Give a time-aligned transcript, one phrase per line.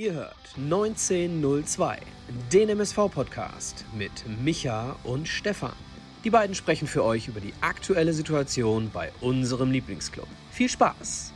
[0.00, 1.98] Ihr hört 1902,
[2.50, 4.10] den MSV-Podcast mit
[4.42, 5.74] Micha und Stefan.
[6.24, 10.26] Die beiden sprechen für euch über die aktuelle Situation bei unserem Lieblingsclub.
[10.52, 11.34] Viel Spaß!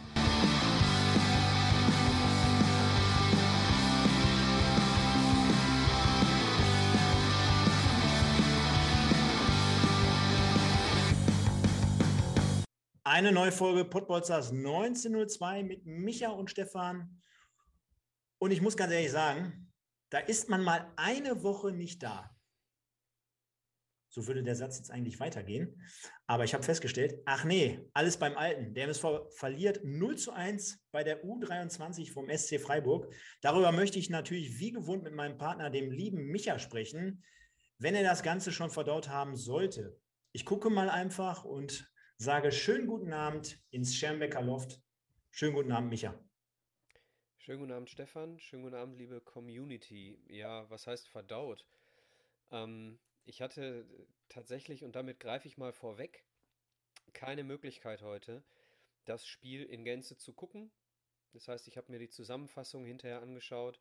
[13.03, 17.21] Eine neue Folge Podbolzers 1902 mit Micha und Stefan.
[18.45, 19.73] Und ich muss ganz ehrlich sagen,
[20.11, 22.31] da ist man mal eine Woche nicht da.
[24.11, 25.83] So würde der Satz jetzt eigentlich weitergehen.
[26.27, 28.75] Aber ich habe festgestellt, ach nee, alles beim Alten.
[28.75, 33.11] Der MSV verliert 0 zu 1 bei der U23 vom SC Freiburg.
[33.41, 37.25] Darüber möchte ich natürlich wie gewohnt mit meinem Partner, dem lieben Micha, sprechen,
[37.79, 39.99] wenn er das Ganze schon verdaut haben sollte.
[40.33, 44.83] Ich gucke mal einfach und sage schönen guten Abend ins Schermbecker Loft.
[45.31, 46.23] Schönen guten Abend, Micha.
[47.45, 48.41] Schönen guten Abend, Stefan.
[48.41, 50.19] Schönen guten Abend, liebe Community.
[50.29, 51.67] Ja, was heißt verdaut?
[52.51, 53.85] Ähm, ich hatte
[54.31, 56.25] tatsächlich, und damit greife ich mal vorweg,
[57.13, 58.43] keine Möglichkeit heute,
[59.05, 60.71] das Spiel in Gänze zu gucken.
[61.35, 63.79] Das heißt, ich habe mir die Zusammenfassung hinterher angeschaut,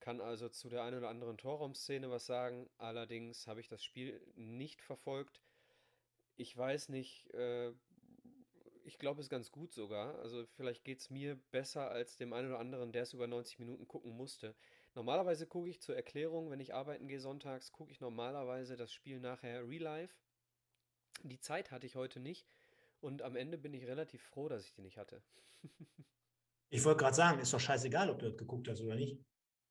[0.00, 2.68] kann also zu der einen oder anderen Torraumszene was sagen.
[2.78, 5.40] Allerdings habe ich das Spiel nicht verfolgt.
[6.34, 7.72] Ich weiß nicht, äh,
[8.88, 10.18] ich glaube, es ist ganz gut sogar.
[10.20, 13.58] Also vielleicht geht es mir besser als dem einen oder anderen, der es über 90
[13.58, 14.54] Minuten gucken musste.
[14.94, 19.20] Normalerweise gucke ich zur Erklärung, wenn ich arbeiten gehe sonntags, gucke ich normalerweise das Spiel
[19.20, 20.14] nachher real life.
[21.22, 22.48] Die Zeit hatte ich heute nicht
[23.00, 25.22] und am Ende bin ich relativ froh, dass ich die nicht hatte.
[26.70, 29.20] ich wollte gerade sagen, ist doch scheißegal, ob du das geguckt hast oder nicht.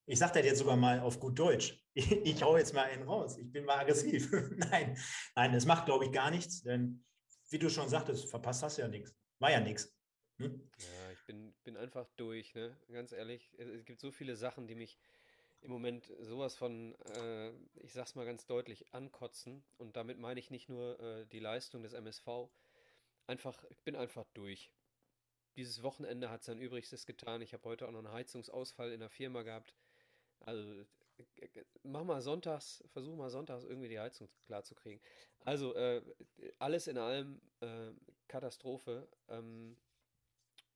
[0.06, 1.84] Ich sage das jetzt sogar mal auf gut Deutsch.
[1.96, 3.40] Ich, ich hau jetzt mal einen raus.
[3.40, 4.32] Ich bin mal aggressiv.
[4.58, 4.96] nein,
[5.36, 7.04] nein, das macht, glaube ich, gar nichts, denn
[7.50, 9.16] wie du schon sagtest, verpasst hast ja nichts.
[9.40, 9.94] War ja nichts.
[10.38, 10.70] Hm?
[10.80, 12.78] Ja, ich bin, bin einfach durch, ne?
[12.92, 13.52] Ganz ehrlich.
[13.58, 15.00] Es gibt so viele Sachen, die mich
[15.62, 19.64] im Moment sowas von, äh, ich sag's mal ganz deutlich, ankotzen.
[19.78, 22.50] Und damit meine ich nicht nur äh, die Leistung des MSV.
[23.26, 24.72] Einfach, ich bin einfach durch.
[25.56, 27.42] Dieses Wochenende hat sein Übrigstes getan.
[27.42, 29.76] Ich habe heute auch noch einen Heizungsausfall in der Firma gehabt.
[30.42, 30.86] Also
[31.84, 35.02] mach mal sonntags, versuch mal sonntags irgendwie die Heizung klar zu kriegen.
[35.46, 36.02] Also äh,
[36.60, 37.92] alles in allem äh,
[38.28, 39.08] Katastrophe.
[39.30, 39.78] Ähm,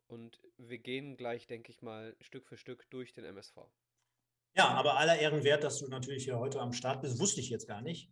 [0.08, 3.58] und wir gehen gleich, denke ich mal, Stück für Stück durch den MSV.
[4.56, 7.50] Ja, aber aller Ehren wert, dass du natürlich hier heute am Start bist, wusste ich
[7.50, 8.12] jetzt gar nicht.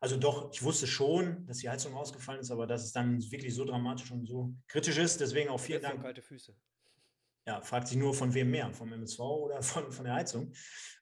[0.00, 3.54] Also doch, ich wusste schon, dass die Heizung ausgefallen ist, aber dass es dann wirklich
[3.54, 5.20] so dramatisch und so kritisch ist.
[5.20, 6.02] Deswegen auch vielen Dank.
[6.02, 6.54] kalte Füße.
[7.46, 10.52] Ja, fragt sich nur, von wem mehr, vom MSV oder von, von der Heizung.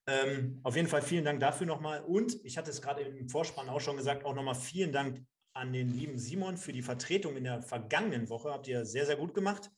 [0.07, 2.03] Ähm, auf jeden Fall vielen Dank dafür nochmal.
[2.03, 5.73] Und ich hatte es gerade im Vorspann auch schon gesagt, auch nochmal vielen Dank an
[5.73, 8.51] den lieben Simon für die Vertretung in der vergangenen Woche.
[8.51, 9.71] Habt ihr sehr, sehr gut gemacht.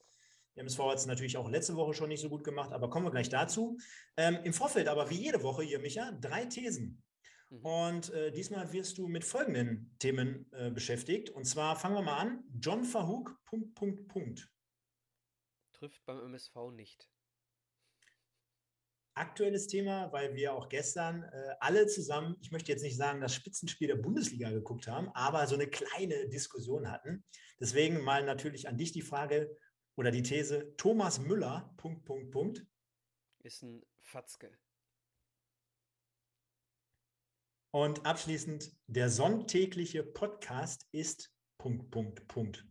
[0.56, 3.06] Der MSV hat es natürlich auch letzte Woche schon nicht so gut gemacht, aber kommen
[3.06, 3.76] wir gleich dazu.
[4.16, 7.02] Ähm, Im Vorfeld aber wie jede Woche hier, Micha, drei Thesen.
[7.50, 7.58] Mhm.
[7.58, 11.30] Und äh, diesmal wirst du mit folgenden Themen äh, beschäftigt.
[11.30, 12.44] Und zwar fangen wir mal an.
[12.60, 14.53] John Verhoek, Punkt, Punkt, Punkt.
[15.74, 17.08] Trifft beim MSV nicht
[19.14, 23.34] aktuelles Thema, weil wir auch gestern äh, alle zusammen, ich möchte jetzt nicht sagen, das
[23.34, 27.24] Spitzenspiel der Bundesliga geguckt haben, aber so eine kleine Diskussion hatten.
[27.60, 29.56] Deswegen mal natürlich an dich die Frage
[29.96, 32.66] oder die These, Thomas Müller, Punkt, Punkt, Punkt.
[33.42, 34.50] Ist ein Fatzke.
[37.70, 42.66] Und abschließend, der sonntägliche Podcast ist Punkt, Punkt, Punkt.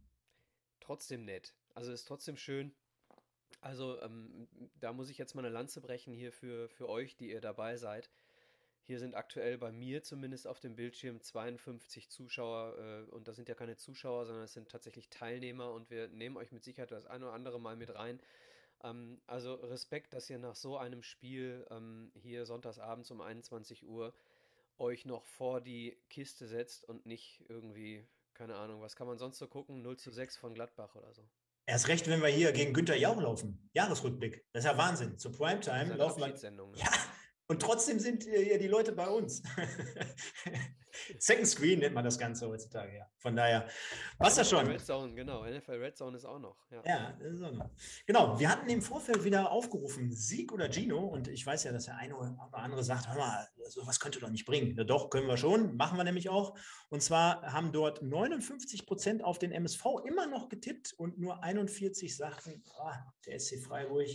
[0.80, 1.56] Trotzdem nett.
[1.74, 2.76] Also ist trotzdem schön,
[3.64, 4.48] also ähm,
[4.80, 7.78] da muss ich jetzt mal eine Lanze brechen hier für, für euch, die ihr dabei
[7.78, 8.10] seid.
[8.86, 13.48] Hier sind aktuell bei mir zumindest auf dem Bildschirm 52 Zuschauer äh, und das sind
[13.48, 17.06] ja keine Zuschauer, sondern es sind tatsächlich Teilnehmer und wir nehmen euch mit Sicherheit das
[17.06, 18.20] eine oder andere mal mit rein.
[18.84, 24.14] Ähm, also Respekt, dass ihr nach so einem Spiel ähm, hier sonntagsabends um 21 Uhr
[24.78, 29.38] euch noch vor die Kiste setzt und nicht irgendwie, keine Ahnung, was kann man sonst
[29.38, 29.82] so gucken?
[29.82, 31.24] 0 zu 6 von Gladbach oder so.
[31.66, 33.70] Erst recht, wenn wir hier gegen Günther Jauch laufen.
[33.74, 34.46] Jahresrückblick.
[34.52, 35.18] Das ist ja Wahnsinn.
[35.18, 36.28] Zur Primetime laufen wir.
[36.28, 36.34] Ne?
[36.76, 36.90] Ja,
[37.54, 39.44] und trotzdem sind hier die Leute bei uns.
[41.20, 43.06] Second Screen nennt man das Ganze heutzutage, ja.
[43.20, 43.68] Von daher,
[44.18, 44.66] was das schon.
[44.66, 45.46] Red Zone, genau.
[45.46, 46.58] NFL Red Zone ist auch noch.
[46.72, 47.70] Ja, ja das ist auch noch.
[48.08, 50.98] Genau, wir hatten im Vorfeld wieder aufgerufen, Sieg oder Gino.
[50.98, 54.32] Und ich weiß ja, dass der eine oder andere sagt, hör mal, sowas könnte doch
[54.32, 54.76] nicht bringen.
[54.76, 55.76] Ja, doch, können wir schon.
[55.76, 56.58] Machen wir nämlich auch.
[56.90, 62.18] Und zwar haben dort 59 Prozent auf den MSV immer noch getippt und nur 41
[62.18, 62.90] sagten, oh,
[63.28, 64.08] der SC Freiburg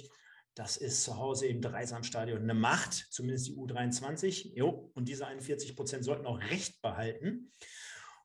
[0.58, 4.54] das ist zu Hause im Dreisamstadion eine Macht, zumindest die U23.
[4.56, 7.52] Jo, und diese 41 Prozent sollten auch Recht behalten.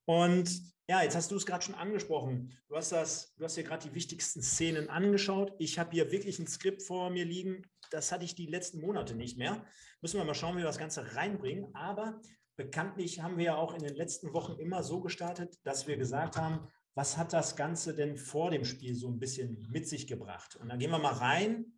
[0.06, 0.50] Und
[0.88, 2.58] ja, jetzt hast du es gerade schon angesprochen.
[2.68, 5.54] Du hast das, du hast dir gerade die wichtigsten Szenen angeschaut.
[5.60, 7.62] Ich habe hier wirklich ein Skript vor mir liegen.
[7.92, 9.64] Das hatte ich die letzten Monate nicht mehr.
[10.02, 11.74] Müssen wir mal schauen, wie wir das Ganze reinbringen.
[11.76, 12.20] Aber
[12.56, 16.36] bekanntlich haben wir ja auch in den letzten Wochen immer so gestartet, dass wir gesagt
[16.36, 20.56] haben, was hat das Ganze denn vor dem Spiel so ein bisschen mit sich gebracht?
[20.56, 21.74] Und dann gehen wir mal rein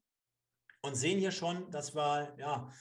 [0.85, 2.71] und sehen hier schon, dass wir, ja,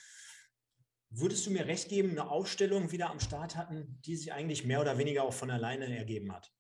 [1.11, 4.81] würdest du mir recht geben, eine Aufstellung wieder am Start hatten, die sich eigentlich mehr
[4.81, 6.53] oder weniger auch von alleine ergeben hat?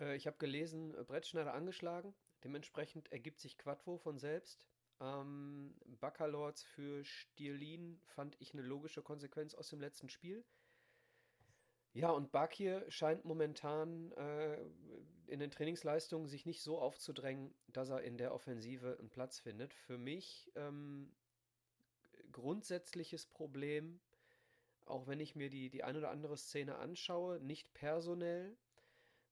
[0.00, 2.14] Äh, ich habe gelesen, äh, Brettschneider angeschlagen.
[2.42, 4.66] Dementsprechend ergibt sich Quattro von selbst.
[5.00, 10.44] Ähm, Baccalords für Stierlin fand ich eine logische Konsequenz aus dem letzten Spiel.
[11.94, 14.58] Ja, und Bakir scheint momentan äh,
[15.28, 19.72] in den Trainingsleistungen sich nicht so aufzudrängen, dass er in der Offensive einen Platz findet.
[19.74, 21.14] Für mich ähm,
[22.32, 24.00] grundsätzliches Problem,
[24.86, 28.56] auch wenn ich mir die, die ein oder andere Szene anschaue, nicht personell,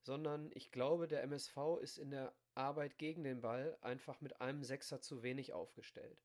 [0.02, 4.62] sondern ich glaube, der MSV ist in der Arbeit gegen den Ball einfach mit einem
[4.62, 6.18] Sechser zu wenig aufgestellt.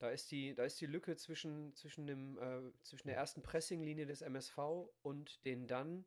[0.00, 4.06] Da ist die, da ist die Lücke zwischen, zwischen, dem, äh, zwischen der ersten Pressinglinie
[4.06, 4.58] des MSV
[5.02, 6.06] und den dann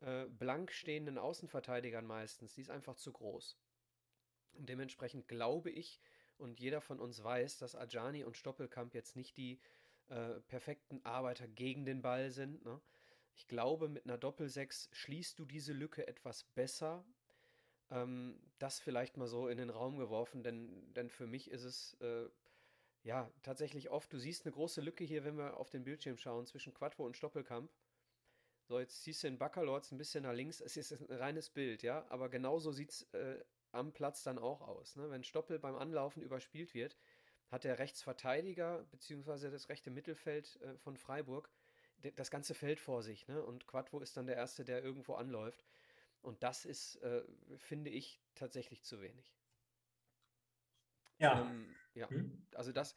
[0.00, 3.56] äh, blank stehenden Außenverteidigern meistens, die ist einfach zu groß.
[4.54, 6.00] Und dementsprechend glaube ich,
[6.36, 9.60] und jeder von uns weiß, dass Ajani und Stoppelkamp jetzt nicht die
[10.08, 12.64] äh, perfekten Arbeiter gegen den Ball sind.
[12.64, 12.80] Ne?
[13.36, 17.04] Ich glaube, mit einer Doppelsechs schließt du diese Lücke etwas besser.
[17.90, 21.94] Ähm, das vielleicht mal so in den Raum geworfen, denn, denn für mich ist es
[22.00, 22.28] äh,
[23.08, 24.12] ja, tatsächlich oft.
[24.12, 27.16] Du siehst eine große Lücke hier, wenn wir auf den Bildschirm schauen, zwischen Quattro und
[27.16, 27.72] Stoppelkamp.
[28.66, 30.60] So, jetzt siehst du den Baccalords ein bisschen nach links.
[30.60, 34.60] Es ist ein reines Bild, ja, aber genauso sieht es äh, am Platz dann auch
[34.60, 34.94] aus.
[34.96, 35.10] Ne?
[35.10, 36.98] Wenn Stoppel beim Anlaufen überspielt wird,
[37.48, 39.50] hat der Rechtsverteidiger bzw.
[39.50, 41.50] das rechte Mittelfeld äh, von Freiburg
[42.14, 43.26] das ganze Feld vor sich.
[43.26, 43.42] Ne?
[43.42, 45.64] Und Quattro ist dann der Erste, der irgendwo anläuft.
[46.20, 47.24] Und das ist, äh,
[47.56, 49.34] finde ich, tatsächlich zu wenig.
[51.16, 51.40] Ja.
[51.40, 52.46] Ähm, ja, hm?
[52.54, 52.94] also das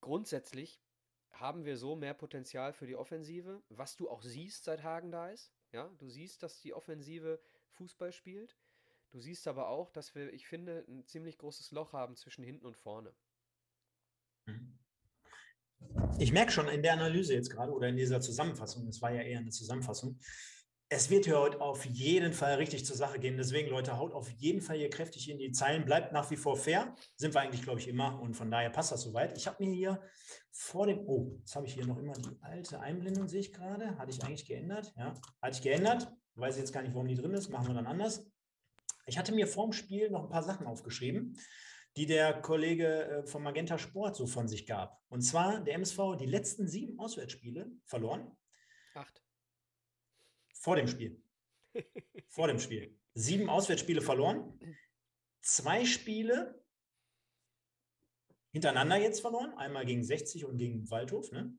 [0.00, 0.80] grundsätzlich
[1.32, 5.30] haben wir so mehr Potenzial für die Offensive, was du auch siehst, seit Hagen da
[5.30, 5.52] ist.
[5.72, 7.40] Ja, du siehst, dass die Offensive
[7.72, 8.56] Fußball spielt.
[9.10, 12.66] Du siehst aber auch, dass wir, ich finde, ein ziemlich großes Loch haben zwischen hinten
[12.66, 13.12] und vorne.
[14.46, 14.78] Hm.
[16.18, 19.22] Ich merke schon in der Analyse jetzt gerade oder in dieser Zusammenfassung, es war ja
[19.22, 20.20] eher eine Zusammenfassung,
[20.92, 23.36] es wird hier heute auf jeden Fall richtig zur Sache gehen.
[23.36, 25.84] Deswegen, Leute, haut auf jeden Fall hier kräftig in die Zeilen.
[25.84, 26.96] Bleibt nach wie vor fair.
[27.14, 28.20] Sind wir eigentlich, glaube ich, immer.
[28.20, 29.38] Und von daher passt das soweit.
[29.38, 30.02] Ich habe mir hier
[30.50, 31.06] vor dem.
[31.06, 33.96] Oh, jetzt habe ich hier noch immer die alte Einblendung, sehe ich gerade.
[33.98, 34.92] Hatte ich eigentlich geändert?
[34.96, 36.12] Ja, hatte ich geändert.
[36.34, 37.50] Weiß jetzt gar nicht, warum die drin ist.
[37.50, 38.26] Machen wir dann anders.
[39.06, 41.38] Ich hatte mir vorm Spiel noch ein paar Sachen aufgeschrieben,
[41.96, 45.00] die der Kollege äh, von Magenta Sport so von sich gab.
[45.08, 48.36] Und zwar der MSV die letzten sieben Auswärtsspiele verloren.
[48.94, 49.22] Acht.
[50.60, 51.22] Vor dem Spiel.
[52.28, 52.94] Vor dem Spiel.
[53.14, 54.58] Sieben Auswärtsspiele verloren.
[55.40, 56.62] Zwei Spiele
[58.52, 59.54] hintereinander jetzt verloren.
[59.54, 61.32] Einmal gegen 60 und gegen Waldhof.
[61.32, 61.44] Ne?
[61.44, 61.58] Mhm.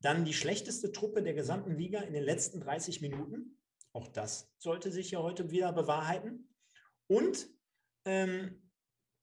[0.00, 3.58] Dann die schlechteste Truppe der gesamten Liga in den letzten 30 Minuten.
[3.92, 6.48] Auch das sollte sich ja heute wieder bewahrheiten.
[7.08, 7.48] Und
[8.04, 8.70] ähm,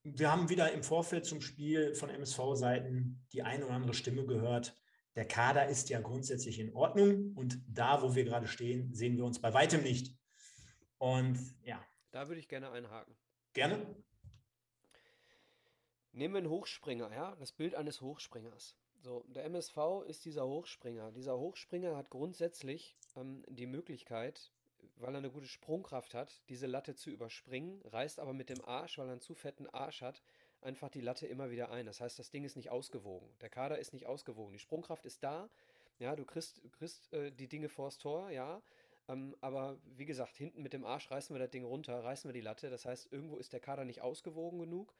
[0.04, 4.78] wir haben wieder im Vorfeld zum Spiel von MSV-Seiten die eine oder andere Stimme gehört,
[5.16, 9.26] der Kader ist ja grundsätzlich in Ordnung und da, wo wir gerade stehen, sehen wir
[9.26, 10.14] uns bei weitem nicht.
[10.98, 11.84] Und ja.
[12.12, 13.16] Da würde ich gerne einhaken.
[13.54, 13.96] Gerne.
[16.12, 18.76] Nehmen wir einen Hochspringer, ja, das Bild eines Hochspringers.
[19.02, 21.12] So, der MSV ist dieser Hochspringer.
[21.12, 24.52] Dieser Hochspringer hat grundsätzlich ähm, die Möglichkeit,
[24.98, 28.98] weil er eine gute Sprungkraft hat, diese Latte zu überspringen, reißt aber mit dem Arsch,
[28.98, 30.22] weil er einen zu fetten Arsch hat,
[30.66, 31.86] einfach die Latte immer wieder ein.
[31.86, 33.30] Das heißt, das Ding ist nicht ausgewogen.
[33.42, 34.52] Der Kader ist nicht ausgewogen.
[34.52, 35.50] Die Sprungkraft ist da.
[36.00, 38.62] Ja, du kriegst, kriegst äh, die Dinge vors Tor, ja.
[39.08, 42.34] Ähm, aber wie gesagt, hinten mit dem Arsch reißen wir das Ding runter, reißen wir
[42.34, 42.70] die Latte.
[42.70, 44.94] Das heißt, irgendwo ist der Kader nicht ausgewogen genug.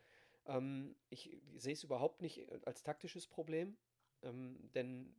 [0.48, 3.76] Ähm, ich sehe es überhaupt nicht als taktisches Problem.
[4.24, 5.14] Ähm, denn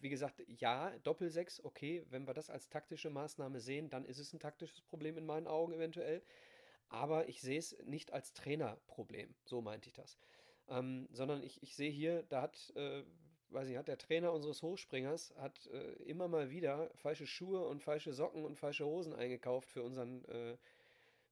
[0.00, 4.32] wie gesagt, ja, Doppelsechs, okay, wenn wir das als taktische Maßnahme sehen, dann ist es
[4.32, 6.22] ein taktisches Problem in meinen Augen eventuell
[6.92, 10.18] aber ich sehe es nicht als Trainerproblem, so meinte ich das.
[10.68, 13.02] Ähm, sondern ich, ich sehe hier, da hat, äh,
[13.48, 17.82] weiß ich, hat der Trainer unseres Hochspringers hat äh, immer mal wieder falsche Schuhe und
[17.82, 20.58] falsche Socken und falsche Hosen eingekauft für unseren, äh,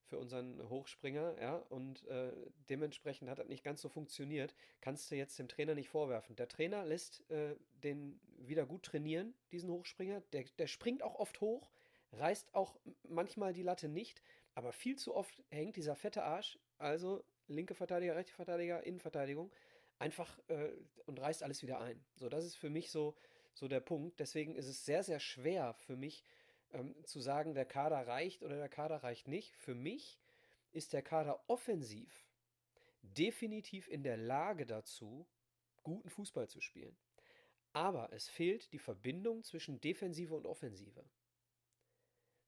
[0.06, 2.32] für unseren Hochspringer, ja, und äh,
[2.70, 4.54] dementsprechend hat das nicht ganz so funktioniert.
[4.80, 6.36] Kannst du jetzt dem Trainer nicht vorwerfen.
[6.36, 10.22] Der Trainer lässt äh, den wieder gut trainieren, diesen Hochspringer.
[10.32, 11.70] Der, der springt auch oft hoch,
[12.12, 14.22] reißt auch manchmal die Latte nicht,
[14.60, 19.50] aber viel zu oft hängt dieser fette Arsch, also linke Verteidiger, rechte Verteidiger, Innenverteidigung,
[19.98, 20.72] einfach äh,
[21.06, 22.04] und reißt alles wieder ein.
[22.16, 23.16] So, das ist für mich so,
[23.54, 24.20] so der Punkt.
[24.20, 26.24] Deswegen ist es sehr, sehr schwer für mich
[26.72, 29.56] ähm, zu sagen, der Kader reicht oder der Kader reicht nicht.
[29.56, 30.20] Für mich
[30.72, 32.28] ist der Kader offensiv
[33.00, 35.26] definitiv in der Lage dazu,
[35.82, 36.98] guten Fußball zu spielen.
[37.72, 41.02] Aber es fehlt die Verbindung zwischen Defensive und Offensive.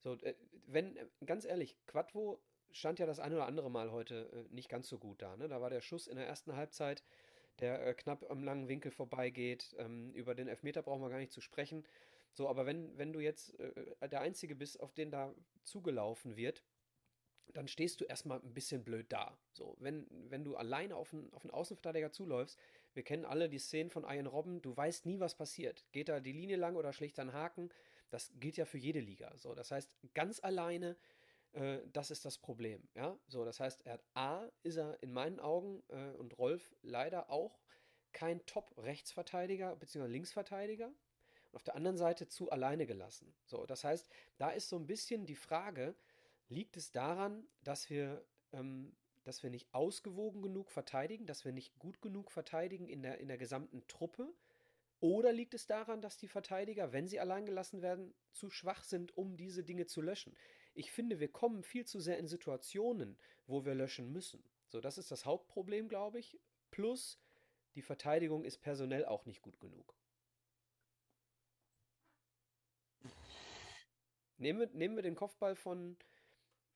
[0.02, 0.34] So, äh,
[0.66, 2.42] wenn, äh, ganz ehrlich, Quadvo
[2.72, 5.36] stand ja das ein oder andere Mal heute äh, nicht ganz so gut da.
[5.36, 5.48] Ne?
[5.48, 7.02] Da war der Schuss in der ersten Halbzeit,
[7.60, 9.74] der knapp am langen Winkel vorbeigeht.
[9.78, 11.84] Ähm, über den Elfmeter brauchen wir gar nicht zu sprechen.
[12.32, 13.54] So, aber wenn, wenn du jetzt
[14.00, 16.64] der Einzige bist, auf den da zugelaufen wird,
[17.52, 19.36] dann stehst du erstmal ein bisschen blöd da.
[19.52, 22.58] So, wenn, wenn du alleine auf einen, auf einen Außenverteidiger zuläufst,
[22.94, 25.84] wir kennen alle die Szenen von Ian Robben, du weißt nie, was passiert.
[25.92, 27.70] Geht da die Linie lang oder schlägt er einen Haken?
[28.12, 29.32] Das gilt ja für jede Liga.
[29.36, 30.96] So, das heißt, ganz alleine,
[31.52, 32.88] äh, das ist das Problem.
[32.94, 36.74] Ja, so, das heißt, er hat A, ist er in meinen Augen äh, und Rolf
[36.82, 37.60] leider auch
[38.12, 40.06] kein Top-Rechtsverteidiger bzw.
[40.06, 40.86] Linksverteidiger.
[40.86, 43.34] Und auf der anderen Seite zu alleine gelassen.
[43.46, 45.94] So, das heißt, da ist so ein bisschen die Frage,
[46.52, 51.78] Liegt es daran, dass wir, ähm, dass wir nicht ausgewogen genug verteidigen, dass wir nicht
[51.78, 54.34] gut genug verteidigen in der, in der gesamten Truppe?
[55.02, 59.18] Oder liegt es daran, dass die Verteidiger, wenn sie allein gelassen werden, zu schwach sind,
[59.18, 60.36] um diese Dinge zu löschen?
[60.74, 63.18] Ich finde, wir kommen viel zu sehr in Situationen,
[63.48, 64.44] wo wir löschen müssen.
[64.68, 66.38] So, das ist das Hauptproblem, glaube ich.
[66.70, 67.20] Plus,
[67.74, 69.92] die Verteidigung ist personell auch nicht gut genug.
[74.36, 75.96] Nehmen wir, nehmen wir den Kopfball von,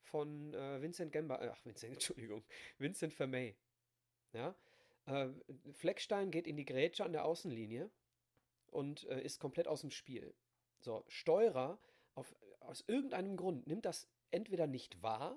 [0.02, 2.44] von äh, Vincent Gemba, äh, ach Vincent, Entschuldigung,
[2.78, 3.56] Vincent Vermey.
[4.32, 4.56] Ja,
[5.04, 5.28] äh,
[5.74, 7.88] Fleckstein geht in die Grätsche an der Außenlinie
[8.76, 10.34] und äh, ist komplett aus dem Spiel.
[10.80, 11.78] So, Steurer
[12.14, 15.36] auf, aus irgendeinem Grund nimmt das entweder nicht wahr,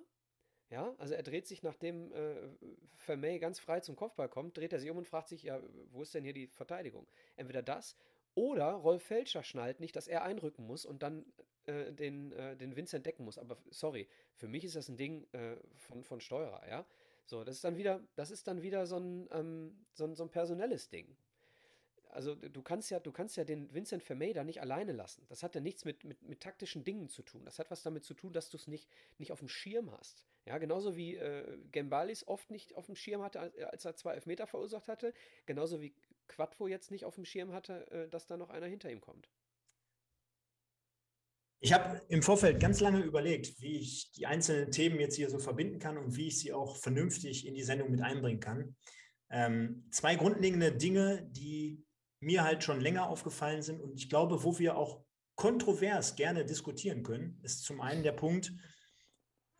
[0.70, 2.36] ja, also er dreht sich, nachdem äh,
[2.94, 5.60] Vermey ganz frei zum Kopfball kommt, dreht er sich um und fragt sich, ja,
[5.92, 7.08] wo ist denn hier die Verteidigung?
[7.38, 7.96] Entweder das
[8.36, 11.26] oder Rolf Felscher schnallt nicht, dass er einrücken muss und dann
[11.66, 13.40] äh, den, äh, den Vincent decken muss.
[13.40, 16.86] Aber sorry, für mich ist das ein Ding äh, von, von Steurer, ja.
[17.26, 20.30] So, das ist dann wieder, das ist dann wieder so ein, ähm, so so ein
[20.30, 21.16] personelles Ding.
[22.10, 25.26] Also du kannst ja, du kannst ja den Vincent Vermey da nicht alleine lassen.
[25.30, 27.46] Das hat ja nichts mit, mit, mit taktischen Dingen zu tun.
[27.46, 28.90] Das hat was damit zu tun, dass du es nicht,
[29.20, 30.26] nicht auf dem Schirm hast.
[30.46, 34.48] Ja, genauso wie äh, Gembalis oft nicht auf dem Schirm hatte, als er zwei Elfmeter
[34.48, 35.14] verursacht hatte.
[35.46, 35.94] Genauso wie
[36.28, 39.30] Quadvo jetzt nicht auf dem Schirm hatte, äh, dass da noch einer hinter ihm kommt.
[41.62, 45.40] Ich habe im Vorfeld ganz lange überlegt, wie ich die einzelnen Themen jetzt hier so
[45.40, 48.76] verbinden kann und wie ich sie auch vernünftig in die Sendung mit einbringen kann.
[49.30, 51.86] Ähm, zwei grundlegende Dinge, die
[52.20, 55.04] mir halt schon länger aufgefallen sind und ich glaube, wo wir auch
[55.36, 58.54] kontrovers gerne diskutieren können, ist zum einen der Punkt,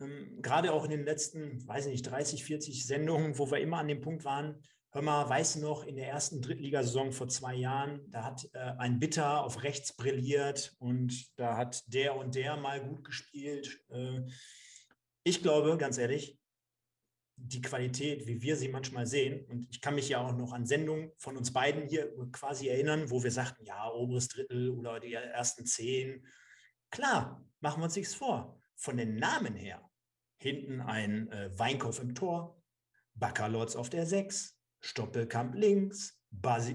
[0.00, 3.78] ähm, gerade auch in den letzten, weiß ich nicht, 30, 40 Sendungen, wo wir immer
[3.78, 4.62] an dem Punkt waren,
[4.92, 8.58] Hör mal, weißt du noch, in der ersten Drittligasaison vor zwei Jahren, da hat äh,
[8.58, 13.84] ein Bitter auf rechts brilliert und da hat der und der mal gut gespielt.
[13.90, 14.22] Äh,
[15.22, 16.39] ich glaube, ganz ehrlich,
[17.42, 20.66] die Qualität, wie wir sie manchmal sehen, und ich kann mich ja auch noch an
[20.66, 25.14] Sendungen von uns beiden hier quasi erinnern, wo wir sagten, ja, oberes Drittel oder die
[25.14, 26.26] ersten zehn.
[26.90, 28.60] Klar, machen wir uns nichts vor.
[28.76, 29.90] Von den Namen her,
[30.38, 32.62] hinten ein äh, Weinkauf im Tor,
[33.14, 36.18] Baccalords auf der Sechs, Stoppelkamp links,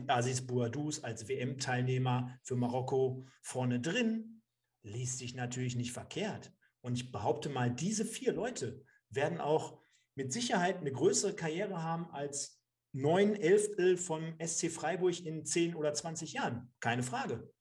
[0.08, 4.42] Aziz Bouadouz als WM-Teilnehmer für Marokko vorne drin,
[4.84, 6.52] liest sich natürlich nicht verkehrt.
[6.82, 9.80] Und ich behaupte mal, diese vier Leute werden auch
[10.16, 12.62] mit Sicherheit eine größere Karriere haben als
[12.94, 16.74] neun Elftel vom SC Freiburg in zehn oder 20 Jahren.
[16.80, 17.52] Keine Frage.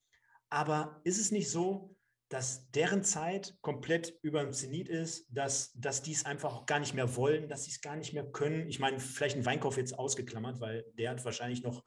[0.49, 1.96] Aber ist es nicht so,
[2.28, 6.78] dass deren Zeit komplett über dem Zenit ist, dass, dass die es einfach auch gar
[6.78, 8.68] nicht mehr wollen, dass sie es gar nicht mehr können.
[8.68, 11.84] Ich meine, vielleicht ein Weinkauf jetzt ausgeklammert, weil der hat wahrscheinlich noch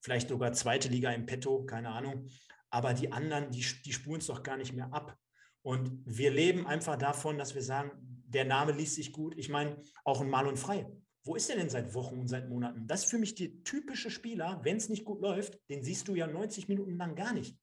[0.00, 2.28] vielleicht sogar zweite Liga im Petto, keine Ahnung.
[2.70, 5.16] Aber die anderen, die, die spuren es doch gar nicht mehr ab.
[5.62, 9.34] Und wir leben einfach davon, dass wir sagen, der Name liest sich gut.
[9.38, 10.86] Ich meine, auch ein Mal und Frei.
[11.22, 12.86] Wo ist der denn seit Wochen und seit Monaten?
[12.86, 16.14] Das ist für mich der typische Spieler, wenn es nicht gut läuft, den siehst du
[16.14, 17.56] ja 90 Minuten lang gar nicht.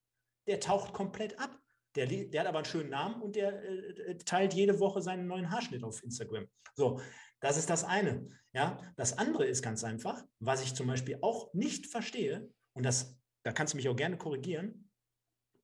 [0.47, 1.59] Der taucht komplett ab.
[1.95, 5.51] Der, der hat aber einen schönen Namen und der äh, teilt jede Woche seinen neuen
[5.51, 6.47] Haarschnitt auf Instagram.
[6.73, 7.01] So,
[7.41, 8.27] das ist das eine.
[8.53, 13.17] Ja, das andere ist ganz einfach, was ich zum Beispiel auch nicht verstehe, und das,
[13.43, 14.89] da kannst du mich auch gerne korrigieren,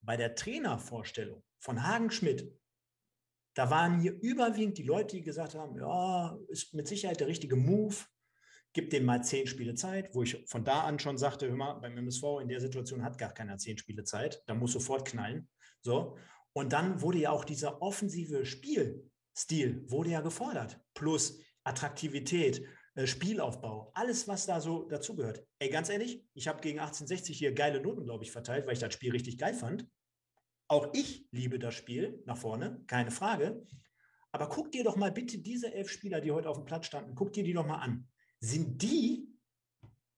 [0.02, 2.52] bei der Trainervorstellung von Hagen Schmidt,
[3.58, 7.56] da waren hier überwiegend die Leute, die gesagt haben, ja, ist mit Sicherheit der richtige
[7.56, 7.96] Move,
[8.72, 11.74] gib dem mal zehn Spiele Zeit, wo ich von da an schon sagte, hör mal,
[11.80, 15.50] beim MSV in der Situation hat gar keiner zehn Spiele Zeit, da muss sofort knallen.
[15.82, 16.20] So.
[16.54, 20.80] Und dann wurde ja auch dieser offensive Spielstil wurde ja gefordert.
[20.94, 25.44] Plus Attraktivität, äh, Spielaufbau, alles, was da so dazugehört.
[25.58, 28.80] Ey, ganz ehrlich, ich habe gegen 1860 hier geile Noten, glaube ich, verteilt, weil ich
[28.80, 29.88] das Spiel richtig geil fand.
[30.68, 33.66] Auch ich liebe das Spiel nach vorne, keine Frage.
[34.32, 37.16] Aber guck dir doch mal bitte diese elf Spieler, die heute auf dem Platz standen,
[37.16, 38.08] guck dir die doch mal an.
[38.40, 39.28] Sind die,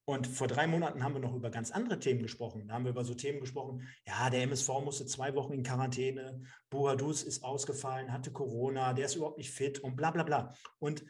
[0.10, 2.68] und vor drei Monaten haben wir noch über ganz andere Themen gesprochen.
[2.68, 6.42] Da haben wir über so Themen gesprochen, ja, der MSV musste zwei Wochen in Quarantäne,
[6.72, 10.56] Buhadus ist ausgefallen, hatte Corona, der ist überhaupt nicht fit und bla bla bla.
[10.80, 11.06] Und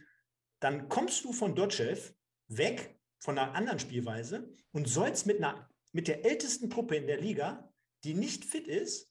[0.60, 1.98] dann kommst du von Dotschew
[2.50, 7.22] weg von einer anderen Spielweise und sollst mit, einer, mit der ältesten Truppe in der
[7.22, 7.72] Liga,
[8.04, 9.09] die nicht fit ist,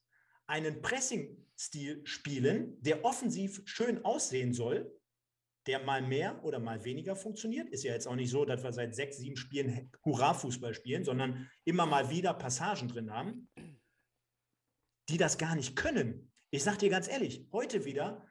[0.49, 4.93] einen Pressing-Stil spielen, der offensiv schön aussehen soll,
[5.67, 7.69] der mal mehr oder mal weniger funktioniert.
[7.69, 11.50] Ist ja jetzt auch nicht so, dass wir seit sechs, sieben Spielen Hurra-Fußball spielen, sondern
[11.64, 13.50] immer mal wieder Passagen drin haben,
[15.11, 16.33] die das gar nicht können.
[16.50, 18.26] Ich sage dir ganz ehrlich, heute wieder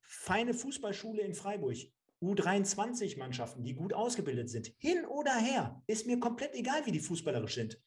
[0.00, 1.76] feine Fußballschule in Freiburg.
[2.22, 7.54] U23-Mannschaften, die gut ausgebildet sind, hin oder her, ist mir komplett egal, wie die fußballerisch
[7.54, 7.80] sind.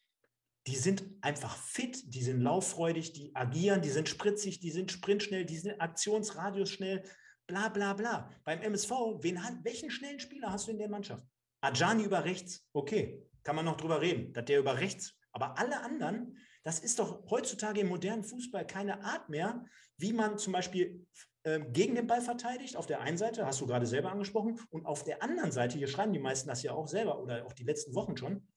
[0.68, 5.46] Die sind einfach fit, die sind lauffreudig, die agieren, die sind spritzig, die sind sprintschnell,
[5.46, 7.04] die sind Aktionsradius schnell,
[7.48, 8.30] bla bla bla.
[8.44, 8.92] Beim MSV,
[9.22, 11.24] wen, welchen schnellen Spieler hast du in der Mannschaft?
[11.62, 15.82] Ajani über rechts, okay, kann man noch drüber reden, dass der über rechts, aber alle
[15.82, 19.66] anderen, das ist doch heutzutage im modernen Fußball keine Art mehr,
[19.98, 21.08] wie man zum Beispiel
[21.44, 22.76] ähm, gegen den Ball verteidigt.
[22.76, 25.88] Auf der einen Seite, hast du gerade selber angesprochen, und auf der anderen Seite, hier
[25.88, 28.48] schreiben die meisten das ja auch selber oder auch die letzten Wochen schon.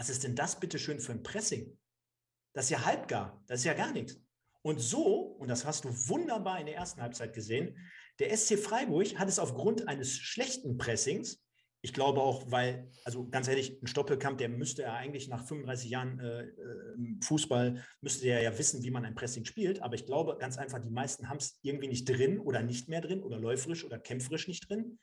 [0.00, 1.76] Was ist denn das bitte schön für ein Pressing?
[2.54, 4.18] Das ist ja halbgar, das ist ja gar nichts.
[4.62, 7.76] Und so, und das hast du wunderbar in der ersten Halbzeit gesehen,
[8.18, 11.44] der SC Freiburg hat es aufgrund eines schlechten Pressings
[11.82, 15.90] ich glaube auch, weil, also ganz ehrlich, ein Stoppelkamp, der müsste ja eigentlich nach 35
[15.90, 19.80] Jahren äh, äh Fußball, müsste der ja wissen, wie man ein Pressing spielt.
[19.80, 23.00] Aber ich glaube ganz einfach, die meisten haben es irgendwie nicht drin oder nicht mehr
[23.00, 24.98] drin oder läuferisch oder kämpferisch nicht drin.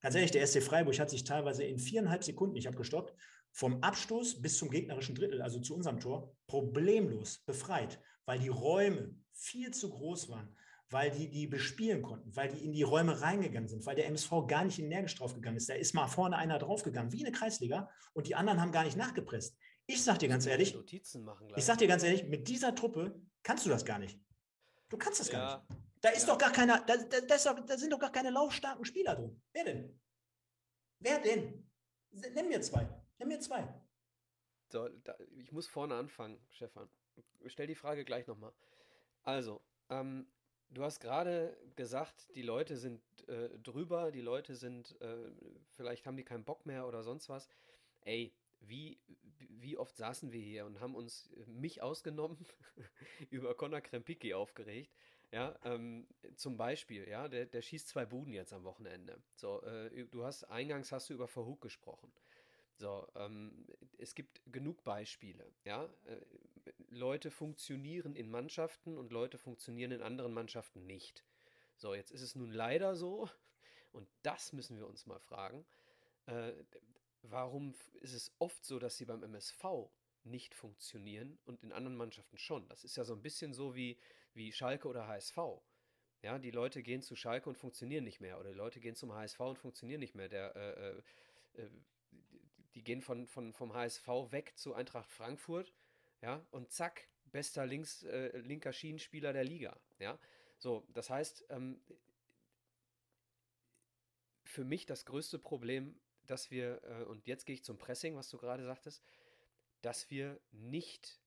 [0.00, 3.14] Ganz ehrlich, der SC Freiburg hat sich teilweise in viereinhalb Sekunden, ich habe gestoppt,
[3.52, 9.14] vom Abstoß bis zum gegnerischen Drittel, also zu unserem Tor, problemlos befreit, weil die Räume
[9.32, 10.56] viel zu groß waren
[10.92, 14.46] weil die die bespielen konnten, weil die in die Räume reingegangen sind, weil der MSV
[14.46, 15.68] gar nicht energisch draufgegangen ist.
[15.68, 18.96] Da ist mal vorne einer draufgegangen, wie eine Kreisliga, und die anderen haben gar nicht
[18.96, 19.56] nachgepresst.
[19.86, 20.76] Ich sag dir ganz ehrlich,
[21.56, 24.20] ich sag dir ganz ehrlich, mit dieser Truppe kannst du das gar nicht.
[24.88, 25.80] Du kannst das ja, gar nicht.
[26.02, 26.32] Da ist ja.
[26.32, 29.42] doch gar keiner, da, da, da, da, sind doch gar keine laufstarken Spieler drin.
[29.52, 30.00] Wer denn?
[30.98, 31.70] Wer denn?
[32.34, 32.86] Nimm mir zwei.
[33.18, 33.66] Nimm mir zwei.
[34.68, 36.88] So, da, ich muss vorne anfangen, Stefan.
[37.46, 38.52] Stell die Frage gleich nochmal.
[39.22, 40.26] Also, ähm,
[40.74, 45.30] Du hast gerade gesagt, die Leute sind äh, drüber, die Leute sind, äh,
[45.76, 47.46] vielleicht haben die keinen Bock mehr oder sonst was.
[48.00, 48.98] Ey, wie,
[49.50, 52.38] wie oft saßen wir hier und haben uns, äh, mich ausgenommen,
[53.30, 54.90] über Conor Krempicki aufgeregt.
[55.30, 59.22] Ja, ähm, zum Beispiel, ja, der, der schießt zwei Buden jetzt am Wochenende.
[59.34, 62.10] So, äh, du hast, eingangs hast du über Verhug gesprochen.
[62.82, 63.64] So, ähm,
[63.98, 65.84] es gibt genug Beispiele, ja.
[66.04, 66.16] Äh,
[66.88, 71.24] Leute funktionieren in Mannschaften und Leute funktionieren in anderen Mannschaften nicht.
[71.76, 73.28] So, jetzt ist es nun leider so,
[73.92, 75.64] und das müssen wir uns mal fragen,
[76.26, 76.54] äh,
[77.22, 79.64] warum ist es oft so, dass sie beim MSV
[80.24, 82.68] nicht funktionieren und in anderen Mannschaften schon?
[82.68, 83.96] Das ist ja so ein bisschen so wie,
[84.34, 85.38] wie Schalke oder HSV.
[86.22, 89.12] Ja, die Leute gehen zu Schalke und funktionieren nicht mehr, oder die Leute gehen zum
[89.12, 90.28] HSV und funktionieren nicht mehr.
[90.28, 91.70] Der, äh, äh, äh
[92.74, 95.72] die gehen von, von, vom HSV weg zu Eintracht Frankfurt
[96.22, 100.18] ja, und zack, bester links, äh, linker Schienenspieler der Liga, ja.
[100.58, 101.82] So, das heißt, ähm,
[104.44, 108.28] für mich das größte Problem, dass wir, äh, und jetzt gehe ich zum Pressing, was
[108.28, 109.02] du gerade sagtest,
[109.80, 111.20] dass wir nicht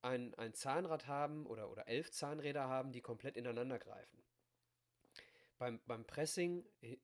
[0.00, 4.22] ein, ein Zahnrad haben oder, oder elf Zahnräder haben, die komplett ineinander greifen.
[5.58, 6.96] Beim, beim Pressing äh,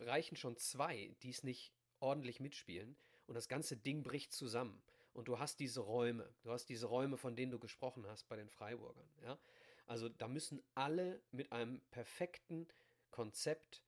[0.00, 5.28] reichen schon zwei, die es nicht ordentlich mitspielen und das ganze Ding bricht zusammen und
[5.28, 8.48] du hast diese Räume, du hast diese Räume, von denen du gesprochen hast bei den
[8.48, 9.08] Freiburgern.
[9.22, 9.38] Ja?
[9.86, 12.66] Also da müssen alle mit einem perfekten
[13.10, 13.82] Konzept,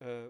[0.00, 0.28] äh,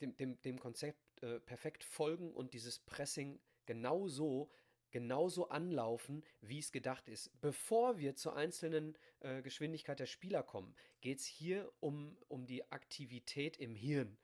[0.00, 4.50] dem, dem, dem Konzept äh, perfekt folgen und dieses Pressing genauso
[4.94, 7.28] genauso anlaufen, wie es gedacht ist.
[7.40, 12.70] Bevor wir zur einzelnen äh, Geschwindigkeit der Spieler kommen, geht es hier um, um die
[12.70, 14.16] Aktivität im Hirn.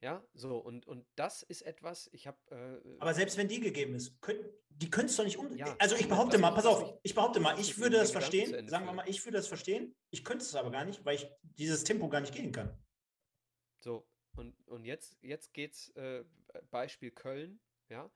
[0.00, 2.38] Ja, so, und, und das ist etwas, ich habe.
[2.50, 5.56] Äh, Aber selbst wenn die gegeben ist, können, die können es doch nicht um.
[5.56, 8.86] Ja, also ich behaupte mal, pass auf, ich behaupte mal, ich würde das verstehen, sagen
[8.86, 11.82] wir mal, ich würde das verstehen, ich könnte es aber gar nicht, weil ich dieses
[11.82, 12.78] Tempo gar nicht gehen kann.
[13.80, 14.06] So,
[14.36, 16.24] und, und jetzt, jetzt geht's, äh,
[16.70, 18.10] Beispiel Köln, ja.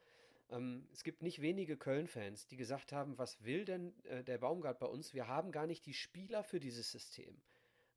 [0.50, 4.78] Ähm, es gibt nicht wenige Köln-Fans, die gesagt haben, was will denn äh, der Baumgart
[4.78, 5.14] bei uns?
[5.14, 7.42] Wir haben gar nicht die Spieler für dieses System.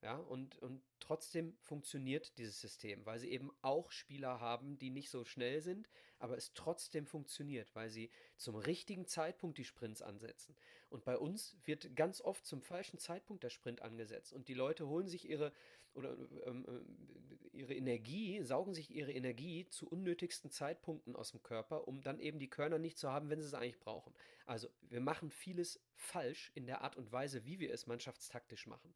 [0.02, 5.10] Ja, und, und trotzdem funktioniert dieses System, weil sie eben auch Spieler haben, die nicht
[5.10, 10.56] so schnell sind, aber es trotzdem funktioniert, weil sie zum richtigen Zeitpunkt die Sprints ansetzen.
[10.90, 14.88] Und bei uns wird ganz oft zum falschen Zeitpunkt der Sprint angesetzt und die Leute
[14.88, 15.52] holen sich ihre
[15.96, 21.88] oder ähm, äh, ihre Energie, saugen sich ihre Energie zu unnötigsten Zeitpunkten aus dem Körper,
[21.88, 24.14] um dann eben die Körner nicht zu haben, wenn sie es eigentlich brauchen.
[24.46, 28.94] Also wir machen vieles falsch in der Art und Weise, wie wir es mannschaftstaktisch machen.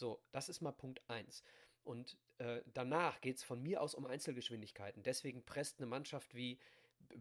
[0.00, 1.44] So, das ist mal Punkt 1.
[1.84, 5.02] Und äh, danach geht es von mir aus um Einzelgeschwindigkeiten.
[5.02, 6.58] Deswegen presst eine Mannschaft wie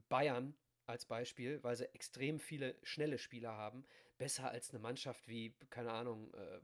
[0.08, 3.86] Bayern als Beispiel, weil sie extrem viele schnelle Spieler haben,
[4.18, 6.62] besser als eine Mannschaft wie, keine Ahnung, äh,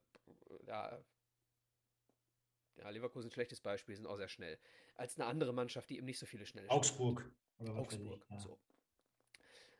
[0.67, 1.04] ja,
[2.78, 4.58] ja, Leverkusen ein schlechtes Beispiel, sind auch sehr schnell,
[4.95, 7.30] als eine andere Mannschaft, die eben nicht so viele schnelle Augsburg.
[7.60, 8.39] Augsburg, ja.
[8.39, 8.58] so.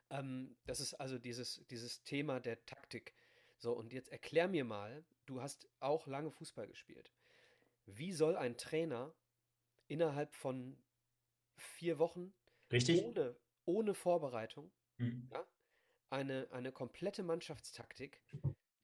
[0.10, 3.14] Ähm, das ist also dieses, dieses Thema der Taktik.
[3.58, 7.12] So, und jetzt erklär mir mal, du hast auch lange Fußball gespielt.
[7.86, 9.14] Wie soll ein Trainer
[9.88, 10.78] innerhalb von
[11.58, 12.34] vier Wochen
[12.72, 13.00] Richtig?
[13.04, 15.30] Ohne, ohne Vorbereitung Mhm.
[15.32, 15.48] ja,
[16.10, 18.22] eine, eine komplette Mannschaftstaktik,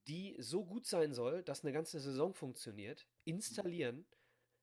[0.07, 4.05] die so gut sein soll, dass eine ganze Saison funktioniert, installieren?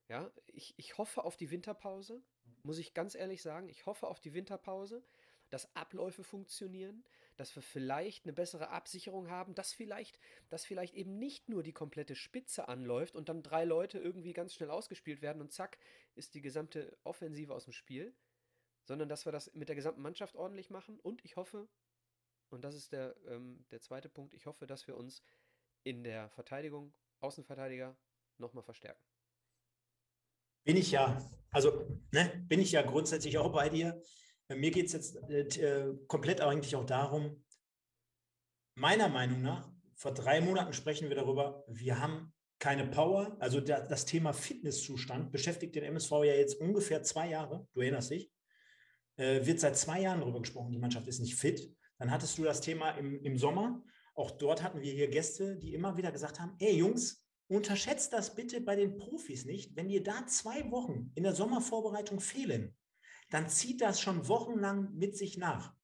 [0.08, 2.22] Ja, ich, ich hoffe auf die Winterpause,
[2.62, 3.68] muss ich ganz ehrlich sagen.
[3.68, 5.04] Ich hoffe auf die Winterpause,
[5.50, 7.04] dass Abläufe funktionieren,
[7.38, 11.72] dass wir vielleicht eine bessere Absicherung haben, dass vielleicht, dass vielleicht eben nicht nur die
[11.72, 15.78] komplette Spitze anläuft und dann drei Leute irgendwie ganz schnell ausgespielt werden und zack,
[16.14, 18.12] ist die gesamte Offensive aus dem Spiel,
[18.84, 21.68] sondern dass wir das mit der gesamten Mannschaft ordentlich machen und ich hoffe,
[22.50, 25.22] und das ist der, ähm, der zweite Punkt, ich hoffe, dass wir uns
[25.84, 27.96] in der Verteidigung, Außenverteidiger,
[28.38, 29.02] nochmal verstärken.
[30.64, 34.02] Bin ich ja, also ne, bin ich ja grundsätzlich auch bei dir.
[34.48, 34.92] Mir geht es
[35.28, 37.44] jetzt äh, komplett eigentlich auch darum,
[38.74, 43.36] meiner Meinung nach, vor drei Monaten sprechen wir darüber, wir haben keine Power.
[43.40, 48.10] Also der, das Thema Fitnesszustand beschäftigt den MSV ja jetzt ungefähr zwei Jahre, du erinnerst
[48.10, 48.30] dich.
[49.16, 51.74] Äh, wird seit zwei Jahren darüber gesprochen, die Mannschaft ist nicht fit.
[51.98, 53.82] Dann hattest du das Thema im, im Sommer.
[54.14, 58.34] Auch dort hatten wir hier Gäste, die immer wieder gesagt haben, ey Jungs, unterschätzt das
[58.34, 59.74] bitte bei den Profis nicht.
[59.74, 62.76] Wenn dir da zwei Wochen in der Sommervorbereitung fehlen,
[63.30, 65.74] dann zieht das schon wochenlang mit sich nach.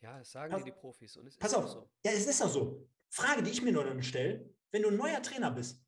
[0.00, 1.16] Ja, das sagen pass, dir die Profis.
[1.16, 1.90] Und es pass ist auf, so.
[2.04, 2.88] ja, es ist auch so.
[3.08, 5.84] Frage, die ich mir nur dann stelle, wenn du ein neuer Trainer bist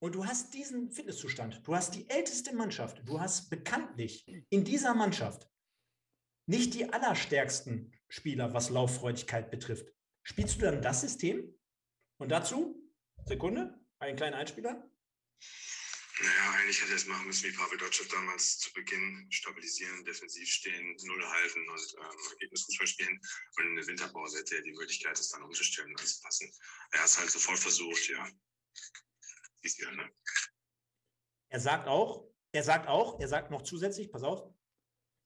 [0.00, 4.94] und du hast diesen Fitnesszustand, du hast die älteste Mannschaft, du hast bekanntlich in dieser
[4.94, 5.48] Mannschaft
[6.46, 9.92] nicht die allerstärksten Spieler, was Lauffreudigkeit betrifft.
[10.22, 11.54] Spielst du dann das System?
[12.18, 12.82] Und dazu,
[13.26, 14.90] Sekunde, einen kleinen Einspieler.
[16.20, 19.26] Naja, eigentlich hätte er es machen müssen wie Pavel Dotschew damals zu Beginn.
[19.30, 23.20] Stabilisieren, defensiv stehen, Null halten und ähm, Ergebnisfußball spielen.
[23.56, 26.50] Und in der Winterpause hätte er die Möglichkeit, es dann umzustellen und anzupassen.
[26.90, 28.28] Er hat es halt sofort versucht, ja.
[29.62, 30.10] Siehst du ne?
[31.50, 34.52] Er sagt auch, er sagt auch, er sagt noch zusätzlich, pass auf,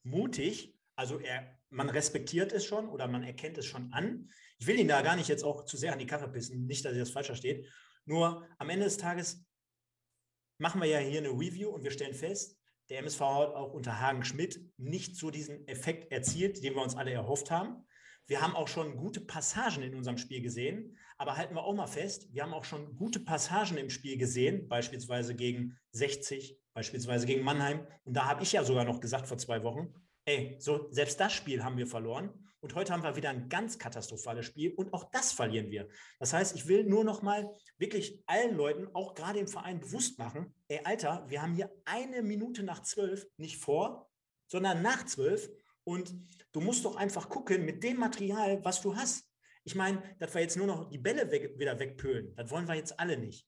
[0.03, 4.31] mutig, also er, man respektiert es schon oder man erkennt es schon an.
[4.59, 6.85] Ich will ihn da gar nicht jetzt auch zu sehr an die Karre pissen, nicht,
[6.85, 7.67] dass ihr das falsch versteht.
[8.05, 9.45] Nur am Ende des Tages
[10.63, 12.57] machen wir ja hier eine Review und wir stellen fest,
[12.89, 16.95] der MSV hat auch unter Hagen Schmidt nicht so diesen Effekt erzielt, den wir uns
[16.95, 17.85] alle erhofft haben.
[18.29, 21.89] Wir haben auch schon gute Passagen in unserem Spiel gesehen, aber halten wir auch mal
[21.89, 27.43] fest, wir haben auch schon gute Passagen im Spiel gesehen, beispielsweise gegen 60, beispielsweise gegen
[27.43, 27.85] Mannheim.
[28.05, 29.93] Und da habe ich ja sogar noch gesagt vor zwei Wochen,
[30.27, 32.31] ey, so selbst das Spiel haben wir verloren.
[32.63, 35.89] Und heute haben wir wieder ein ganz katastrophales Spiel und auch das verlieren wir.
[36.21, 40.17] Das heißt, ich will nur noch mal wirklich allen Leuten, auch gerade im Verein, bewusst
[40.21, 44.09] machen, ey, Alter, wir haben hier eine Minute nach zwölf, nicht vor,
[44.47, 45.51] sondern nach zwölf.
[45.83, 46.15] Und
[46.53, 49.29] du musst doch einfach gucken mit dem Material, was du hast.
[49.65, 52.77] Ich meine, dass wir jetzt nur noch die Bälle weg, wieder wegpölen, das wollen wir
[52.77, 53.45] jetzt alle nicht.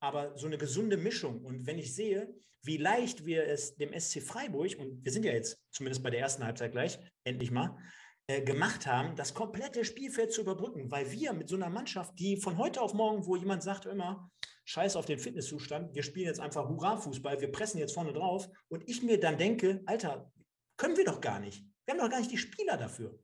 [0.00, 1.44] Aber so eine gesunde Mischung.
[1.44, 5.32] Und wenn ich sehe, wie leicht wir es dem SC Freiburg, und wir sind ja
[5.32, 7.78] jetzt zumindest bei der ersten Halbzeit gleich, endlich mal,
[8.28, 12.58] gemacht haben, das komplette Spielfeld zu überbrücken, weil wir mit so einer Mannschaft, die von
[12.58, 14.30] heute auf morgen, wo jemand sagt immer,
[14.64, 18.88] scheiß auf den Fitnesszustand, wir spielen jetzt einfach Hurra-Fußball, wir pressen jetzt vorne drauf und
[18.88, 20.32] ich mir dann denke, Alter,
[20.76, 21.64] können wir doch gar nicht.
[21.84, 23.16] Wir haben doch gar nicht die Spieler dafür.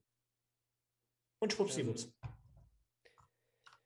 [1.40, 2.04] Und schwuppsiwupps.
[2.04, 2.30] Ähm,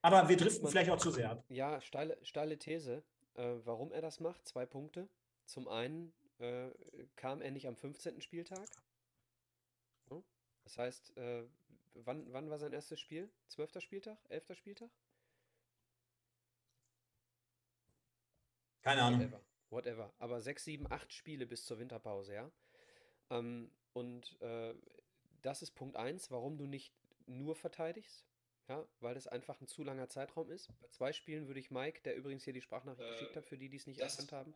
[0.03, 1.45] Aber wir driften vielleicht auch zu sehr ab.
[1.49, 3.03] Ja, steile, steile These.
[3.35, 5.09] Äh, warum er das macht, zwei Punkte.
[5.47, 6.69] Zum einen äh,
[7.17, 8.21] kam er nicht am 15.
[8.21, 8.69] Spieltag.
[10.67, 11.45] Das heißt, äh,
[11.95, 13.31] wann, wann war sein erstes Spiel?
[13.47, 14.19] Zwölfter Spieltag?
[14.29, 14.91] Elfter Spieltag?
[18.83, 19.21] Keine Ahnung.
[19.21, 19.41] Whatever.
[19.71, 20.13] Whatever.
[20.19, 22.51] Aber sechs, sieben, acht Spiele bis zur Winterpause, ja.
[23.31, 24.75] Ähm, und äh,
[25.43, 26.93] das ist Punkt eins, warum du nicht
[27.27, 28.27] nur verteidigst.
[28.69, 30.69] ja, weil das einfach ein zu langer Zeitraum ist.
[30.81, 33.57] Bei zwei Spielen würde ich Mike, der übrigens hier die Sprachnachricht äh, geschickt hat, für
[33.59, 34.55] die, die es nicht erkannt haben,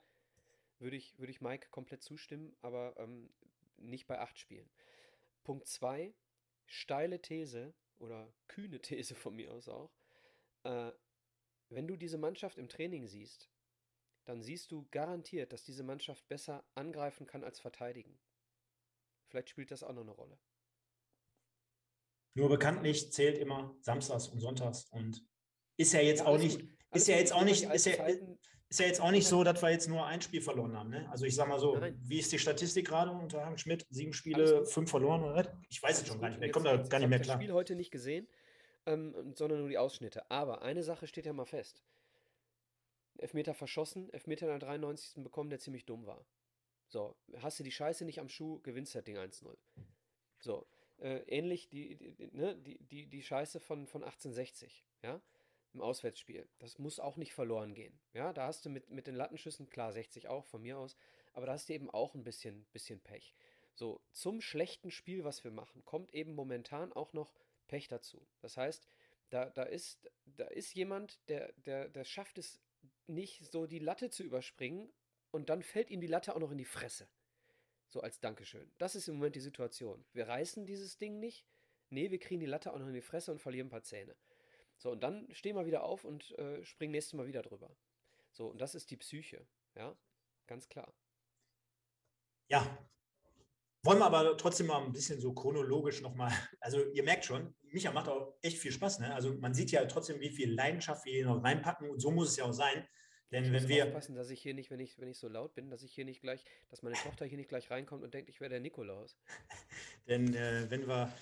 [0.78, 3.30] würde ich, würde ich Mike komplett zustimmen, aber ähm,
[3.76, 4.68] nicht bei acht Spielen.
[5.44, 6.14] Punkt zwei,
[6.66, 9.92] steile These oder kühne These von mir aus auch.
[10.64, 10.92] Äh,
[11.68, 13.50] wenn du diese Mannschaft im Training siehst,
[14.24, 18.18] dann siehst du garantiert, dass diese Mannschaft besser angreifen kann als verteidigen.
[19.28, 20.38] Vielleicht spielt das auch noch eine Rolle.
[22.34, 25.24] Nur bekanntlich zählt immer Samstags und Sonntags und
[25.76, 26.60] ist ja jetzt ja, auch nicht,
[26.92, 27.94] ist ja jetzt auch nicht, ist ja,
[28.68, 30.90] ist ja jetzt auch nicht so, dass wir jetzt nur ein Spiel verloren haben.
[30.90, 31.08] Ne?
[31.10, 31.98] Also ich sag mal so, Nein.
[32.02, 33.86] wie ist die Statistik gerade unter Hagen Schmidt?
[33.90, 36.48] Sieben Spiele, fünf verloren oder Ich weiß es schon gar nicht mehr.
[36.48, 37.20] Ich komme da gar nicht mehr klar.
[37.20, 38.28] Ich habe das Spiel heute nicht gesehen,
[38.86, 40.30] ähm, sondern nur die Ausschnitte.
[40.30, 41.82] Aber eine Sache steht ja mal fest.
[43.18, 45.22] Elfmeter verschossen, Elfmeter in der 93.
[45.22, 46.24] bekommen, der ziemlich dumm war.
[46.88, 49.56] So, hast du die Scheiße nicht am Schuh, gewinnst das Ding 1-0.
[50.40, 50.66] So,
[50.98, 55.20] äh, ähnlich die, die, ne, die, die, die Scheiße von, von 1860, ja,
[55.74, 56.48] im Auswärtsspiel.
[56.58, 57.98] Das muss auch nicht verloren gehen.
[58.12, 60.96] Ja, da hast du mit, mit den Lattenschüssen, klar, 60 auch von mir aus,
[61.32, 63.34] aber da hast du eben auch ein bisschen, bisschen Pech.
[63.74, 67.32] So, zum schlechten Spiel, was wir machen, kommt eben momentan auch noch
[67.68, 68.26] Pech dazu.
[68.40, 68.86] Das heißt,
[69.30, 72.60] da, da, ist, da ist jemand, der, der, der schafft es
[73.06, 74.92] nicht, so die Latte zu überspringen
[75.30, 77.08] und dann fällt ihm die Latte auch noch in die Fresse.
[77.88, 78.70] So als Dankeschön.
[78.78, 80.04] Das ist im Moment die Situation.
[80.12, 81.44] Wir reißen dieses Ding nicht.
[81.90, 84.14] Nee, wir kriegen die Latte auch noch in die Fresse und verlieren ein paar Zähne.
[84.80, 87.70] So, und dann stehen wir wieder auf und äh, springen nächstes Mal wieder drüber.
[88.32, 89.46] So, und das ist die Psyche.
[89.76, 89.94] Ja,
[90.46, 90.94] ganz klar.
[92.48, 92.78] Ja.
[93.82, 96.32] Wollen wir aber trotzdem mal ein bisschen so chronologisch nochmal.
[96.60, 99.00] Also, ihr merkt schon, Micha macht auch echt viel Spaß.
[99.00, 99.14] Ne?
[99.14, 101.90] Also, man sieht ja trotzdem, wie viel Leidenschaft wir hier noch reinpacken.
[101.90, 102.86] Und so muss es ja auch sein.
[103.30, 103.86] Denn ich wenn muss wir.
[103.86, 106.06] aufpassen, dass ich hier nicht, wenn ich, wenn ich so laut bin, dass ich hier
[106.06, 109.18] nicht gleich, dass meine Tochter hier nicht gleich reinkommt und denkt, ich wäre der Nikolaus.
[110.08, 111.14] Denn äh, wenn wir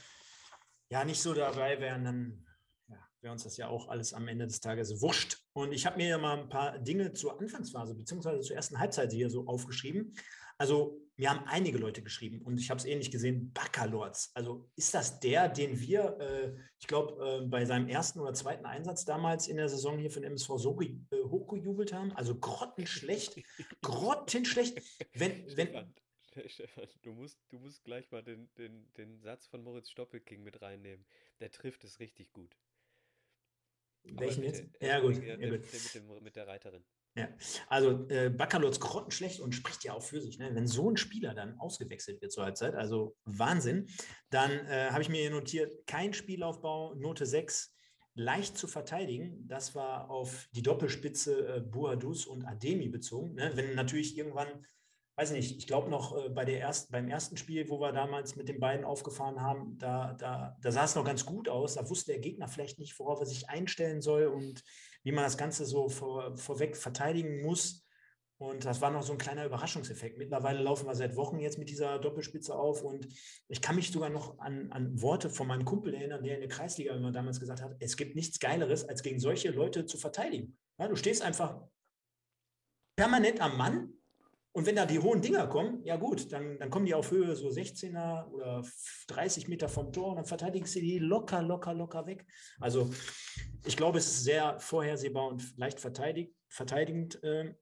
[0.90, 2.46] ja nicht so dabei wären, dann
[3.20, 5.38] wäre uns das ja auch alles am Ende des Tages wurscht.
[5.52, 9.12] Und ich habe mir ja mal ein paar Dinge zur Anfangsphase beziehungsweise zur ersten Halbzeit
[9.12, 10.14] hier so aufgeschrieben.
[10.58, 14.30] Also mir haben einige Leute geschrieben und ich habe es ähnlich gesehen, Baccalords.
[14.34, 18.66] Also ist das der, den wir, äh, ich glaube, äh, bei seinem ersten oder zweiten
[18.66, 22.12] Einsatz damals in der Saison hier von MSV so äh, hochgejubelt haben?
[22.12, 23.40] Also grottenschlecht,
[23.82, 24.80] grottenschlecht.
[25.12, 25.94] Wenn, wenn, Stefan,
[26.48, 30.60] Stefan, du musst, du musst gleich mal den, den, den Satz von Moritz Stoppelking mit
[30.62, 31.04] reinnehmen.
[31.40, 32.56] Der trifft es richtig gut.
[34.04, 34.64] Welchen jetzt?
[34.80, 35.22] Ja, gut.
[35.22, 35.60] Ja, gut.
[35.72, 36.84] Mit, dem, mit der Reiterin.
[37.18, 37.28] Ja,
[37.66, 40.38] also äh, Baccalords grottenschlecht und spricht ja auch für sich.
[40.38, 40.54] Ne?
[40.54, 43.88] Wenn so ein Spieler dann ausgewechselt wird zur Halbzeit, also Wahnsinn,
[44.30, 47.74] dann äh, habe ich mir hier notiert, kein Spielaufbau, Note 6,
[48.14, 49.48] leicht zu verteidigen.
[49.48, 53.34] Das war auf die Doppelspitze äh, Buadus und Ademi bezogen.
[53.34, 53.50] Ne?
[53.54, 54.64] Wenn natürlich irgendwann,
[55.18, 58.36] weiß nicht, ich glaube noch äh, bei der ersten, beim ersten Spiel, wo wir damals
[58.36, 61.74] mit den beiden aufgefahren haben, da, da, da sah es noch ganz gut aus.
[61.74, 64.62] Da wusste der Gegner vielleicht nicht, worauf er sich einstellen soll und
[65.02, 67.84] wie man das Ganze so vor, vorweg verteidigen muss.
[68.40, 70.18] Und das war noch so ein kleiner Überraschungseffekt.
[70.18, 73.08] Mittlerweile laufen wir seit Wochen jetzt mit dieser Doppelspitze auf und
[73.48, 76.48] ich kann mich sogar noch an, an Worte von meinem Kumpel erinnern, der in der
[76.48, 80.56] Kreisliga immer damals gesagt hat, es gibt nichts Geileres, als gegen solche Leute zu verteidigen.
[80.78, 81.60] Ja, du stehst einfach
[82.96, 83.97] permanent am Mann
[84.52, 87.36] und wenn da die hohen Dinger kommen, ja gut, dann, dann kommen die auf Höhe
[87.36, 88.64] so 16er oder
[89.08, 92.26] 30 Meter vom Tor und dann verteidigst du die locker, locker, locker weg.
[92.58, 92.90] Also
[93.64, 97.20] ich glaube, es ist sehr vorhersehbar und leicht verteidigt, verteidigend.
[97.22, 97.56] Ähm.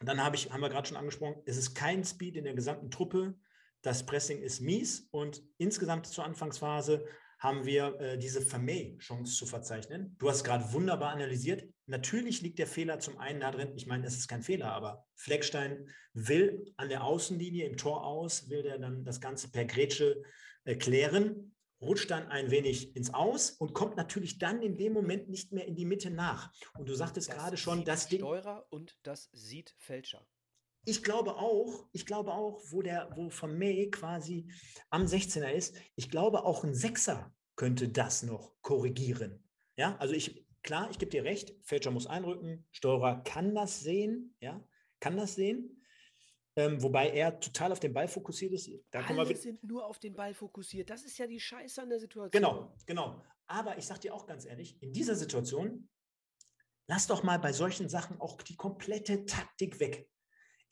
[0.00, 2.90] Dann habe ich, haben wir gerade schon angesprochen, es ist kein Speed in der gesamten
[2.90, 3.34] Truppe.
[3.82, 7.04] Das Pressing ist mies und insgesamt zur Anfangsphase
[7.42, 10.14] haben wir äh, diese Vermey-Chance zu verzeichnen.
[10.20, 11.64] Du hast gerade wunderbar analysiert.
[11.86, 15.04] Natürlich liegt der Fehler zum einen da drin, ich meine, es ist kein Fehler, aber
[15.16, 20.22] Fleckstein will an der Außenlinie im Tor aus, will der dann das Ganze per Grätsche
[20.64, 25.28] äh, klären, rutscht dann ein wenig ins Aus und kommt natürlich dann in dem Moment
[25.28, 26.52] nicht mehr in die Mitte nach.
[26.78, 28.20] Und du sagtest gerade schon, dass Ding.
[28.20, 30.24] Steurer und das sieht Fälscher.
[30.84, 34.50] Ich glaube auch, ich glaube auch, wo der, wo von May quasi
[34.90, 39.44] am 16er ist, ich glaube auch ein Sechser könnte das noch korrigieren.
[39.76, 44.34] Ja, also ich, klar, ich gebe dir recht, Fälscher muss einrücken, Steuerer kann das sehen,
[44.40, 44.66] ja,
[45.00, 45.78] kann das sehen.
[46.54, 48.70] Ähm, wobei er total auf den Ball fokussiert ist.
[48.90, 50.90] Da Alle wir sind nur auf den Ball fokussiert.
[50.90, 52.30] Das ist ja die Scheiße an der Situation.
[52.30, 53.22] Genau, genau.
[53.46, 55.88] Aber ich sage dir auch ganz ehrlich, in dieser Situation,
[56.88, 60.10] lass doch mal bei solchen Sachen auch die komplette Taktik weg.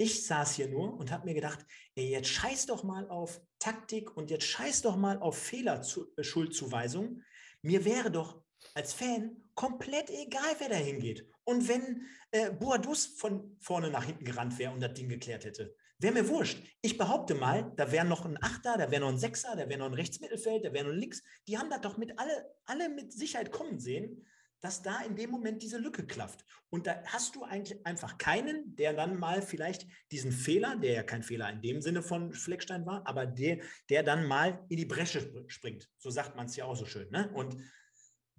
[0.01, 1.59] Ich saß hier nur und habe mir gedacht,
[1.95, 7.19] ey, jetzt scheiß doch mal auf Taktik und jetzt scheiß doch mal auf Fehlerschuldzuweisung.
[7.19, 7.23] Äh,
[7.61, 11.29] mir wäre doch als Fan komplett egal, wer da hingeht.
[11.45, 15.77] Und wenn äh, Boadus von vorne nach hinten gerannt wäre und das Ding geklärt hätte,
[16.03, 16.63] Wäre mir wurscht.
[16.81, 19.81] Ich behaupte mal, da wäre noch ein Achter, da wäre noch ein Sechser, da wäre
[19.81, 21.23] noch ein Rechtsmittelfeld, da wäre noch ein Links.
[21.47, 24.27] Die haben da doch mit alle, alle mit Sicherheit kommen sehen,
[24.61, 26.45] dass da in dem Moment diese Lücke klafft.
[26.69, 31.03] Und da hast du eigentlich einfach keinen, der dann mal vielleicht diesen Fehler, der ja
[31.03, 34.85] kein Fehler in dem Sinne von Fleckstein war, aber der, der dann mal in die
[34.85, 35.89] Bresche springt.
[35.99, 37.11] So sagt man es ja auch so schön.
[37.11, 37.31] Ne?
[37.33, 37.57] Und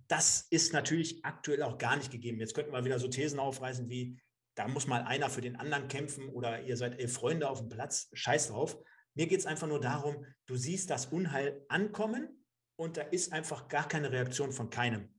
[0.07, 2.39] das ist natürlich aktuell auch gar nicht gegeben.
[2.39, 4.19] Jetzt könnten wir wieder so Thesen aufreißen wie,
[4.55, 7.69] da muss mal einer für den anderen kämpfen oder ihr seid elf Freunde auf dem
[7.69, 8.77] Platz, scheiß drauf.
[9.13, 13.67] Mir geht es einfach nur darum, du siehst das Unheil ankommen und da ist einfach
[13.67, 15.09] gar keine Reaktion von keinem.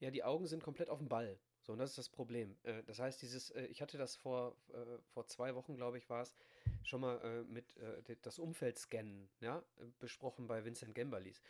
[0.00, 1.38] Ja, die Augen sind komplett auf dem Ball.
[1.64, 2.56] So, und das ist das Problem.
[2.62, 6.10] Äh, das heißt, dieses, äh, ich hatte das vor, äh, vor zwei Wochen, glaube ich,
[6.10, 6.36] war es,
[6.82, 7.78] schon mal mit
[8.20, 9.64] das Umfeld scannen, ja,
[10.00, 11.40] besprochen bei Vincent Gemberlis.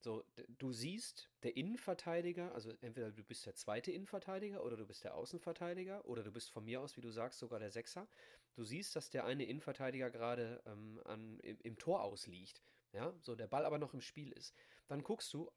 [0.00, 0.24] So,
[0.58, 5.14] du siehst, der Innenverteidiger, also entweder du bist der zweite Innenverteidiger oder du bist der
[5.14, 8.08] Außenverteidiger oder du bist von mir aus, wie du sagst, sogar der Sechser.
[8.54, 12.64] Du siehst, dass der eine Innenverteidiger gerade ähm, an, im, im Tor ausliegt.
[12.92, 14.56] Ja, so der Ball aber noch im Spiel ist.
[14.88, 15.48] Dann guckst du,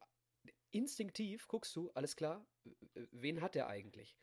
[0.74, 2.46] instinktiv guckst du, alles klar,
[3.10, 4.16] wen hat der eigentlich?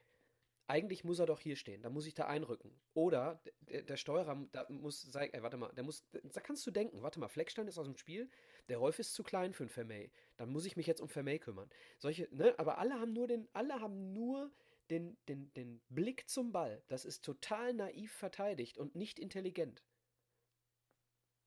[0.67, 2.79] Eigentlich muss er doch hier stehen, da muss ich da einrücken.
[2.93, 6.71] Oder der, der Steuerer da muss sagen, ey, warte mal, der muss, da kannst du
[6.71, 8.29] denken, warte mal, Fleckstein ist aus dem Spiel,
[8.69, 11.39] der Rolf ist zu klein für einen Vermey, dann muss ich mich jetzt um Vermey
[11.39, 11.69] kümmern.
[11.97, 14.51] Solche, ne, aber alle haben nur den, alle haben nur
[14.89, 16.83] den, den, den Blick zum Ball.
[16.87, 19.83] Das ist total naiv verteidigt und nicht intelligent.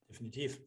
[0.08, 0.60] Definitiv.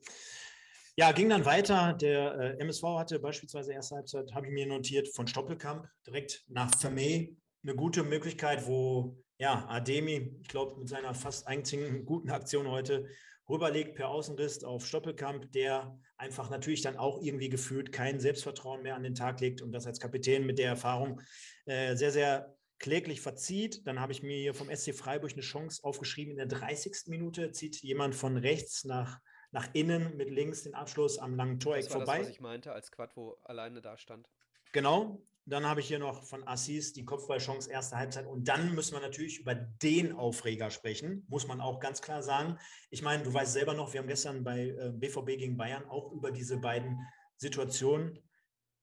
[0.99, 1.93] Ja, ging dann weiter.
[1.93, 6.73] Der äh, MSV hatte beispielsweise erste Halbzeit, habe ich mir notiert, von Stoppelkamp direkt nach
[6.75, 12.67] Vermey eine gute Möglichkeit, wo ja, Ademi, ich glaube, mit seiner fast einzigen guten Aktion
[12.67, 13.05] heute
[13.47, 18.95] rüberlegt per Außenriss auf Stoppelkamp, der einfach natürlich dann auch irgendwie gefühlt kein Selbstvertrauen mehr
[18.95, 21.21] an den Tag legt und das als Kapitän mit der Erfahrung
[21.65, 23.85] äh, sehr, sehr kläglich verzieht.
[23.85, 26.31] Dann habe ich mir hier vom SC Freiburg eine Chance aufgeschrieben.
[26.31, 27.03] In der 30.
[27.05, 29.19] Minute zieht jemand von rechts nach
[29.51, 32.19] nach innen mit links den Abschluss am langen Toreck das war vorbei.
[32.19, 34.29] Das, was ich meinte, als Quadvo alleine da stand.
[34.73, 35.21] Genau.
[35.45, 38.25] Dann habe ich hier noch von Assis die Kopfballchance erste Halbzeit.
[38.25, 42.59] Und dann müssen wir natürlich über den Aufreger sprechen, muss man auch ganz klar sagen.
[42.89, 46.11] Ich meine, du weißt selber noch, wir haben gestern bei BVB äh, gegen Bayern auch
[46.11, 46.99] über diese beiden
[47.37, 48.19] Situationen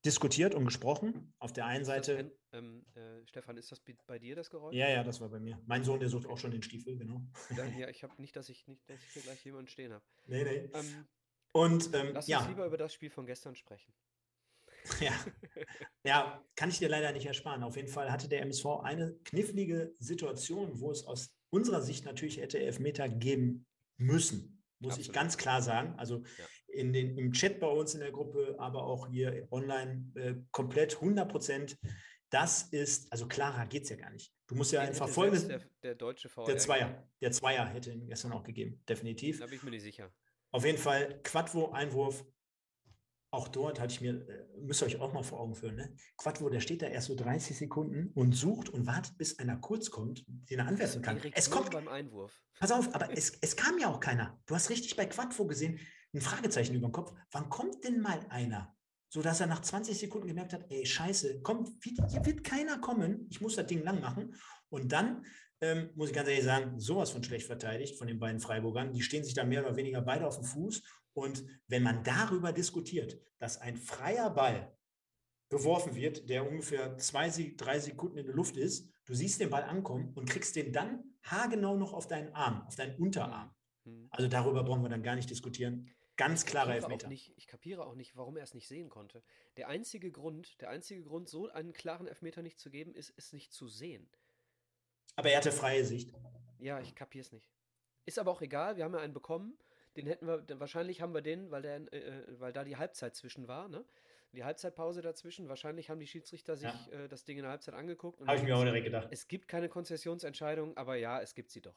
[0.05, 1.33] diskutiert und gesprochen.
[1.39, 2.37] Auf der einen Seite.
[2.53, 4.75] Ähm, äh, Stefan, ist das bei dir das Geräusch?
[4.75, 5.59] Ja, ja, das war bei mir.
[5.67, 7.23] Mein Sohn, der sucht auch schon den Stiefel, genau.
[7.57, 10.05] Ja, ja ich habe nicht, dass ich nicht, dass ich hier gleich jemanden stehen habe.
[10.27, 10.71] Nee, nee.
[10.73, 11.07] Ähm,
[11.53, 12.41] und ähm, lass ja.
[12.41, 13.93] uns lieber über das Spiel von gestern sprechen.
[15.01, 15.13] Ja.
[16.05, 17.63] ja, kann ich dir leider nicht ersparen.
[17.63, 22.37] Auf jeden Fall hatte der MSV eine knifflige Situation, wo es aus unserer Sicht natürlich
[22.37, 23.65] hätte Elfmeter geben
[23.97, 25.07] müssen muss Absolut.
[25.07, 25.95] ich ganz klar sagen.
[25.99, 26.45] Also ja.
[26.75, 30.95] In den, im Chat bei uns in der Gruppe, aber auch hier online äh, komplett
[30.95, 31.79] 100 Prozent.
[32.31, 34.33] Das ist, also klarer geht es ja gar nicht.
[34.47, 35.47] Du musst ja einfach folgendes.
[35.47, 36.45] Der, der deutsche VR.
[36.45, 37.09] Der Zweier.
[37.21, 39.39] Der Zweier hätte ihn gestern auch gegeben, definitiv.
[39.39, 40.13] Da bin ich mir nicht sicher.
[40.51, 42.25] Auf jeden Fall Quadvo, Einwurf,
[43.35, 45.97] auch dort hatte ich mir, äh, müsst ihr euch auch mal vor Augen führen, ne?
[46.17, 49.91] Quadvo, der steht da erst so 30 Sekunden und sucht und wartet, bis einer kurz
[49.91, 51.21] kommt, den er anwerfen kann.
[51.35, 52.41] Es kommt beim Einwurf.
[52.61, 54.41] Pass auf, aber es, es kam ja auch keiner.
[54.47, 55.81] Du hast richtig bei Quadvo gesehen,
[56.15, 57.13] ein Fragezeichen über dem Kopf.
[57.31, 58.75] Wann kommt denn mal einer?
[59.09, 63.27] So dass er nach 20 Sekunden gemerkt hat, ey, scheiße, kommt, hier wird keiner kommen,
[63.31, 64.35] ich muss das Ding lang machen.
[64.71, 65.25] Und dann
[65.61, 68.93] ähm, muss ich ganz ehrlich sagen, sowas von schlecht verteidigt von den beiden Freiburgern.
[68.93, 70.83] Die stehen sich da mehr oder weniger beide auf dem Fuß
[71.15, 74.77] und wenn man darüber diskutiert, dass ein freier Ball
[75.49, 79.63] geworfen wird, der ungefähr zwei, drei Sekunden in der Luft ist, du siehst den Ball
[79.63, 83.55] ankommen und kriegst den dann haargenau noch auf deinen Arm, auf deinen Unterarm.
[83.85, 84.09] Hm.
[84.11, 85.89] Also darüber brauchen wir dann gar nicht diskutieren.
[86.17, 87.09] Ganz klarer Elfmeter.
[87.09, 89.23] Nicht, ich kapiere auch nicht, warum er es nicht sehen konnte.
[89.57, 93.33] Der einzige Grund, der einzige Grund, so einen klaren Elfmeter nicht zu geben, ist, es
[93.33, 94.09] nicht zu sehen.
[95.17, 96.15] Aber er hatte freie Sicht.
[96.59, 97.51] Ja, ich kapiere es nicht.
[98.07, 99.59] Ist aber auch egal, wir haben ja einen bekommen.
[99.97, 103.15] Den hätten wir, wahrscheinlich haben wir den, weil, der, äh, äh, weil da die Halbzeit
[103.15, 103.85] zwischen war, ne?
[104.33, 107.05] Die Halbzeitpause dazwischen, wahrscheinlich haben die Schiedsrichter sich ja.
[107.05, 108.21] äh, das Ding in der Halbzeit angeguckt.
[108.27, 109.09] Habe ich mir auch direkt gedacht.
[109.13, 111.77] Es gibt keine Konzessionsentscheidung, aber ja, es gibt sie doch.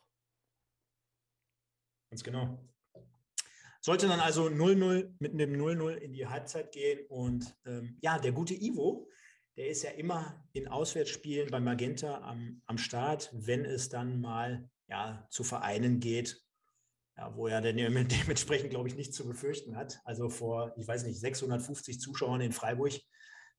[2.10, 2.58] Ganz genau.
[3.88, 8.34] Sollte dann also 0-0 mit einem 0-0 in die Halbzeit gehen und ähm, ja, der
[8.34, 9.08] gute Ivo,
[9.56, 14.70] der ist ja immer in Auswärtsspielen bei Magenta am, am Start, wenn es dann mal
[14.90, 16.44] ja, zu Vereinen geht,
[17.16, 17.78] ja, wo er denn
[18.10, 20.02] dementsprechend, glaube ich, nichts zu befürchten hat.
[20.04, 22.92] Also vor, ich weiß nicht, 650 Zuschauern in Freiburg,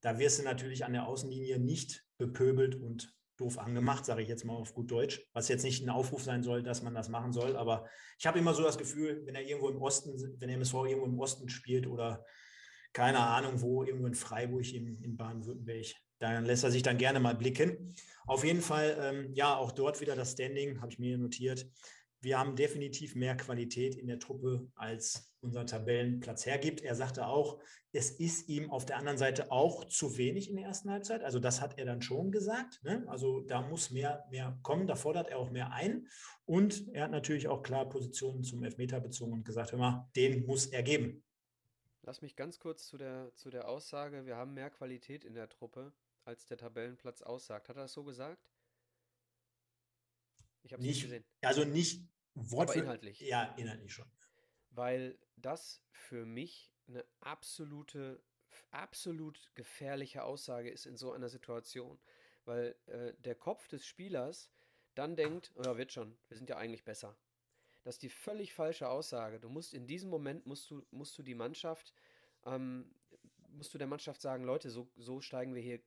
[0.02, 4.44] da wirst du natürlich an der Außenlinie nicht bepöbelt und doof angemacht, sage ich jetzt
[4.44, 7.32] mal auf gut Deutsch, was jetzt nicht ein Aufruf sein soll, dass man das machen
[7.32, 7.86] soll, aber
[8.18, 11.06] ich habe immer so das Gefühl, wenn er irgendwo im Osten, wenn der MSV irgendwo
[11.06, 12.24] im Osten spielt oder
[12.92, 15.86] keine Ahnung wo, irgendwo in Freiburg, in, in Baden-Württemberg,
[16.18, 17.94] dann lässt er sich dann gerne mal blicken.
[18.26, 21.66] Auf jeden Fall, ähm, ja, auch dort wieder das Standing, habe ich mir notiert.
[22.20, 26.80] wir haben definitiv mehr Qualität in der Truppe, als unser Tabellenplatz hergibt.
[26.80, 27.60] Er sagte auch,
[27.92, 31.22] es ist ihm auf der anderen Seite auch zu wenig in der ersten Halbzeit.
[31.22, 32.82] Also das hat er dann schon gesagt.
[32.82, 33.04] Ne?
[33.08, 36.06] Also da muss mehr, mehr kommen, da fordert er auch mehr ein.
[36.44, 40.46] Und er hat natürlich auch klar Positionen zum Elfmeter bezogen und gesagt, hör mal, den
[40.46, 41.24] muss er geben.
[42.02, 45.48] Lass mich ganz kurz zu der, zu der Aussage, wir haben mehr Qualität in der
[45.48, 45.92] Truppe,
[46.24, 47.68] als der Tabellenplatz aussagt.
[47.68, 48.50] Hat er das so gesagt?
[50.62, 51.24] Ich habe es nicht gesehen.
[51.42, 53.20] Also nicht Wort Aber inhaltlich.
[53.20, 54.06] Ja, inhaltlich schon.
[54.70, 58.22] Weil das für mich eine absolute,
[58.70, 61.98] absolut gefährliche Aussage ist in so einer Situation.
[62.44, 64.50] Weil äh, der Kopf des Spielers
[64.94, 67.16] dann denkt, ja, wird schon, wir sind ja eigentlich besser.
[67.84, 69.38] Das ist die völlig falsche Aussage.
[69.38, 71.94] Du musst in diesem Moment musst du, musst du die Mannschaft,
[72.44, 72.94] ähm,
[73.50, 75.80] musst du der Mannschaft sagen, Leute, so, so steigen wir hier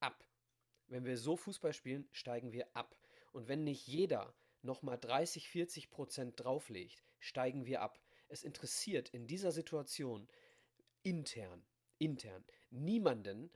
[0.00, 0.24] ab.
[0.86, 2.96] Wenn wir so Fußball spielen, steigen wir ab.
[3.32, 7.98] Und wenn nicht jeder nochmal 30, 40 Prozent drauflegt, steigen wir ab.
[8.28, 10.28] Es interessiert in dieser Situation
[11.02, 11.64] intern,
[11.98, 13.50] intern niemanden,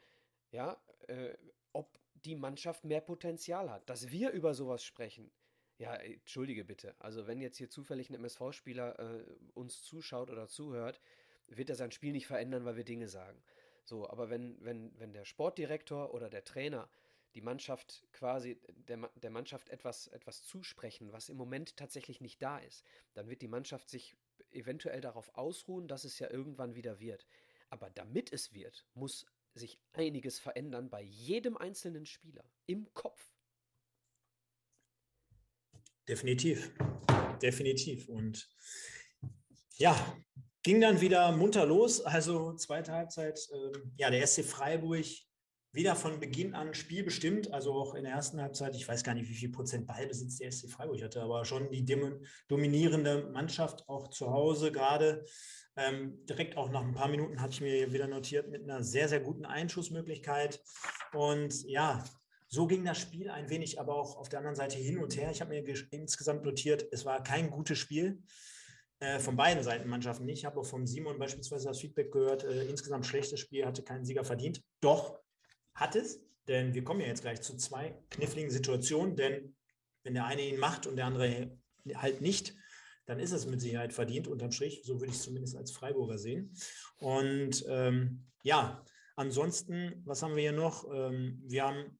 [0.50, 1.36] ja, äh,
[1.72, 3.88] ob die Mannschaft mehr Potenzial hat.
[3.88, 5.30] Dass wir über sowas sprechen,
[5.78, 6.94] ja, entschuldige bitte.
[6.98, 11.00] Also wenn jetzt hier zufällig ein MSV-Spieler äh, uns zuschaut oder zuhört,
[11.46, 13.42] wird er sein Spiel nicht verändern, weil wir Dinge sagen.
[13.84, 16.88] So, aber wenn, wenn, wenn der Sportdirektor oder der Trainer
[17.34, 22.58] die Mannschaft quasi, der, der Mannschaft etwas, etwas zusprechen, was im Moment tatsächlich nicht da
[22.58, 24.16] ist, dann wird die Mannschaft sich
[24.52, 27.26] eventuell darauf ausruhen, dass es ja irgendwann wieder wird.
[27.68, 33.32] Aber damit es wird, muss sich einiges verändern bei jedem einzelnen Spieler im Kopf.
[36.08, 36.72] Definitiv,
[37.40, 38.08] definitiv.
[38.08, 38.48] Und
[39.76, 40.16] ja,
[40.62, 42.00] ging dann wieder munter los.
[42.00, 45.06] Also zweite Halbzeit, äh, ja, der SC Freiburg
[45.72, 49.28] wieder von Beginn an spielbestimmt, also auch in der ersten Halbzeit, ich weiß gar nicht,
[49.28, 51.84] wie viel Prozent Ballbesitz der SC Freiburg hatte, aber schon die
[52.48, 55.24] dominierende Mannschaft auch zu Hause gerade.
[55.76, 59.08] Ähm, direkt auch nach ein paar Minuten hatte ich mir wieder notiert mit einer sehr,
[59.08, 60.60] sehr guten Einschussmöglichkeit.
[61.12, 62.02] Und ja,
[62.48, 65.30] so ging das Spiel ein wenig, aber auch auf der anderen Seite hin und her.
[65.30, 68.20] Ich habe mir insgesamt notiert, es war kein gutes Spiel.
[68.98, 70.40] Äh, von beiden Seiten Mannschaften nicht.
[70.40, 74.04] Ich habe auch von Simon beispielsweise das Feedback gehört, äh, insgesamt schlechtes Spiel, hatte keinen
[74.04, 74.62] Sieger verdient.
[74.80, 75.20] Doch,
[75.80, 79.56] hat es, denn wir kommen ja jetzt gleich zu zwei kniffligen Situationen, denn
[80.02, 81.58] wenn der eine ihn macht und der andere
[81.94, 82.54] halt nicht,
[83.06, 84.82] dann ist es mit Sicherheit verdient, unterm Strich.
[84.84, 86.54] So würde ich es zumindest als Freiburger sehen.
[86.98, 88.84] Und ähm, ja,
[89.16, 90.88] ansonsten, was haben wir hier noch?
[90.92, 91.98] Ähm, wir haben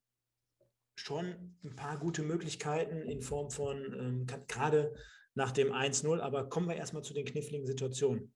[0.95, 4.95] schon ein paar gute Möglichkeiten in Form von ähm, gerade
[5.35, 8.35] nach dem 1-0, aber kommen wir erstmal zu den kniffligen Situationen.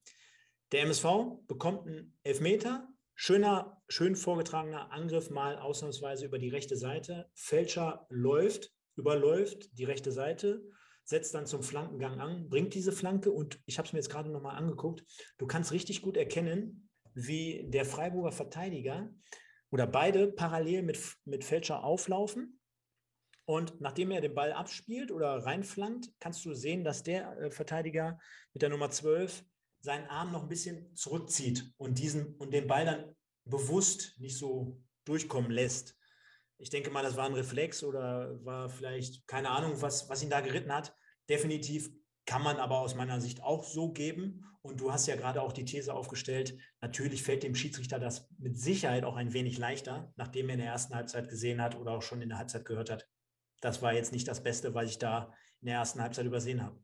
[0.72, 1.04] Der MSV
[1.46, 7.30] bekommt einen Elfmeter, Schöner, schön vorgetragener Angriff mal ausnahmsweise über die rechte Seite.
[7.34, 10.64] Fälscher läuft, überläuft die rechte Seite,
[11.04, 14.30] setzt dann zum Flankengang an, bringt diese Flanke und ich habe es mir jetzt gerade
[14.30, 15.04] nochmal angeguckt.
[15.38, 19.14] Du kannst richtig gut erkennen, wie der Freiburger Verteidiger
[19.70, 22.58] oder beide parallel mit, mit Fälscher auflaufen.
[23.44, 28.18] Und nachdem er den Ball abspielt oder reinflankt, kannst du sehen, dass der äh, Verteidiger
[28.54, 29.44] mit der Nummer 12
[29.84, 33.14] seinen Arm noch ein bisschen zurückzieht und, diesen, und den Ball dann
[33.44, 35.94] bewusst nicht so durchkommen lässt.
[36.56, 40.30] Ich denke mal, das war ein Reflex oder war vielleicht, keine Ahnung, was, was ihn
[40.30, 40.96] da geritten hat.
[41.28, 41.90] Definitiv
[42.24, 44.46] kann man aber aus meiner Sicht auch so geben.
[44.62, 48.58] Und du hast ja gerade auch die These aufgestellt, natürlich fällt dem Schiedsrichter das mit
[48.58, 52.00] Sicherheit auch ein wenig leichter, nachdem er in der ersten Halbzeit gesehen hat oder auch
[52.00, 53.06] schon in der Halbzeit gehört hat.
[53.60, 56.82] Das war jetzt nicht das Beste, was ich da in der ersten Halbzeit übersehen habe.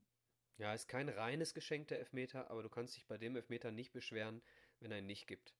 [0.61, 3.94] Ja, ist kein reines Geschenk der Elfmeter, aber du kannst dich bei dem Elfmeter nicht
[3.94, 4.42] beschweren,
[4.80, 5.54] wenn er ihn nicht gibt.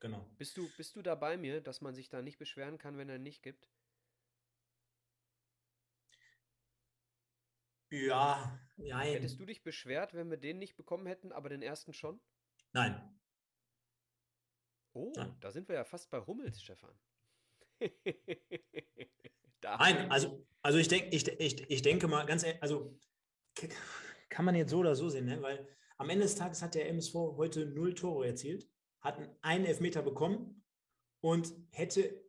[0.00, 0.26] Genau.
[0.38, 3.10] Bist du, bist du da bei mir, dass man sich da nicht beschweren kann, wenn
[3.10, 3.68] er ihn nicht gibt?
[7.90, 9.12] Ja, nein.
[9.12, 12.18] Hättest du dich beschwert, wenn wir den nicht bekommen hätten, aber den ersten schon?
[12.72, 13.20] Nein.
[14.94, 15.36] Oh, nein.
[15.40, 16.98] da sind wir ja fast bei Hummels, Stefan.
[19.62, 22.98] nein, also, also ich, denk, ich, ich, ich denke mal, ganz ehrlich, also
[24.38, 25.42] kann man jetzt so oder so sehen, ne?
[25.42, 25.66] weil
[25.96, 28.70] am Ende des Tages hat der MSV heute null Tore erzielt,
[29.00, 30.64] hat einen Elfmeter bekommen
[31.20, 32.24] und hätte,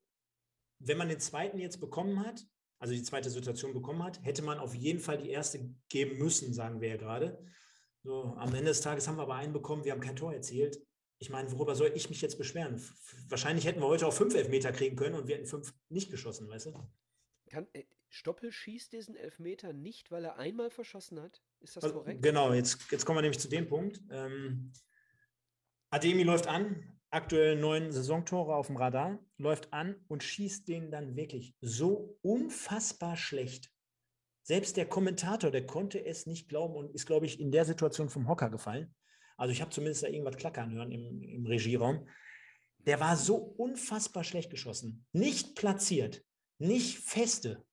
[0.79, 2.47] wenn man den zweiten jetzt bekommen hat,
[2.79, 6.51] also die zweite Situation bekommen hat, hätte man auf jeden Fall die erste geben müssen,
[6.51, 7.45] sagen wir ja gerade.
[8.01, 10.81] So, am Ende des Tages haben wir aber einen bekommen, wir haben kein Tor erzielt.
[11.19, 12.83] Ich meine, worüber soll ich mich jetzt beschweren?
[13.27, 16.49] Wahrscheinlich hätten wir heute auch fünf Elfmeter kriegen können und wir hätten fünf nicht geschossen,
[16.49, 16.73] weißt du?
[17.51, 21.43] Kann, äh, Stoppel schießt diesen Elfmeter nicht, weil er einmal verschossen hat?
[21.61, 22.21] Ist das korrekt?
[22.21, 24.01] Genau, jetzt, jetzt kommen wir nämlich zu dem Punkt.
[24.09, 24.71] Ähm,
[25.91, 31.15] Ademi läuft an, aktuell neun Saisontore auf dem Radar, läuft an und schießt den dann
[31.15, 33.71] wirklich so unfassbar schlecht.
[34.43, 38.09] Selbst der Kommentator, der konnte es nicht glauben und ist, glaube ich, in der Situation
[38.09, 38.95] vom Hocker gefallen.
[39.37, 42.07] Also ich habe zumindest da irgendwas klackern hören im, im Regieraum.
[42.79, 45.05] Der war so unfassbar schlecht geschossen.
[45.11, 46.23] Nicht platziert,
[46.57, 47.63] nicht feste,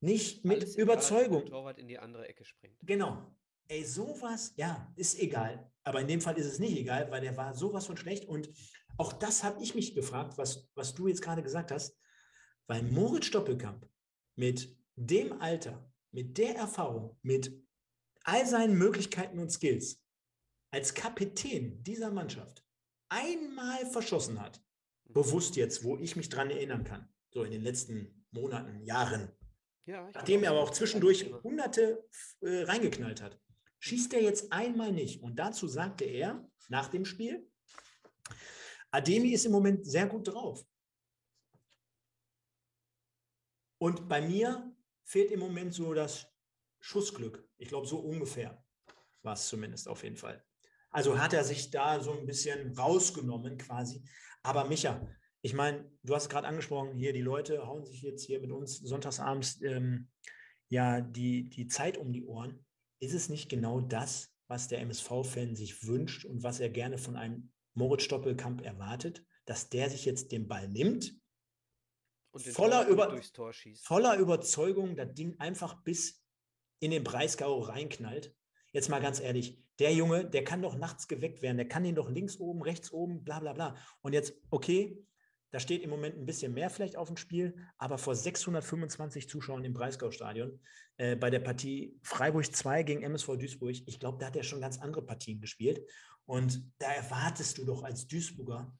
[0.00, 1.42] nicht mit Alles Überzeugung.
[1.42, 2.76] Egal, Torwart in die andere Ecke springt.
[2.82, 3.34] Genau.
[3.68, 5.70] Ey, sowas, ja, ist egal.
[5.84, 8.24] Aber in dem Fall ist es nicht egal, weil der war sowas von schlecht.
[8.24, 8.50] Und
[8.96, 11.96] auch das habe ich mich gefragt, was, was du jetzt gerade gesagt hast.
[12.66, 13.88] Weil Moritz Stoppelkamp
[14.36, 17.52] mit dem Alter, mit der Erfahrung, mit
[18.24, 20.02] all seinen Möglichkeiten und Skills
[20.70, 22.64] als Kapitän dieser Mannschaft
[23.08, 24.62] einmal verschossen hat,
[25.04, 29.32] bewusst jetzt, wo ich mich dran erinnern kann, so in den letzten Monaten, Jahren,
[29.86, 32.04] ja, nachdem er aber auch zwischendurch hunderte
[32.40, 33.40] äh, reingeknallt hat,
[33.80, 35.22] schießt er jetzt einmal nicht.
[35.22, 37.48] Und dazu sagte er nach dem Spiel,
[38.90, 40.64] Ademi ist im Moment sehr gut drauf.
[43.78, 44.74] Und bei mir
[45.04, 46.26] fehlt im Moment so das
[46.80, 47.48] Schussglück.
[47.56, 48.62] Ich glaube, so ungefähr
[49.22, 50.44] war es zumindest auf jeden Fall.
[50.90, 54.02] Also hat er sich da so ein bisschen rausgenommen quasi.
[54.42, 55.06] Aber Micha,
[55.42, 58.78] ich meine, du hast gerade angesprochen, hier die Leute hauen sich jetzt hier mit uns
[58.78, 60.08] sonntagsabends ähm,
[60.68, 62.64] ja die, die Zeit um die Ohren.
[63.00, 67.16] Ist es nicht genau das, was der MSV-Fan sich wünscht und was er gerne von
[67.16, 71.14] einem Moritz Stoppelkamp erwartet, dass der sich jetzt den Ball nimmt,
[72.38, 73.20] voller, über,
[73.82, 76.22] voller Überzeugung das Ding einfach bis
[76.80, 78.34] in den Breisgau reinknallt.
[78.72, 81.94] Jetzt mal ganz ehrlich, der Junge, der kann doch nachts geweckt werden, der kann den
[81.94, 83.76] doch links oben, rechts oben, bla bla bla.
[84.02, 85.02] Und jetzt, okay,
[85.50, 89.64] da steht im Moment ein bisschen mehr vielleicht auf dem Spiel, aber vor 625 Zuschauern
[89.64, 90.60] im Breisgau-Stadion
[90.96, 94.60] äh, bei der Partie Freiburg 2 gegen MSV Duisburg, ich glaube, da hat er schon
[94.60, 95.84] ganz andere Partien gespielt.
[96.24, 98.72] Und da erwartest du doch als Duisburger,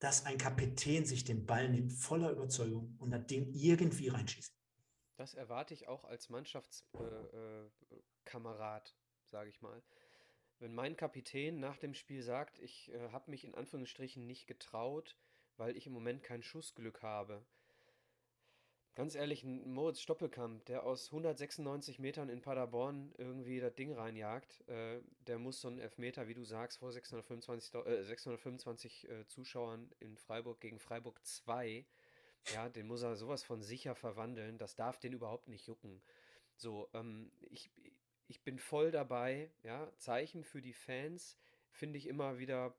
[0.00, 4.52] dass ein Kapitän sich den Ball nimmt, voller Überzeugung und das Ding irgendwie reinschießt.
[5.16, 9.82] Das erwarte ich auch als Mannschaftskamerad, äh, äh, sage ich mal.
[10.58, 15.16] Wenn mein Kapitän nach dem Spiel sagt, ich äh, habe mich in Anführungsstrichen nicht getraut,
[15.56, 17.44] weil ich im Moment kein Schussglück habe.
[18.94, 24.66] Ganz ehrlich, ein Moritz Stoppelkamp, der aus 196 Metern in Paderborn irgendwie das Ding reinjagt,
[24.68, 29.90] äh, der muss so einen Elfmeter, wie du sagst, vor 625, äh, 625 äh, Zuschauern
[30.00, 31.84] in Freiburg gegen Freiburg 2,
[32.54, 34.56] ja, den muss er sowas von sicher verwandeln.
[34.56, 36.00] Das darf den überhaupt nicht jucken.
[36.56, 37.70] So, ähm, ich,
[38.28, 41.36] ich bin voll dabei, ja, Zeichen für die Fans
[41.70, 42.74] finde ich immer wieder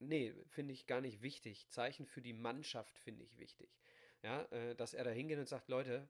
[0.00, 1.68] nee, finde ich gar nicht wichtig.
[1.68, 3.70] Zeichen für die Mannschaft finde ich wichtig.
[4.22, 6.08] Ja, äh, dass er da hingeht und sagt, Leute,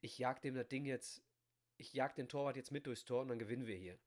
[0.00, 1.22] ich jag dem das Ding jetzt,
[1.78, 3.98] ich jag den Torwart jetzt mit durchs Tor und dann gewinnen wir hier.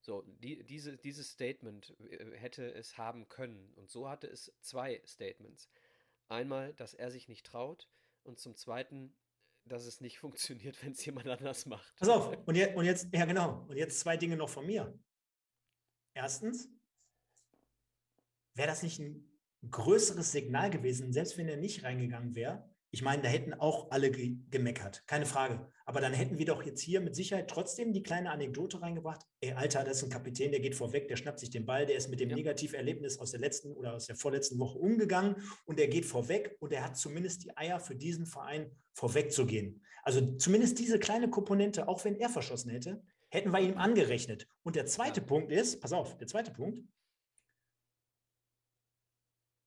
[0.00, 3.72] So, die, diese, dieses Statement äh, hätte es haben können.
[3.74, 5.68] Und so hatte es zwei Statements.
[6.28, 7.88] Einmal, dass er sich nicht traut
[8.24, 9.14] und zum Zweiten,
[9.64, 11.94] dass es nicht funktioniert, wenn es jemand anders macht.
[11.96, 14.98] Pass auf, und, je, und jetzt, ja genau, und jetzt zwei Dinge noch von mir.
[16.14, 16.68] Erstens,
[18.54, 19.28] wäre das nicht ein
[19.70, 22.68] größeres Signal gewesen, selbst wenn er nicht reingegangen wäre?
[22.94, 25.66] Ich meine, da hätten auch alle ge gemeckert, keine Frage.
[25.86, 29.22] Aber dann hätten wir doch jetzt hier mit Sicherheit trotzdem die kleine Anekdote reingebracht.
[29.40, 31.96] Ey, Alter, das ist ein Kapitän, der geht vorweg, der schnappt sich den Ball, der
[31.96, 32.36] ist mit dem ja.
[32.36, 36.70] Negativerlebnis aus der letzten oder aus der vorletzten Woche umgegangen und der geht vorweg und
[36.70, 39.82] er hat zumindest die Eier für diesen Verein vorweg zu gehen.
[40.02, 44.46] Also zumindest diese kleine Komponente, auch wenn er verschossen hätte, hätten wir ihm angerechnet.
[44.64, 45.26] Und der zweite ja.
[45.26, 46.82] Punkt ist, pass auf, der zweite Punkt,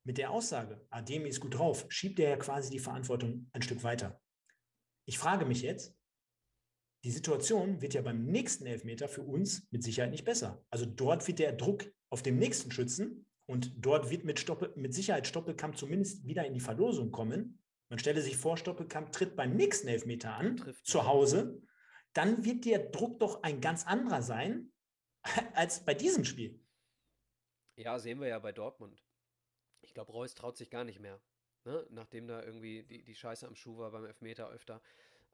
[0.06, 3.84] mit der Aussage, Ademi ist gut drauf, schiebt er ja quasi die Verantwortung ein Stück
[3.84, 4.22] weiter.
[5.06, 5.96] Ich frage mich jetzt,
[7.04, 10.64] die Situation wird ja beim nächsten Elfmeter für uns mit Sicherheit nicht besser.
[10.70, 14.94] Also dort wird der Druck auf dem nächsten Schützen und dort wird mit, Stoppel, mit
[14.94, 17.62] Sicherheit Stoppelkamp zumindest wieder in die Verlosung kommen.
[17.90, 21.62] Man stelle sich vor, Stoppelkamp tritt beim nächsten Elfmeter an, Trifft zu Hause.
[22.14, 24.72] Dann wird der Druck doch ein ganz anderer sein
[25.54, 26.60] als bei diesem Spiel.
[27.78, 29.05] Ja, sehen wir ja bei Dortmund
[29.94, 31.20] glaube, Reus traut sich gar nicht mehr.
[31.66, 31.86] Ne?
[31.90, 34.82] Nachdem da irgendwie die, die Scheiße am Schuh war beim Elfmeter öfter.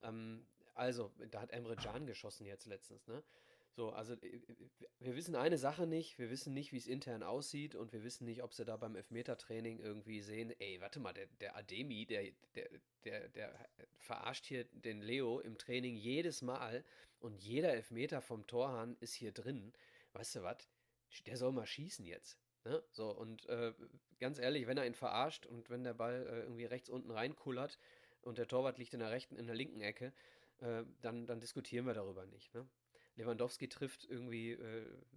[0.02, 3.24] Ähm, also, da hat Emre Can geschossen jetzt letztens, ne?
[3.74, 4.42] So, also äh,
[5.00, 8.26] wir wissen eine Sache nicht, wir wissen nicht, wie es intern aussieht und wir wissen
[8.26, 12.32] nicht, ob sie da beim Elfmetertraining irgendwie sehen, ey, warte mal, der, der Ademi, der,
[12.56, 12.70] der,
[13.06, 16.84] der, der verarscht hier den Leo im Training jedes Mal
[17.20, 19.74] und jeder Elfmeter vom Torhahn ist hier drin.
[20.14, 20.68] Weißt du was?
[21.26, 22.38] Der soll mal schießen jetzt.
[22.64, 22.84] Ne?
[22.92, 23.74] So, und äh,
[24.20, 27.80] ganz ehrlich, wenn er ihn verarscht und wenn der Ball äh, irgendwie rechts unten reinkullert
[28.22, 30.14] und der Torwart liegt in der rechten, in der linken Ecke,
[30.60, 32.54] äh, dann, dann diskutieren wir darüber nicht.
[32.54, 32.68] Ne?
[33.16, 34.58] Lewandowski trifft irgendwie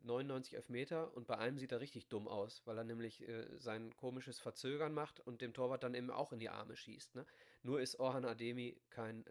[0.03, 3.95] 99 Elfmeter und bei einem sieht er richtig dumm aus, weil er nämlich äh, sein
[3.95, 7.15] komisches Verzögern macht und dem Torwart dann eben auch in die Arme schießt.
[7.15, 7.25] Ne?
[7.63, 9.25] Nur ist Orhan Ademi kein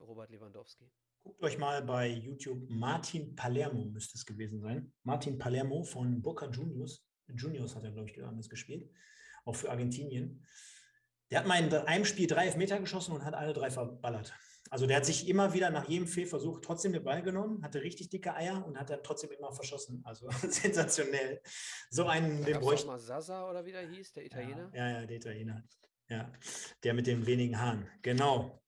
[0.00, 0.90] Robert Lewandowski.
[1.22, 4.92] Guckt euch mal bei YouTube Martin Palermo, müsste es gewesen sein.
[5.02, 7.04] Martin Palermo von Boca Juniors.
[7.34, 8.90] Juniors hat er, glaube ich, damals gespielt.
[9.44, 10.44] Auch für Argentinien.
[11.30, 14.32] Der hat mal in einem Spiel drei Elfmeter geschossen und hat alle drei verballert.
[14.70, 18.08] Also der hat sich immer wieder nach jedem Fehlversuch trotzdem den Ball genommen, hatte richtig
[18.08, 20.02] dicke Eier und hat dann trotzdem immer verschossen.
[20.04, 21.40] Also sensationell.
[21.90, 24.70] So einen, den bräuchte mal Sasa oder wie der hieß, der Italiener?
[24.74, 25.64] Ja, ja, der Italiener.
[26.08, 26.32] Ja,
[26.82, 27.88] der mit den wenigen Haaren.
[28.02, 28.62] Genau.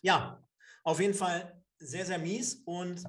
[0.00, 0.44] Ja,
[0.84, 2.62] auf jeden Fall sehr, sehr mies.
[2.64, 3.04] Und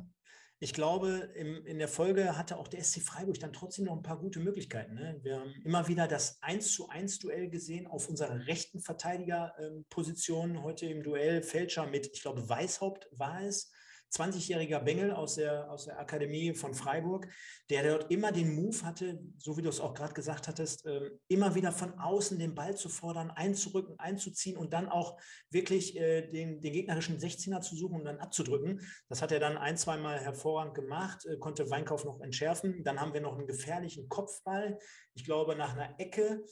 [0.64, 4.02] ich glaube, im, in der Folge hatte auch der SC Freiburg dann trotzdem noch ein
[4.02, 4.94] paar gute Möglichkeiten.
[4.94, 5.20] Ne?
[5.22, 10.52] Wir haben immer wieder das 1 zu 1 Duell gesehen auf unserer rechten Verteidigerposition.
[10.52, 13.74] Ähm, Heute im Duell Fälscher mit, ich glaube, Weißhaupt war es.
[14.14, 17.28] 20-jähriger Bengel aus der, aus der Akademie von Freiburg,
[17.70, 21.10] der dort immer den Move hatte, so wie du es auch gerade gesagt hattest, äh,
[21.28, 26.28] immer wieder von außen den Ball zu fordern, einzurücken, einzuziehen und dann auch wirklich äh,
[26.28, 28.82] den, den gegnerischen 16er zu suchen und dann abzudrücken.
[29.10, 32.84] Das hat er dann ein, zweimal hervorragend gemacht, äh, konnte Weinkauf noch entschärfen.
[32.84, 34.78] Dann haben wir noch einen gefährlichen Kopfball,
[35.16, 36.44] ich glaube nach einer Ecke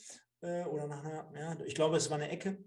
[0.42, 2.64] äh, oder nach einer, ja, ich glaube es war eine Ecke,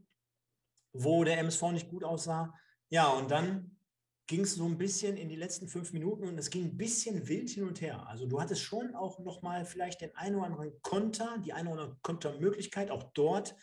[0.92, 2.54] wo der MSV nicht gut aussah.
[2.90, 3.73] Ja, und dann
[4.26, 7.28] ging es so ein bisschen in die letzten fünf Minuten und es ging ein bisschen
[7.28, 8.06] wild hin und her.
[8.08, 11.82] Also du hattest schon auch nochmal vielleicht den einen oder anderen Konter, die eine oder
[11.82, 12.90] andere Kontermöglichkeit.
[12.90, 13.54] Auch dort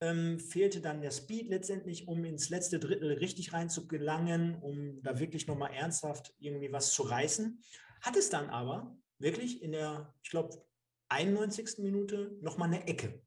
[0.00, 5.46] ähm, fehlte dann der Speed letztendlich, um ins letzte Drittel richtig reinzugelangen, um da wirklich
[5.46, 7.62] nochmal ernsthaft irgendwie was zu reißen.
[8.02, 10.62] Hat es dann aber wirklich in der, ich glaube,
[11.08, 11.78] 91.
[11.78, 13.22] Minute nochmal eine Ecke.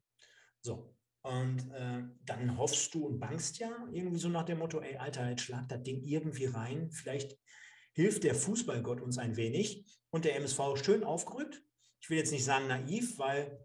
[0.61, 4.97] So, und äh, dann hoffst du und bangst ja irgendwie so nach dem Motto, ey,
[4.97, 6.91] Alter, jetzt schlag das Ding irgendwie rein.
[6.91, 7.37] Vielleicht
[7.93, 9.85] hilft der Fußballgott uns ein wenig.
[10.11, 11.61] Und der MSV schön aufgerückt.
[12.01, 13.63] Ich will jetzt nicht sagen naiv, weil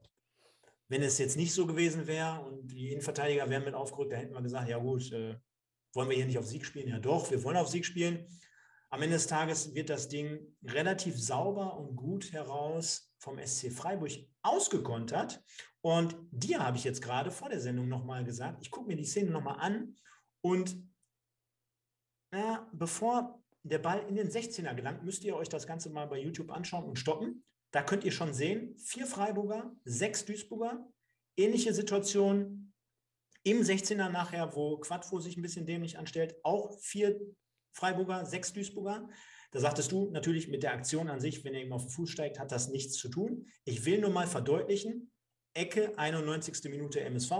[0.88, 4.34] wenn es jetzt nicht so gewesen wäre und die Innenverteidiger wären mit aufgerückt, da hätten
[4.34, 5.36] wir gesagt, ja gut, äh,
[5.94, 6.88] wollen wir hier nicht auf Sieg spielen?
[6.88, 8.26] Ja doch, wir wollen auf Sieg spielen.
[8.90, 14.12] Am Ende des Tages wird das Ding relativ sauber und gut heraus vom SC Freiburg
[14.42, 15.42] ausgekontert.
[15.85, 19.05] Und dir habe ich jetzt gerade vor der Sendung nochmal gesagt, ich gucke mir die
[19.05, 19.95] Szene nochmal an
[20.41, 20.74] und
[22.32, 26.18] na, bevor der Ball in den 16er gelangt, müsst ihr euch das Ganze mal bei
[26.18, 27.45] YouTube anschauen und stoppen.
[27.70, 30.89] Da könnt ihr schon sehen, vier Freiburger, sechs Duisburger,
[31.37, 32.72] ähnliche Situation
[33.43, 37.20] im 16er nachher, wo Quadvo sich ein bisschen dämlich anstellt, auch vier
[37.74, 39.07] Freiburger, sechs Duisburger.
[39.51, 42.09] Da sagtest du natürlich mit der Aktion an sich, wenn er ihm auf den Fuß
[42.09, 43.47] steigt, hat das nichts zu tun.
[43.66, 45.11] Ich will nur mal verdeutlichen,
[45.55, 46.64] Ecke, 91.
[46.64, 47.32] Minute MSV,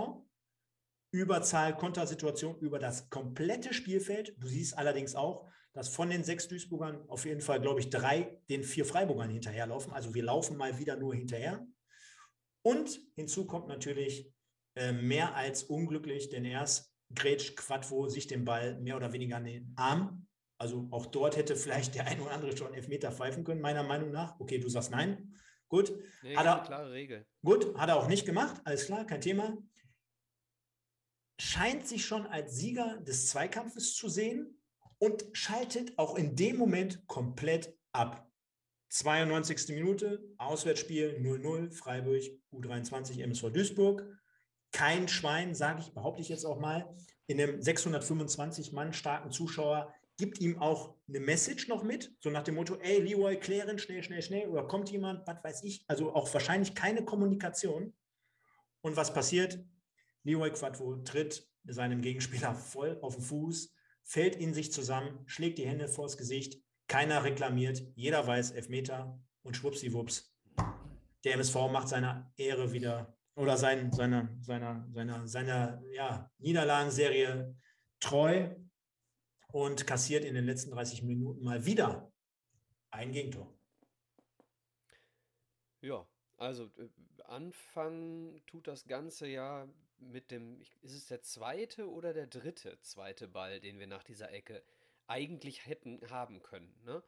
[1.11, 4.35] Überzahl, Kontersituation über das komplette Spielfeld.
[4.37, 8.41] Du siehst allerdings auch, dass von den sechs Duisburgern auf jeden Fall, glaube ich, drei
[8.49, 9.91] den vier Freiburgern hinterherlaufen.
[9.91, 11.67] Also wir laufen mal wieder nur hinterher.
[12.61, 14.33] Und hinzu kommt natürlich
[14.75, 19.45] äh, mehr als unglücklich, denn erst grätscht Quadvo sich den Ball mehr oder weniger an
[19.45, 20.27] den Arm.
[20.57, 24.11] Also auch dort hätte vielleicht der ein oder andere schon Elfmeter pfeifen können, meiner Meinung
[24.11, 24.39] nach.
[24.39, 25.35] Okay, du sagst nein.
[25.69, 25.93] Gut.
[26.23, 27.25] Nee, hat er, klare Regel.
[27.43, 28.61] Gut, hat er auch nicht gemacht.
[28.63, 29.57] Alles klar, kein Thema.
[31.39, 34.61] Scheint sich schon als Sieger des Zweikampfes zu sehen
[34.99, 38.29] und schaltet auch in dem Moment komplett ab.
[38.89, 39.75] 92.
[39.75, 44.05] Minute, Auswärtsspiel 0-0, Freiburg, U23, MSV Duisburg
[44.75, 46.93] kein Schwein, sage ich, behaupte ich jetzt auch mal,
[47.27, 52.43] in einem 625 Mann starken Zuschauer gibt ihm auch eine Message noch mit, so nach
[52.43, 56.13] dem Motto, ey, Leroy, klären, schnell, schnell, schnell, oder kommt jemand, was weiß ich, also
[56.13, 57.93] auch wahrscheinlich keine Kommunikation.
[58.81, 59.59] Und was passiert?
[60.23, 65.67] Leroy Quadvo tritt seinem Gegenspieler voll auf den Fuß, fällt in sich zusammen, schlägt die
[65.67, 70.33] Hände vors Gesicht, keiner reklamiert, jeder weiß Elfmeter und schwuppsiwupps.
[71.23, 77.55] Der MSV macht seiner Ehre wieder oder sein, seiner, seiner, seiner, seiner ja, Niederlagenserie
[77.99, 78.49] treu
[79.55, 82.11] und kassiert in den letzten 30 Minuten mal wieder
[82.91, 83.57] ein Gegentor.
[85.79, 86.89] Ja, also äh,
[87.23, 89.65] Anfang tut das Ganze ja
[89.97, 94.29] mit dem, ist es der zweite oder der dritte zweite Ball, den wir nach dieser
[94.29, 94.61] Ecke
[95.07, 96.75] eigentlich hätten haben können.
[96.83, 97.01] Ne?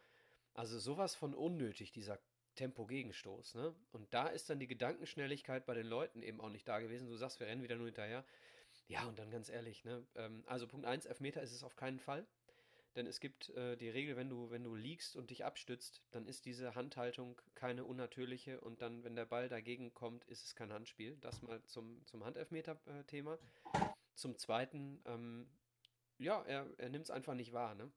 [0.54, 2.18] Also sowas von unnötig, dieser
[2.56, 3.56] Tempo-Gegenstoß.
[3.56, 3.76] Ne?
[3.92, 7.10] Und da ist dann die Gedankenschnelligkeit bei den Leuten eben auch nicht da gewesen.
[7.10, 8.24] Du sagst, wir rennen wieder nur hinterher.
[8.88, 10.06] Ja, und dann ganz ehrlich, ne?
[10.16, 12.26] Ähm, also Punkt 1, Elfmeter ist es auf keinen Fall.
[12.98, 16.26] Denn es gibt äh, die Regel, wenn du, wenn du liegst und dich abstützt, dann
[16.26, 20.74] ist diese Handhaltung keine unnatürliche und dann, wenn der Ball dagegen kommt, ist es kein
[20.74, 21.16] Handspiel.
[21.22, 23.38] Das mal zum, zum Handelfmeter-Thema.
[24.16, 25.48] Zum Zweiten, ähm,
[26.18, 27.92] ja, er, er nimmt es einfach nicht wahr, ne?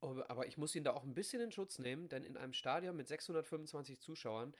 [0.00, 2.96] Aber ich muss ihn da auch ein bisschen in Schutz nehmen, denn in einem Stadion
[2.96, 4.52] mit 625 Zuschauern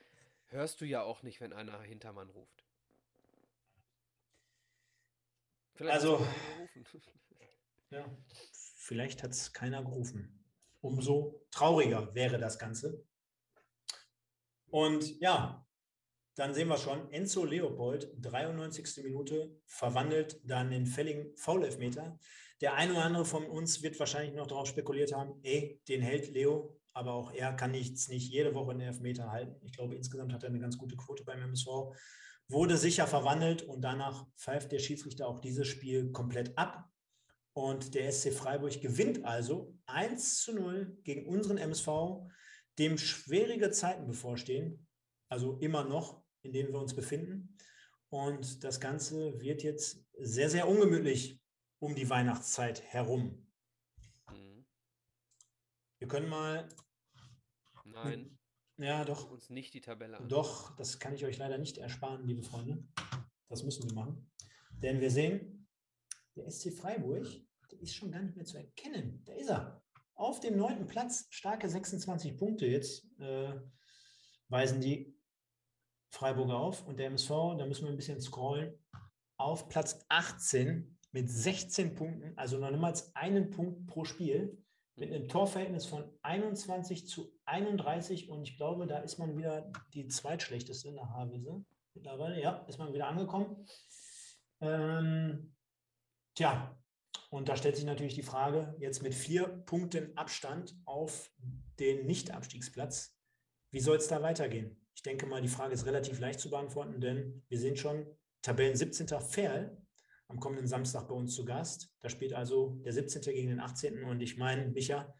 [0.47, 2.65] hörst du ja auch nicht, wenn einer Hintermann ruft.
[5.75, 6.25] Vielleicht also,
[7.89, 8.05] ja,
[8.89, 10.43] vielleicht hat es keiner gerufen.
[10.81, 13.05] umso trauriger wäre das Ganze.
[14.71, 15.67] Und ja,
[16.35, 19.03] dann sehen wir schon, Enzo Leopold, 93.
[19.03, 22.17] Minute, verwandelt dann den fälligen Foul-Elfmeter.
[22.61, 26.31] Der eine oder andere von uns wird wahrscheinlich noch darauf spekuliert haben, ey, den hält
[26.31, 29.63] Leo, aber auch er kann nichts nicht jede Woche einen Elfmeter halten.
[29.65, 31.67] Ich glaube, insgesamt hat er eine ganz gute Quote beim MSV.
[32.47, 36.89] Wurde sicher verwandelt und danach pfeift der Schiedsrichter auch dieses Spiel komplett ab.
[37.53, 41.87] Und der SC Freiburg gewinnt also 1 zu 0 gegen unseren MSV,
[42.77, 44.87] dem schwierige Zeiten bevorstehen,
[45.29, 47.57] also immer noch, in denen wir uns befinden.
[48.09, 51.39] Und das Ganze wird jetzt sehr, sehr ungemütlich
[51.79, 53.47] um die Weihnachtszeit herum.
[54.29, 54.65] Mhm.
[55.99, 56.67] Wir können mal.
[57.83, 58.37] Nein.
[58.77, 59.29] Ja, doch.
[59.29, 60.29] Uns nicht die Tabelle an.
[60.29, 62.83] Doch, das kann ich euch leider nicht ersparen, liebe Freunde.
[63.49, 64.31] Das müssen wir machen.
[64.81, 65.58] Denn wir sehen,
[66.35, 67.25] der SC Freiburg,
[67.71, 69.23] der ist schon gar nicht mehr zu erkennen.
[69.25, 69.81] Da ist er.
[70.15, 73.53] Auf dem neunten Platz, starke 26 Punkte jetzt äh,
[74.49, 75.17] weisen die
[76.11, 76.85] Freiburger auf.
[76.87, 78.73] Und der MSV, da müssen wir ein bisschen scrollen,
[79.37, 84.61] auf Platz 18 mit 16 Punkten, also noch niemals einen Punkt pro Spiel,
[84.95, 88.29] mit einem Torverhältnis von 21 zu 31.
[88.29, 91.63] Und ich glaube, da ist man wieder die zweitschlechteste in der Havelse.
[91.93, 93.65] Mittlerweile, ja, ist man wieder angekommen.
[94.61, 95.55] Ähm,
[96.39, 96.81] tja,
[97.29, 101.31] und da stellt sich natürlich die Frage, jetzt mit vier Punkten Abstand auf
[101.79, 103.19] den Nicht-Abstiegsplatz,
[103.71, 104.81] wie soll es da weitergehen?
[104.95, 108.07] Ich denke mal, die Frage ist relativ leicht zu beantworten, denn wir sind schon
[108.41, 109.07] Tabellen 17.
[109.19, 109.85] Ferl
[110.29, 111.93] am kommenden Samstag bei uns zu Gast.
[111.99, 113.21] Da spielt also der 17.
[113.21, 114.03] gegen den 18.
[114.05, 115.13] Und ich meine, Micha,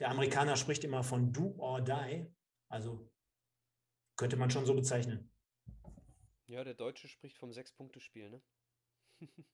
[0.00, 2.26] der Amerikaner spricht immer von do or die.
[2.68, 3.08] Also
[4.16, 5.32] könnte man schon so bezeichnen.
[6.46, 8.42] Ja, der Deutsche spricht vom Sechs-Punkte-Spiel, ne?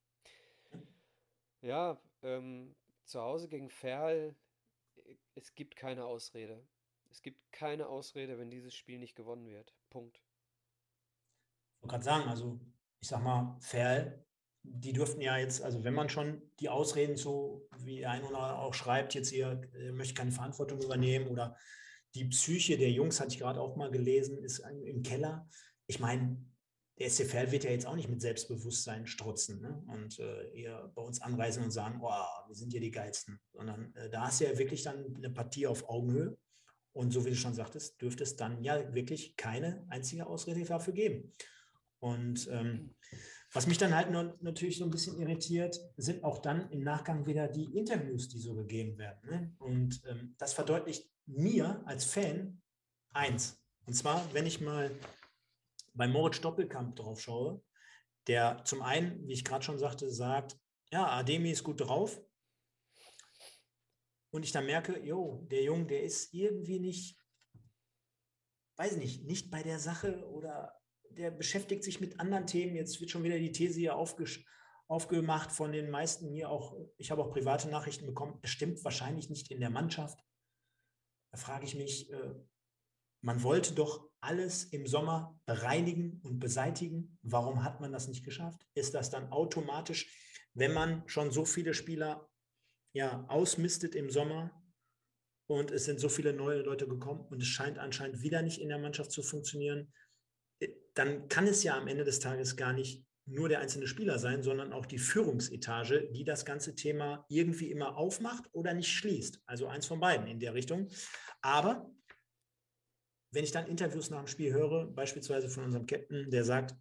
[1.62, 4.34] ja, ähm, zu Hause gegen Ferl,
[5.34, 6.62] es gibt keine Ausrede.
[7.10, 9.74] Es gibt keine Ausrede, wenn dieses Spiel nicht gewonnen wird.
[9.90, 10.22] Punkt.
[11.76, 12.60] Ich wollte gerade sagen, also
[13.00, 14.24] ich sag mal, Ferl
[14.64, 18.74] die dürften ja jetzt, also wenn man schon die Ausreden so, wie ein oder auch
[18.74, 21.56] schreibt, jetzt hier äh, möchte keine Verantwortung übernehmen oder
[22.14, 25.48] die Psyche der Jungs, hatte ich gerade auch mal gelesen, ist im Keller.
[25.86, 26.36] Ich meine,
[26.98, 29.82] der SCFL wird ja jetzt auch nicht mit Selbstbewusstsein strutzen ne?
[29.88, 32.10] und äh, eher bei uns anreisen und sagen, oh,
[32.46, 35.66] wir sind hier die Geilsten, sondern äh, da hast du ja wirklich dann eine Partie
[35.66, 36.36] auf Augenhöhe.
[36.94, 40.92] Und so wie du schon sagtest, dürfte es dann ja wirklich keine einzige Ausrede dafür
[40.92, 41.32] geben.
[42.00, 42.94] Und ähm,
[43.52, 47.26] was mich dann halt nur, natürlich so ein bisschen irritiert, sind auch dann im Nachgang
[47.26, 49.30] wieder die Interviews, die so gegeben werden.
[49.30, 49.54] Ne?
[49.58, 52.60] Und ähm, das verdeutlicht mir als Fan
[53.12, 53.58] eins.
[53.86, 54.90] Und zwar, wenn ich mal
[55.94, 57.62] bei Moritz Doppelkamp drauf schaue,
[58.26, 60.58] der zum einen, wie ich gerade schon sagte, sagt,
[60.90, 62.20] ja, Ademi ist gut drauf.
[64.30, 67.18] Und ich dann merke, jo, der Junge, der ist irgendwie nicht,
[68.76, 70.78] weiß nicht, nicht bei der Sache oder
[71.10, 72.74] der beschäftigt sich mit anderen Themen.
[72.74, 76.74] Jetzt wird schon wieder die These hier aufgemacht von den meisten hier auch.
[76.96, 78.38] Ich habe auch private Nachrichten bekommen.
[78.42, 80.18] Es stimmt wahrscheinlich nicht in der Mannschaft.
[81.30, 82.34] Da frage ich mich, äh,
[83.22, 87.18] man wollte doch alles im Sommer bereinigen und beseitigen.
[87.22, 88.66] Warum hat man das nicht geschafft?
[88.74, 90.08] Ist das dann automatisch,
[90.54, 92.28] wenn man schon so viele Spieler
[92.94, 94.50] ja, ausmistet im Sommer
[95.48, 98.68] und es sind so viele neue Leute gekommen und es scheint anscheinend wieder nicht in
[98.68, 99.92] der Mannschaft zu funktionieren,
[100.94, 104.42] dann kann es ja am Ende des Tages gar nicht nur der einzelne Spieler sein,
[104.42, 109.40] sondern auch die Führungsetage, die das ganze Thema irgendwie immer aufmacht oder nicht schließt.
[109.46, 110.88] Also eins von beiden in der Richtung.
[111.40, 111.90] Aber
[113.32, 116.76] wenn ich dann Interviews nach dem Spiel höre, beispielsweise von unserem Captain, der sagt,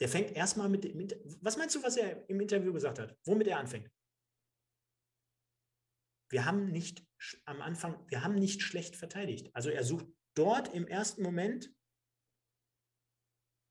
[0.00, 3.16] der fängt erstmal mit, mit, was meinst du, was er im Interview gesagt hat?
[3.24, 3.90] Womit er anfängt?
[6.30, 7.06] Wir haben nicht
[7.44, 9.54] am Anfang, wir haben nicht schlecht verteidigt.
[9.54, 11.74] Also er sucht dort im ersten Moment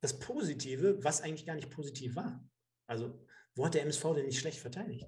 [0.03, 2.47] das Positive, was eigentlich gar nicht positiv war.
[2.88, 3.19] Also,
[3.55, 5.07] wo hat der MSV denn nicht schlecht verteidigt?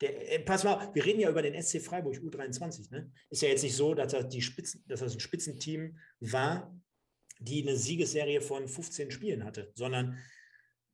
[0.00, 2.90] Der, äh, pass mal, wir reden ja über den SC Freiburg U23.
[2.90, 3.12] Ne?
[3.28, 6.74] Ist ja jetzt nicht so, dass das, die Spitzen, dass das ein Spitzenteam war,
[7.38, 10.18] die eine Siegesserie von 15 Spielen hatte, sondern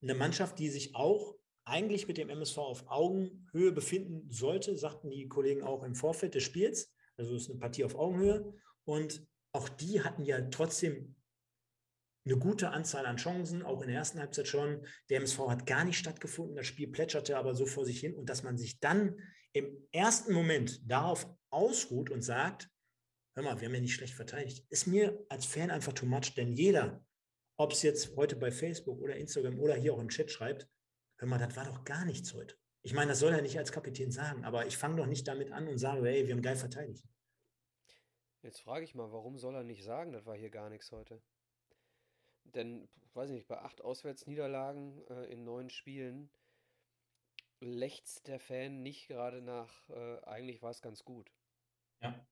[0.02, 5.26] eine Mannschaft, die sich auch eigentlich mit dem MSV auf Augenhöhe befinden sollte, sagten die
[5.26, 6.92] Kollegen auch im Vorfeld des Spiels.
[7.16, 8.54] Also es ist eine Partie auf Augenhöhe.
[8.84, 11.16] Und auch die hatten ja trotzdem
[12.26, 14.84] eine gute Anzahl an Chancen, auch in der ersten Halbzeit schon.
[15.08, 18.28] Der MSV hat gar nicht stattgefunden, das Spiel plätscherte aber so vor sich hin und
[18.28, 19.16] dass man sich dann
[19.52, 22.68] im ersten Moment darauf ausruht und sagt,
[23.34, 26.34] hör mal, wir haben ja nicht schlecht verteidigt, ist mir als Fan einfach too much,
[26.34, 27.04] denn jeder,
[27.56, 30.68] ob es jetzt heute bei Facebook oder Instagram oder hier auch im Chat schreibt,
[31.18, 32.56] hör mal, das war doch gar nichts heute.
[32.82, 35.52] Ich meine, das soll er nicht als Kapitän sagen, aber ich fange doch nicht damit
[35.52, 37.04] an und sage, hey, wir haben geil verteidigt.
[38.42, 41.20] Jetzt frage ich mal, warum soll er nicht sagen, das war hier gar nichts heute?
[42.54, 46.30] Denn, weiß ich nicht, bei acht Auswärtsniederlagen äh, in neun Spielen
[47.60, 51.32] lechzt der Fan nicht gerade nach, äh, eigentlich war es ganz gut.
[52.00, 52.26] Ja.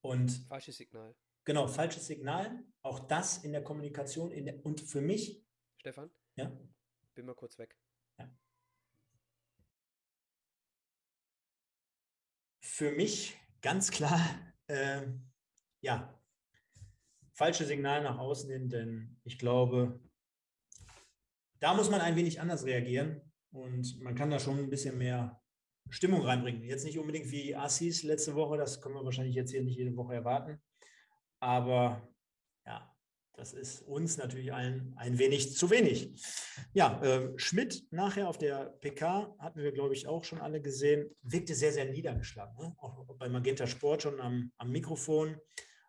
[0.00, 1.14] Und Falsches Signal.
[1.44, 2.64] genau, falsches Signal.
[2.82, 4.30] Auch das in der Kommunikation.
[4.30, 5.44] In der, und für mich,
[5.76, 6.50] Stefan, ja,
[7.14, 7.76] bin mal kurz weg.
[12.78, 14.20] für mich ganz klar,
[14.68, 15.04] äh,
[15.80, 16.17] ja,
[17.38, 20.00] falsche Signal nach außen hin, denn ich glaube,
[21.60, 23.20] da muss man ein wenig anders reagieren
[23.52, 25.40] und man kann da schon ein bisschen mehr
[25.88, 26.64] Stimmung reinbringen.
[26.64, 29.96] Jetzt nicht unbedingt wie Assis letzte Woche, das können wir wahrscheinlich jetzt hier nicht jede
[29.96, 30.60] Woche erwarten,
[31.38, 32.08] aber
[32.66, 32.92] ja,
[33.34, 36.20] das ist uns natürlich allen ein wenig zu wenig.
[36.72, 41.14] Ja, äh, Schmidt nachher auf der PK, hatten wir, glaube ich, auch schon alle gesehen,
[41.22, 42.56] wirkte sehr, sehr niedergeschlagen.
[42.58, 42.74] Ne?
[42.78, 45.36] Auch bei Magenta Sport schon am, am Mikrofon.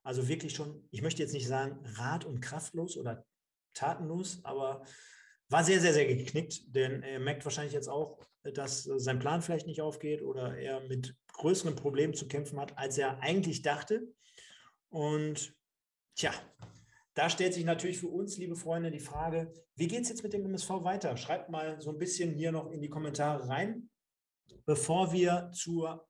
[0.03, 3.25] Also wirklich schon, ich möchte jetzt nicht sagen rat- und kraftlos oder
[3.73, 4.83] tatenlos, aber
[5.49, 9.67] war sehr, sehr, sehr geknickt, denn er merkt wahrscheinlich jetzt auch, dass sein Plan vielleicht
[9.67, 14.07] nicht aufgeht oder er mit größeren Problemen zu kämpfen hat, als er eigentlich dachte.
[14.89, 15.55] Und
[16.15, 16.31] tja,
[17.15, 20.33] da stellt sich natürlich für uns, liebe Freunde, die Frage, wie geht es jetzt mit
[20.33, 21.17] dem MSV weiter?
[21.17, 23.89] Schreibt mal so ein bisschen hier noch in die Kommentare rein,
[24.65, 26.07] bevor wir zur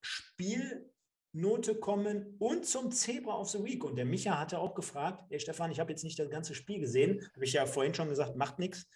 [1.30, 3.84] Spielnote kommen und zum Zebra of the Week.
[3.84, 6.80] Und der Micha hatte auch gefragt, hey Stefan, ich habe jetzt nicht das ganze Spiel
[6.80, 8.88] gesehen, habe ich ja vorhin schon gesagt, macht nichts.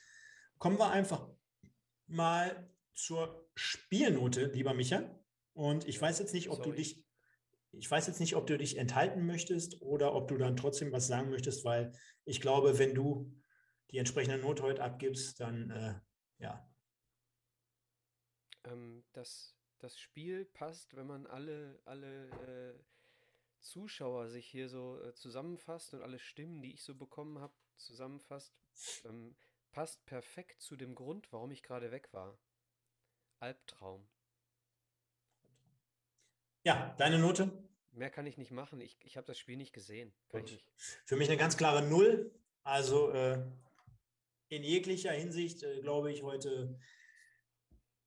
[0.57, 1.27] Kommen wir einfach
[2.07, 5.03] mal zur Spielnote, lieber Micha.
[5.53, 6.69] Und ich weiß jetzt nicht, ob Sorry.
[6.69, 7.03] du dich
[7.75, 11.07] ich weiß jetzt nicht, ob du dich enthalten möchtest oder ob du dann trotzdem was
[11.07, 11.91] sagen möchtest, weil
[12.23, 13.33] ich glaube, wenn du
[13.89, 15.95] die entsprechende Note heute abgibst, dann äh,
[16.37, 16.69] ja.
[18.65, 22.79] Ähm, das, das Spiel passt, wenn man alle, alle äh,
[23.59, 28.53] Zuschauer sich hier so äh, zusammenfasst und alle Stimmen, die ich so bekommen habe, zusammenfasst,
[29.03, 29.35] ähm,
[29.73, 32.37] passt perfekt zu dem Grund, warum ich gerade weg war.
[33.39, 34.07] Albtraum.
[36.63, 37.51] Ja, deine Note?
[37.91, 38.79] Mehr kann ich nicht machen.
[38.79, 40.13] Ich, ich habe das Spiel nicht gesehen.
[40.31, 40.63] Nicht.
[41.03, 42.33] Für mich eine ganz klare Null.
[42.63, 43.43] Also äh,
[44.47, 46.79] in jeglicher Hinsicht, äh, glaube ich, heute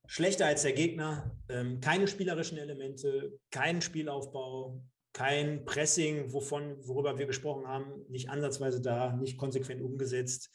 [0.07, 1.37] schlechter als der Gegner.
[1.49, 4.83] Ähm, keine spielerischen Elemente, kein Spielaufbau,
[5.13, 10.51] kein Pressing, wovon, worüber wir gesprochen haben, nicht ansatzweise da, nicht konsequent umgesetzt.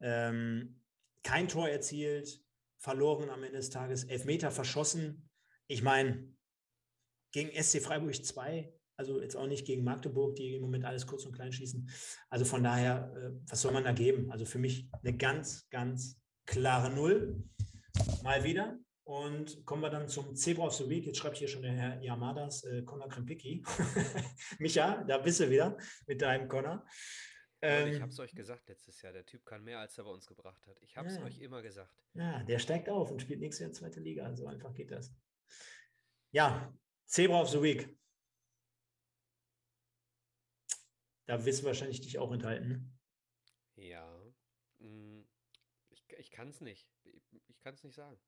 [0.00, 0.82] Ähm,
[1.22, 2.42] kein Tor erzielt,
[2.78, 5.30] verloren am Ende des Tages, Elfmeter verschossen.
[5.66, 6.28] Ich meine,
[7.32, 11.24] gegen SC Freiburg 2, also jetzt auch nicht gegen Magdeburg, die im Moment alles kurz
[11.24, 11.88] und klein schießen.
[12.28, 14.30] Also von daher, äh, was soll man da geben?
[14.30, 17.42] Also für mich eine ganz, ganz klare Null.
[18.22, 18.78] Mal wieder.
[19.04, 21.04] Und kommen wir dann zum Zebra of the Week.
[21.06, 23.64] Jetzt schreibt hier schon der Herr Yamadas, äh, Connor Krempicki.
[24.60, 25.76] Micha, da bist du wieder
[26.06, 26.86] mit deinem Connor.
[27.64, 29.12] Leute, ich Ähm, habe es euch gesagt letztes Jahr.
[29.12, 30.80] Der Typ kann mehr, als er bei uns gebracht hat.
[30.82, 31.24] Ich habe es Ja.
[31.24, 31.92] euch immer gesagt.
[32.14, 34.34] Ja, der steigt auf und spielt nächstes Jahr zweite Liga.
[34.36, 35.12] So einfach geht das.
[36.32, 36.72] Ja,
[37.06, 37.98] Zebra of the Week.
[41.26, 42.98] Da wirst du wahrscheinlich dich auch enthalten.
[43.76, 44.06] Ja.
[44.78, 45.22] mm,
[45.90, 46.88] Ich, ich kann es nicht.
[47.04, 48.20] Ich, ich kann es nicht sagen.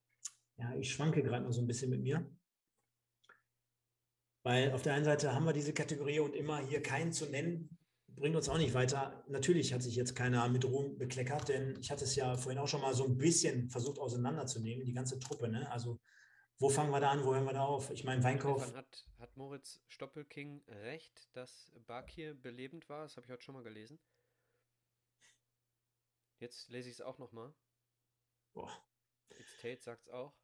[0.57, 2.31] Ja, ich schwanke gerade noch so ein bisschen mit mir.
[4.43, 7.79] Weil auf der einen Seite haben wir diese Kategorie und immer hier keinen zu nennen,
[8.09, 9.25] bringt uns auch nicht weiter.
[9.29, 12.69] Natürlich hat sich jetzt keiner mit Ruhm bekleckert, denn ich hatte es ja vorhin auch
[12.69, 15.49] schon mal so ein bisschen versucht auseinanderzunehmen, die ganze Truppe.
[15.49, 15.71] Ne?
[15.71, 15.99] Also,
[16.59, 17.91] wo fangen wir da an, wo hören wir da auf?
[17.91, 18.75] Ich meine, Weinkauf.
[18.75, 23.03] Hat, hat Moritz Stoppelking recht, dass Bakir belebend war?
[23.03, 23.99] Das habe ich heute schon mal gelesen.
[26.39, 27.55] Jetzt lese ich es auch nochmal.
[28.53, 28.71] Boah.
[29.31, 30.35] It's Tate sagt es auch.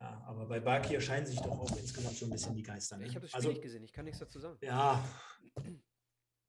[0.00, 2.96] Ja, aber bei Bakir scheinen sich doch auch insgesamt so ein bisschen die Geister.
[2.96, 3.06] Ne?
[3.06, 4.56] Ich habe das Spiel also, nicht gesehen, ich kann nichts dazu sagen.
[4.62, 5.04] Ja,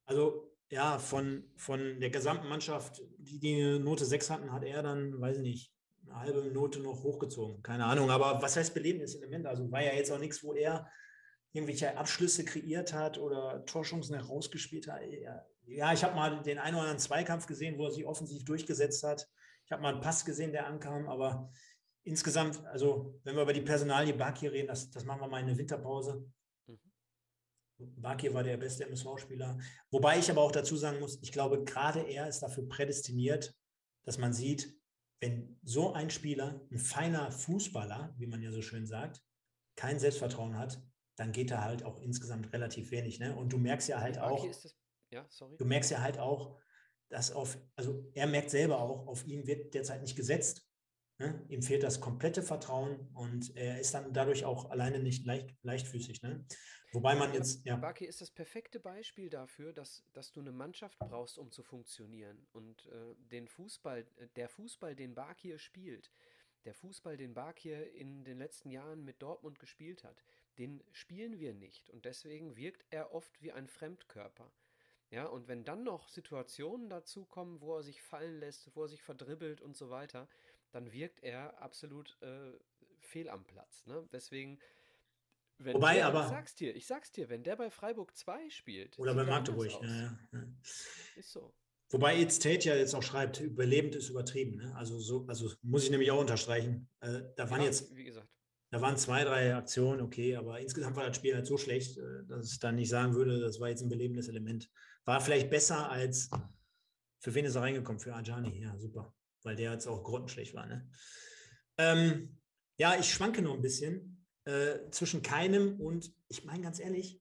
[0.06, 5.20] also ja, von, von der gesamten Mannschaft, die die Note 6 hatten, hat er dann,
[5.20, 5.72] weiß ich nicht,
[6.06, 7.62] eine halbe Note noch hochgezogen.
[7.62, 9.46] Keine Ahnung, aber was heißt belebendes Element?
[9.46, 10.90] Also war ja jetzt auch nichts, wo er
[11.52, 15.02] irgendwelche Abschlüsse kreiert hat oder Torchancen herausgespielt hat.
[15.02, 18.44] Ja, ja ich habe mal den einen oder anderen Zweikampf gesehen, wo er sich offensiv
[18.46, 19.28] durchgesetzt hat.
[19.66, 21.50] Ich habe mal einen Pass gesehen, der ankam, aber
[22.04, 25.46] insgesamt, also wenn wir über die Personalie Bakir reden, das, das machen wir mal in
[25.46, 26.24] der Winterpause.
[26.66, 26.80] Mhm.
[28.00, 29.58] Bakir war der beste MSV-Spieler.
[29.90, 33.54] Wobei ich aber auch dazu sagen muss, ich glaube, gerade er ist dafür prädestiniert,
[34.04, 34.74] dass man sieht,
[35.20, 39.22] wenn so ein Spieler, ein feiner Fußballer, wie man ja so schön sagt,
[39.76, 40.82] kein Selbstvertrauen hat,
[41.16, 43.20] dann geht er halt auch insgesamt relativ wenig.
[43.20, 43.36] Ne?
[43.36, 44.76] Und du merkst ja halt auch, das.
[45.10, 45.26] Ja,
[45.58, 46.58] du merkst ja halt auch,
[47.10, 50.66] dass auf, also er merkt selber auch, auf ihn wird derzeit nicht gesetzt.
[51.22, 51.40] Ne?
[51.48, 56.20] Ihm fehlt das komplette Vertrauen und er ist dann dadurch auch alleine nicht leicht, leichtfüßig.
[56.22, 56.44] Ne?
[56.92, 57.64] Wobei man jetzt.
[57.64, 57.76] Ja.
[57.76, 62.44] Baki ist das perfekte Beispiel dafür, dass, dass du eine Mannschaft brauchst, um zu funktionieren.
[62.52, 66.10] Und äh, den Fußball, äh, der Fußball, den Bakir spielt,
[66.64, 70.24] der Fußball, den Bakir in den letzten Jahren mit Dortmund gespielt hat,
[70.58, 71.88] den spielen wir nicht.
[71.90, 74.50] Und deswegen wirkt er oft wie ein Fremdkörper.
[75.12, 79.02] Ja, und wenn dann noch Situationen dazukommen, wo er sich fallen lässt, wo er sich
[79.02, 80.26] verdribbelt und so weiter,
[80.72, 82.52] dann wirkt er absolut äh,
[82.98, 83.86] fehl am Platz.
[83.86, 84.06] Ne?
[84.12, 84.58] Deswegen,
[85.58, 86.22] wenn Wobei, der, aber.
[86.22, 88.98] Ich sag's dir, ich sag's dir, wenn der bei Freiburg 2 spielt.
[88.98, 90.44] Oder bei Magdeburg, ja, ja.
[91.16, 91.54] Ist so.
[91.90, 94.56] Wobei It's Tate ja jetzt auch schreibt, überlebend ist übertrieben.
[94.56, 94.74] Ne?
[94.74, 96.88] Also, so, also muss ich nämlich auch unterstreichen.
[97.00, 98.28] Äh, da waren ja, jetzt, wie gesagt.
[98.70, 102.24] Da waren zwei, drei Aktionen, okay, aber insgesamt war das Spiel halt so schlecht, äh,
[102.26, 104.70] dass ich dann nicht sagen würde, das war jetzt ein belebendes Element.
[105.04, 106.30] War vielleicht besser als
[107.22, 108.00] für wen ist er reingekommen?
[108.00, 109.14] Für Ajani, ja, super.
[109.42, 110.66] Weil der jetzt auch grottenschlecht war.
[110.66, 110.88] Ne?
[111.78, 112.38] Ähm,
[112.78, 117.20] ja, ich schwanke noch ein bisschen äh, zwischen keinem und ich meine ganz ehrlich,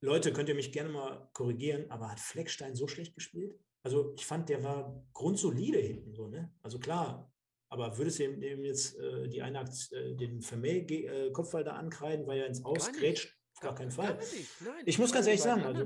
[0.00, 3.58] Leute, könnt ihr mich gerne mal korrigieren, aber hat Fleckstein so schlecht gespielt?
[3.82, 6.52] Also ich fand, der war grundsolide hinten so, ne?
[6.62, 7.32] Also klar,
[7.68, 12.40] aber würdest du ihm jetzt äh, die eine äh, den Vermeil-Kopfball äh, da ankreiden, weil
[12.40, 13.36] er ins Ausgrätscht?
[13.54, 14.18] Auf gar, keinen Fall.
[14.60, 15.84] Nein, ich muss ganz ehrlich sagen, also,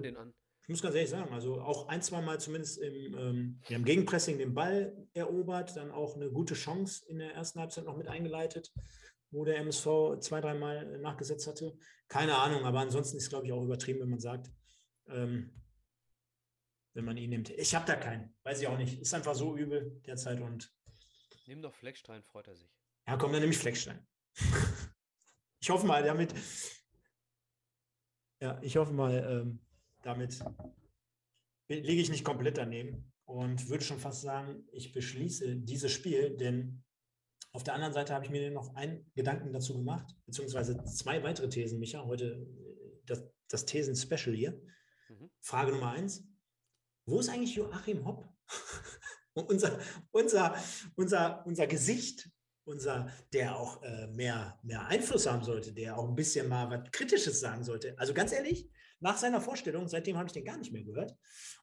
[0.63, 3.85] ich muss ganz ehrlich sagen, also auch ein, zwei Mal zumindest im, ähm, ja, im
[3.85, 8.07] Gegenpressing den Ball erobert, dann auch eine gute Chance in der ersten Halbzeit noch mit
[8.07, 8.73] eingeleitet,
[9.33, 11.77] wo der MSV zwei, dreimal nachgesetzt hatte.
[12.09, 14.53] Keine Ahnung, aber ansonsten ist, glaube ich, auch übertrieben, wenn man sagt,
[15.09, 15.53] ähm,
[16.95, 17.51] wenn man ihn nimmt.
[17.51, 19.01] Ich habe da keinen, weiß ich auch nicht.
[19.01, 20.73] Ist einfach so übel derzeit und.
[21.47, 22.71] Nimm doch Fleckstein, freut er sich.
[23.09, 24.07] Ja, komm, dann nehme ich Fleckstein.
[25.61, 26.33] ich hoffe mal, damit.
[28.41, 29.61] Ja, ich hoffe mal, ähm,
[30.03, 30.39] damit
[31.69, 36.83] liege ich nicht komplett daneben und würde schon fast sagen, ich beschließe dieses Spiel, denn
[37.53, 41.49] auf der anderen Seite habe ich mir noch einen Gedanken dazu gemacht, beziehungsweise zwei weitere
[41.49, 44.53] Thesen, Micha, heute äh, das, das Thesen-Special hier.
[45.09, 45.31] Mhm.
[45.41, 46.25] Frage Nummer eins.
[47.07, 48.27] Wo ist eigentlich Joachim Hopp?
[49.35, 49.79] unser,
[50.13, 50.55] unser,
[50.97, 52.31] unser, unser Gesicht,
[52.65, 56.91] unser, der auch äh, mehr, mehr Einfluss haben sollte, der auch ein bisschen mal was
[56.91, 57.99] Kritisches sagen sollte.
[57.99, 58.71] Also ganz ehrlich,
[59.03, 61.15] nach seiner Vorstellung, seitdem habe ich den gar nicht mehr gehört.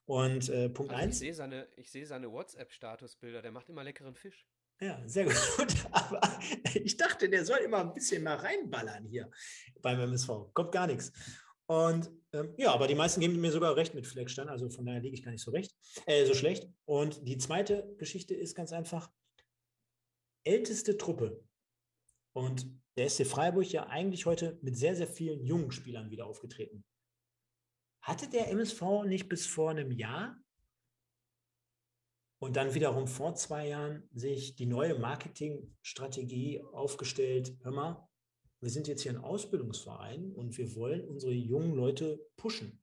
[0.04, 1.14] Und äh, Punkt also eins.
[1.16, 4.46] Ich sehe seine, seh seine WhatsApp-Statusbilder, der macht immer leckeren Fisch.
[4.80, 5.36] Ja, sehr gut.
[5.90, 6.20] Aber
[6.74, 9.30] ich dachte, der soll immer ein bisschen mal reinballern hier
[9.82, 10.52] beim MSV.
[10.54, 11.12] Kommt gar nichts.
[11.66, 15.00] Und ähm, ja, aber die meisten geben mir sogar recht mit Fleckstein, also von daher
[15.00, 15.72] liege ich gar nicht so recht,
[16.06, 16.68] äh, so schlecht.
[16.84, 19.08] Und die zweite Geschichte ist ganz einfach:
[20.42, 21.44] älteste Truppe.
[22.32, 22.66] Und
[22.96, 26.84] der SC Freiburg ja eigentlich heute mit sehr, sehr vielen jungen Spielern wieder aufgetreten.
[28.00, 30.42] Hatte der MSV nicht bis vor einem Jahr
[32.38, 38.08] und dann wiederum vor zwei Jahren sich die neue Marketingstrategie aufgestellt, hör mal,
[38.60, 42.82] wir sind jetzt hier ein Ausbildungsverein und wir wollen unsere jungen Leute pushen.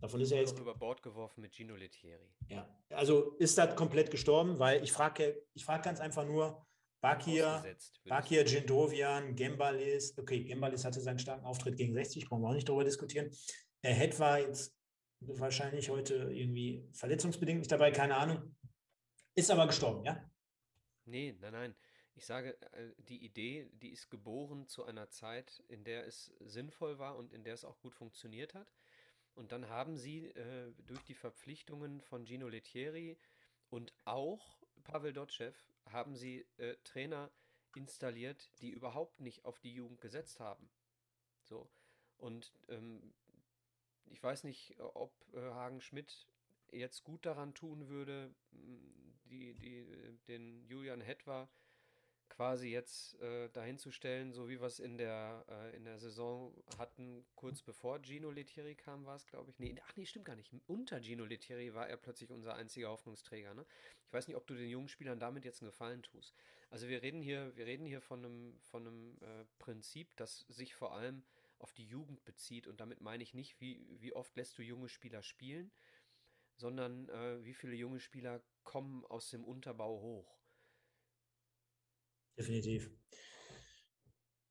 [0.00, 2.32] Davon ist er jetzt über Bord geworfen mit Gino Lettieri.
[2.48, 6.66] Ja, also ist das komplett gestorben, weil ich frage, ich frage ganz einfach nur,
[7.00, 7.62] Bakir,
[8.04, 12.68] Bakir, Gendovian, Gembalis, okay, Gembalis hatte seinen starken Auftritt gegen 60, brauchen wir auch nicht
[12.68, 13.30] darüber diskutieren.
[13.82, 14.74] Der Head war jetzt
[15.20, 18.54] wahrscheinlich heute irgendwie verletzungsbedingt nicht dabei, keine Ahnung.
[19.34, 20.30] Ist aber gestorben, ja?
[21.06, 21.74] Nee, nein, nein.
[22.14, 26.98] Ich sage, äh, die Idee, die ist geboren zu einer Zeit, in der es sinnvoll
[26.98, 28.74] war und in der es auch gut funktioniert hat.
[29.34, 33.18] Und dann haben sie äh, durch die Verpflichtungen von Gino Lettieri
[33.70, 35.52] und auch Pavel Dotschew
[35.86, 37.30] haben sie äh, Trainer
[37.74, 40.70] installiert, die überhaupt nicht auf die Jugend gesetzt haben.
[41.44, 41.70] So.
[42.18, 43.14] Und ähm,
[44.06, 46.26] ich weiß nicht, ob äh, Hagen Schmidt
[46.72, 48.34] jetzt gut daran tun würde,
[49.24, 51.48] die, die, den Julian Hetwa
[52.40, 55.98] quasi jetzt äh, dahin zu stellen, so wie wir es in der, äh, in der
[55.98, 59.58] Saison hatten, kurz bevor Gino Lettieri kam, war es, glaube ich.
[59.58, 60.50] Nee, ach nee, stimmt gar nicht.
[60.66, 63.52] Unter Gino Lettieri war er plötzlich unser einziger Hoffnungsträger.
[63.52, 63.66] Ne?
[64.06, 66.34] Ich weiß nicht, ob du den jungen Spielern damit jetzt einen Gefallen tust.
[66.70, 70.74] Also wir reden hier, wir reden hier von einem, von einem äh, Prinzip, das sich
[70.74, 71.22] vor allem
[71.58, 72.66] auf die Jugend bezieht.
[72.66, 75.70] Und damit meine ich nicht, wie, wie oft lässt du junge Spieler spielen,
[76.56, 80.39] sondern äh, wie viele junge Spieler kommen aus dem Unterbau hoch.
[82.36, 82.90] Definitiv.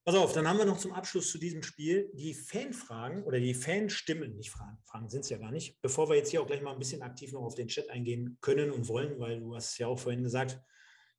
[0.05, 3.53] Pass auf, dann haben wir noch zum Abschluss zu diesem Spiel die Fanfragen oder die
[3.53, 6.63] Fanstimmen, nicht Fragen, Fragen sind es ja gar nicht, bevor wir jetzt hier auch gleich
[6.63, 9.77] mal ein bisschen aktiv noch auf den Chat eingehen können und wollen, weil du hast
[9.77, 10.59] ja auch vorhin gesagt,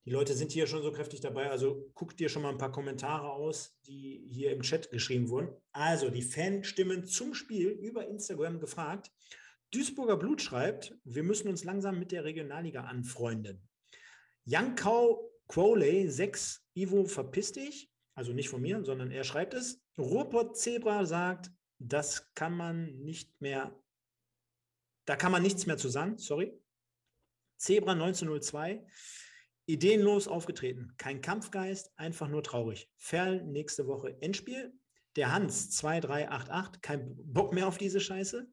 [0.06, 2.72] die Leute sind hier schon so kräftig dabei, also guck dir schon mal ein paar
[2.72, 5.50] Kommentare aus, die hier im Chat geschrieben wurden.
[5.72, 9.12] Also die Fanstimmen zum Spiel über Instagram gefragt.
[9.70, 13.68] Duisburger Blut schreibt, wir müssen uns langsam mit der Regionalliga anfreunden.
[14.44, 17.90] Jankau Crowley 6, Ivo, verpiss dich.
[18.14, 19.82] Also nicht von mir, sondern er schreibt es.
[19.98, 23.76] Ruhrpott Zebra sagt, das kann man nicht mehr,
[25.06, 26.56] da kann man nichts mehr zu sagen, sorry.
[27.56, 28.86] Zebra 1902,
[29.66, 32.88] ideenlos aufgetreten, kein Kampfgeist, einfach nur traurig.
[32.96, 34.72] Ferl nächste Woche Endspiel.
[35.16, 38.48] Der Hans 2388, kein Bock mehr auf diese Scheiße.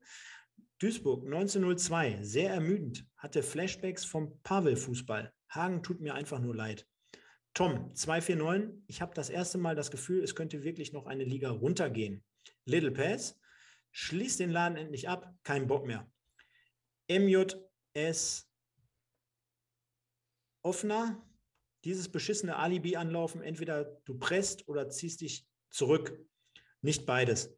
[0.79, 5.31] Duisburg 1902, sehr ermüdend, hatte Flashbacks vom Pavel-Fußball.
[5.49, 6.87] Hagen tut mir einfach nur leid.
[7.53, 11.49] Tom 249, ich habe das erste Mal das Gefühl, es könnte wirklich noch eine Liga
[11.49, 12.23] runtergehen.
[12.65, 13.39] Little Pass,
[13.91, 16.07] schließt den Laden endlich ab, kein Bock mehr.
[17.09, 18.47] MJS
[20.61, 21.25] Offner,
[21.83, 26.19] dieses beschissene Alibi anlaufen, entweder du presst oder ziehst dich zurück.
[26.81, 27.57] Nicht beides.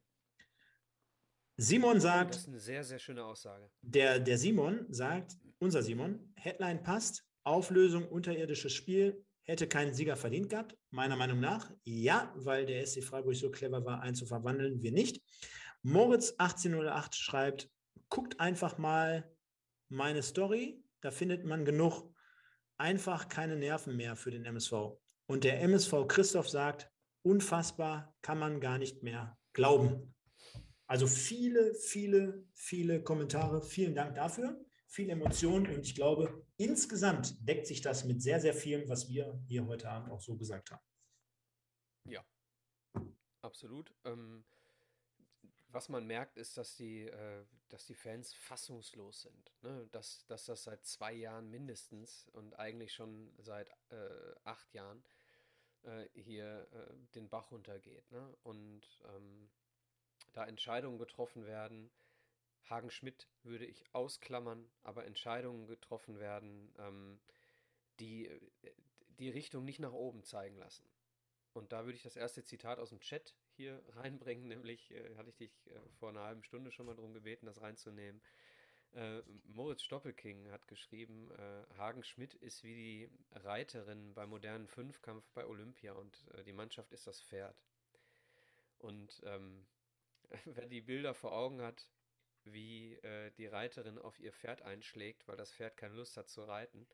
[1.58, 2.36] Simon sagt.
[2.36, 3.70] Das ist eine sehr, sehr schöne Aussage.
[3.82, 10.50] Der, der Simon sagt, unser Simon, Headline passt, Auflösung unterirdisches Spiel, hätte keinen Sieger verdient
[10.50, 11.72] gehabt, meiner Meinung nach.
[11.84, 15.22] Ja, weil der SC Freiburg so clever war, einen zu verwandeln, wir nicht.
[15.82, 17.70] Moritz 1808 schreibt,
[18.10, 19.32] guckt einfach mal
[19.89, 22.14] meine Story, da findet man genug.
[22.78, 24.74] Einfach keine Nerven mehr für den MSV.
[25.26, 26.89] Und der MSV Christoph sagt,
[27.24, 30.14] unfassbar, kann man gar nicht mehr glauben.
[30.88, 33.62] Also viele, viele, viele Kommentare.
[33.62, 34.60] Vielen Dank dafür.
[34.92, 39.40] Viel Emotion und ich glaube, insgesamt deckt sich das mit sehr, sehr vielem, was wir
[39.48, 40.84] hier heute Abend auch so gesagt haben.
[42.06, 42.26] Ja,
[43.42, 43.94] absolut.
[44.04, 44.44] Ähm,
[45.72, 49.54] was man merkt, ist, dass die, äh, dass die Fans fassungslos sind.
[49.62, 49.88] Ne?
[49.92, 55.04] Dass, dass das seit zwei Jahren mindestens und eigentlich schon seit äh, acht Jahren
[55.84, 58.10] äh, hier äh, den Bach runtergeht.
[58.12, 58.36] Ne?
[58.42, 59.50] Und ähm,
[60.34, 61.92] da Entscheidungen getroffen werden.
[62.70, 67.20] Hagen Schmidt würde ich ausklammern, aber Entscheidungen getroffen werden, ähm,
[67.99, 68.30] die
[69.20, 70.89] die Richtung nicht nach oben zeigen lassen.
[71.53, 75.30] Und da würde ich das erste Zitat aus dem Chat hier reinbringen, nämlich äh, hatte
[75.30, 78.22] ich dich äh, vor einer halben Stunde schon mal darum gebeten, das reinzunehmen.
[78.93, 85.30] Äh, Moritz Stoppelking hat geschrieben, äh, Hagen Schmidt ist wie die Reiterin beim modernen Fünfkampf
[85.34, 87.61] bei Olympia und äh, die Mannschaft ist das Pferd.
[88.80, 89.65] Und ähm,
[90.45, 91.88] wer die Bilder vor Augen hat,
[92.46, 96.44] wie äh, die Reiterin auf ihr Pferd einschlägt, weil das Pferd keine Lust hat zu
[96.44, 96.88] reiten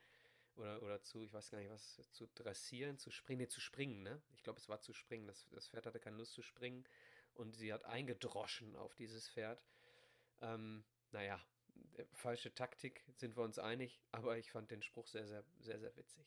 [0.55, 4.03] oder, oder zu, ich weiß gar nicht was, zu dressieren, zu springen, nee, zu springen,
[4.03, 4.21] ne?
[4.33, 5.27] Ich glaube, es war zu springen.
[5.27, 6.85] Das, das Pferd hatte keine Lust zu springen
[7.33, 9.61] und sie hat eingedroschen auf dieses Pferd.
[10.41, 11.39] Ähm, naja,
[11.97, 15.79] äh, falsche Taktik, sind wir uns einig, aber ich fand den Spruch sehr, sehr, sehr,
[15.79, 16.25] sehr witzig.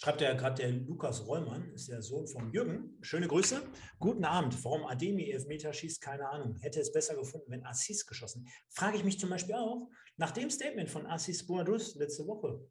[0.00, 2.96] Schreibt ja gerade der Lukas Rollmann, ist der Sohn von Jürgen.
[3.00, 3.60] Schöne Grüße.
[3.98, 4.54] Guten Abend.
[4.64, 6.54] Warum Ademi Elfmeter schießt, keine Ahnung.
[6.60, 8.46] Hätte es besser gefunden, wenn Assis geschossen.
[8.68, 12.64] Frage ich mich zum Beispiel auch, nach dem Statement von Assis Boadus letzte Woche,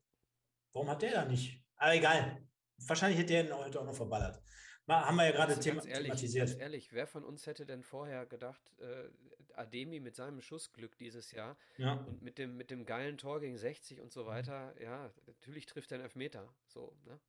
[0.72, 1.62] warum hat der da nicht?
[1.76, 2.48] Aber egal.
[2.88, 4.42] Wahrscheinlich hätte der ihn heute auch noch verballert.
[4.86, 6.48] Mal, haben wir ja gerade thema ehrlich, thematisiert.
[6.48, 9.10] Ganz ehrlich, wer von uns hätte denn vorher gedacht, äh,
[9.58, 11.94] Ademi mit seinem Schussglück dieses Jahr ja.
[11.94, 14.28] und mit dem, mit dem geilen Tor gegen 60 und so mhm.
[14.28, 16.54] weiter, ja, natürlich trifft er einen Elfmeter.
[16.68, 17.20] So, ne?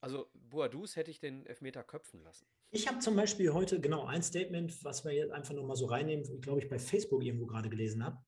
[0.00, 2.46] Also Boadus hätte ich den Elfmeter köpfen lassen.
[2.70, 6.40] Ich habe zum Beispiel heute genau ein Statement, was wir jetzt einfach nochmal so reinnehmen,
[6.40, 8.18] glaube ich, bei Facebook irgendwo gerade gelesen habe.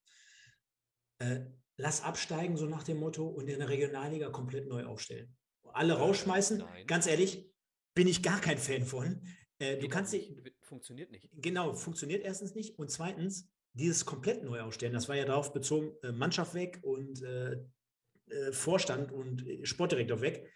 [1.19, 1.41] Äh,
[1.77, 5.37] lass absteigen, so nach dem Motto, und in der Regionalliga komplett neu aufstellen.
[5.73, 6.59] Alle rausschmeißen.
[6.59, 6.87] Nein.
[6.87, 7.53] Ganz ehrlich,
[7.95, 9.23] bin ich gar kein Fan von.
[9.59, 10.37] Äh, du kannst nicht.
[10.69, 11.29] Funktioniert nicht.
[11.33, 12.79] Genau, funktioniert erstens nicht.
[12.79, 17.23] Und zweitens, dieses komplett neu aufstellen, das war ja darauf bezogen, äh, Mannschaft weg und
[17.23, 20.47] äh, äh Vorstand und äh, Sportdirektor weg.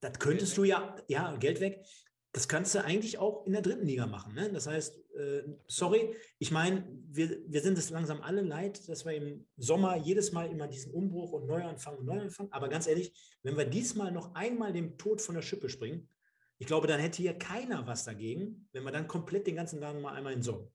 [0.00, 1.84] Das könntest du ja, ja, Geld weg.
[2.32, 4.34] Das kannst du eigentlich auch in der dritten Liga machen.
[4.34, 4.52] Ne?
[4.52, 9.14] Das heißt, äh, sorry, ich meine, wir, wir sind es langsam alle leid, dass wir
[9.14, 12.48] im Sommer jedes Mal immer diesen Umbruch und Neuanfang und Neuanfang.
[12.52, 13.12] Aber ganz ehrlich,
[13.42, 16.08] wenn wir diesmal noch einmal dem Tod von der Schippe springen,
[16.58, 20.00] ich glaube, dann hätte hier keiner was dagegen, wenn wir dann komplett den ganzen Laden
[20.00, 20.72] mal einmal in so.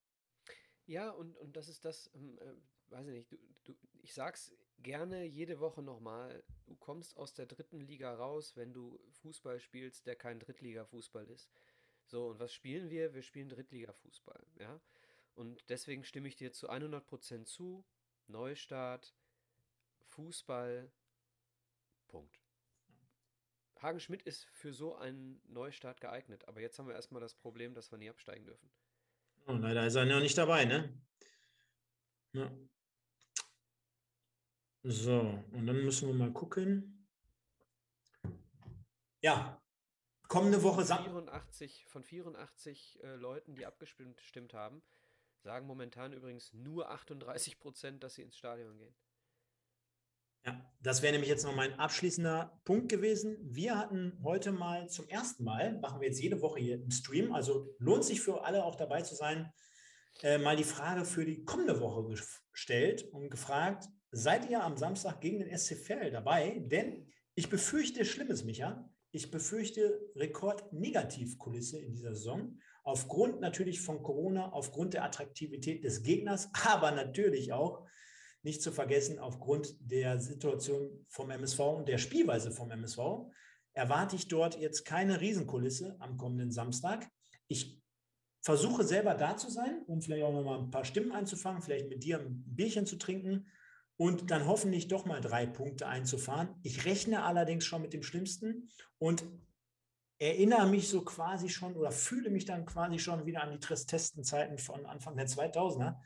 [0.85, 4.53] Ja, und, und das ist das, ähm, äh, weiß ich nicht, du, du, ich sag's
[4.79, 10.07] gerne jede Woche nochmal, du kommst aus der dritten Liga raus, wenn du Fußball spielst,
[10.07, 11.49] der kein Drittliga-Fußball ist.
[12.05, 13.13] So, und was spielen wir?
[13.13, 14.81] Wir spielen Drittliga-Fußball, ja.
[15.33, 17.85] Und deswegen stimme ich dir zu 100% zu.
[18.27, 19.15] Neustart,
[20.03, 20.91] Fußball,
[22.07, 22.40] Punkt.
[23.81, 26.47] Hagen Schmidt ist für so einen Neustart geeignet.
[26.47, 28.69] Aber jetzt haben wir erstmal das Problem, dass wir nie absteigen dürfen.
[29.47, 30.93] Oh, leider ist er noch nicht dabei, ne?
[32.33, 32.51] Ja.
[34.83, 37.07] So, und dann müssen wir mal gucken.
[39.21, 39.61] Ja,
[40.27, 40.85] kommende Woche.
[40.85, 44.81] Von 84, von 84 äh, Leuten, die abgestimmt haben,
[45.43, 48.93] Sagen momentan übrigens nur 38 Prozent, dass sie ins Stadion gehen.
[50.45, 53.37] Ja, das wäre nämlich jetzt noch mein abschließender Punkt gewesen.
[53.41, 57.31] Wir hatten heute mal zum ersten Mal, machen wir jetzt jede Woche hier im Stream,
[57.31, 59.51] also lohnt sich für alle auch dabei zu sein,
[60.23, 62.07] äh, mal die Frage für die kommende Woche
[62.51, 66.59] gestellt und gefragt, seid ihr am Samstag gegen den SC Verl dabei?
[66.65, 68.89] Denn ich befürchte Schlimmes, Micha.
[69.11, 72.57] Ich befürchte Rekordnegativkulisse in dieser Saison.
[72.83, 77.85] Aufgrund natürlich von Corona, aufgrund der Attraktivität des Gegners, aber natürlich auch
[78.43, 82.99] nicht zu vergessen, aufgrund der Situation vom MSV und der Spielweise vom MSV,
[83.73, 87.07] erwarte ich dort jetzt keine Riesenkulisse am kommenden Samstag.
[87.47, 87.81] Ich
[88.41, 91.89] versuche selber da zu sein, um vielleicht auch noch mal ein paar Stimmen einzufangen, vielleicht
[91.89, 93.47] mit dir ein Bierchen zu trinken
[93.97, 96.55] und dann hoffentlich doch mal drei Punkte einzufahren.
[96.63, 99.23] Ich rechne allerdings schon mit dem Schlimmsten und
[100.17, 104.57] erinnere mich so quasi schon oder fühle mich dann quasi schon wieder an die Tristestenzeiten
[104.57, 105.97] von Anfang der 2000er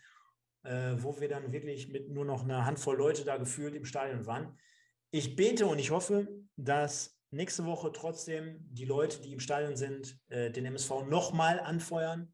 [0.66, 4.26] äh, wo wir dann wirklich mit nur noch einer Handvoll Leute da gefühlt im Stadion
[4.26, 4.58] waren.
[5.12, 10.20] Ich bete und ich hoffe, dass nächste Woche trotzdem die Leute, die im Stadion sind,
[10.30, 12.34] äh, den MSV nochmal anfeuern.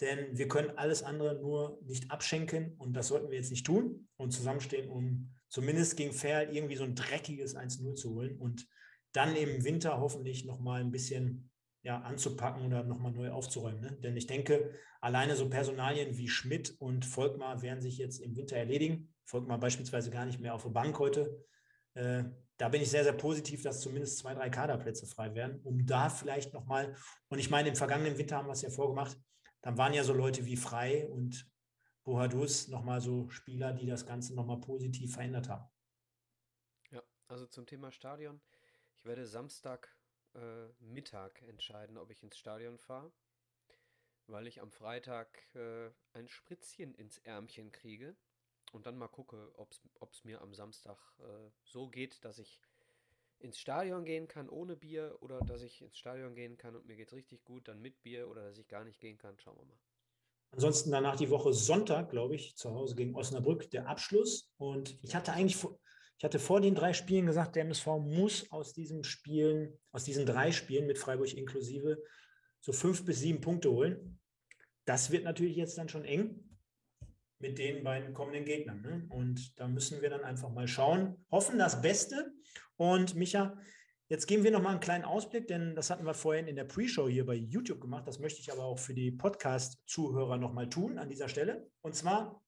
[0.00, 4.08] Denn wir können alles andere nur nicht abschenken und das sollten wir jetzt nicht tun
[4.16, 8.66] und zusammenstehen, um zumindest gegen Fair irgendwie so ein dreckiges 1-0 zu holen und
[9.12, 11.51] dann im Winter hoffentlich nochmal ein bisschen
[11.82, 13.80] ja, anzupacken oder nochmal neu aufzuräumen.
[13.80, 13.92] Ne?
[14.00, 18.56] Denn ich denke, alleine so Personalien wie Schmidt und Volkmar werden sich jetzt im Winter
[18.56, 19.12] erledigen.
[19.24, 21.44] Volkmar beispielsweise gar nicht mehr auf der Bank heute.
[21.94, 22.24] Äh,
[22.56, 26.08] da bin ich sehr, sehr positiv, dass zumindest zwei, drei Kaderplätze frei werden, um da
[26.08, 26.94] vielleicht nochmal,
[27.28, 29.18] und ich meine, im vergangenen Winter haben wir es ja vorgemacht,
[29.62, 31.50] dann waren ja so Leute wie Frei und
[32.04, 35.68] Bohadus nochmal so Spieler, die das Ganze nochmal positiv verändert haben.
[36.90, 38.40] Ja, also zum Thema Stadion.
[38.96, 39.96] Ich werde Samstag
[40.34, 43.12] äh, Mittag entscheiden, ob ich ins Stadion fahre,
[44.26, 48.16] weil ich am Freitag äh, ein Spritzchen ins Ärmchen kriege
[48.72, 52.60] und dann mal gucke, ob es mir am Samstag äh, so geht, dass ich
[53.42, 56.96] ins Stadion gehen kann ohne Bier oder dass ich ins Stadion gehen kann und mir
[56.96, 59.38] geht es richtig gut, dann mit Bier oder dass ich gar nicht gehen kann.
[59.38, 59.78] Schauen wir mal.
[60.52, 64.52] Ansonsten danach die Woche Sonntag, glaube ich, zu Hause gegen Osnabrück, der Abschluss.
[64.58, 65.78] Und ich hatte eigentlich vor,
[66.22, 70.24] ich hatte vor den drei Spielen gesagt, der MSV muss aus diesen Spielen, aus diesen
[70.24, 72.00] drei Spielen mit Freiburg inklusive,
[72.60, 74.20] so fünf bis sieben Punkte holen.
[74.84, 76.48] Das wird natürlich jetzt dann schon eng
[77.40, 78.82] mit den beiden kommenden Gegnern.
[78.82, 79.04] Ne?
[79.10, 82.30] Und da müssen wir dann einfach mal schauen, hoffen das Beste.
[82.76, 83.58] Und Micha,
[84.08, 86.66] jetzt geben wir noch mal einen kleinen Ausblick, denn das hatten wir vorhin in der
[86.66, 88.06] Pre-Show hier bei YouTube gemacht.
[88.06, 91.68] Das möchte ich aber auch für die Podcast-Zuhörer noch mal tun an dieser Stelle.
[91.80, 92.40] Und zwar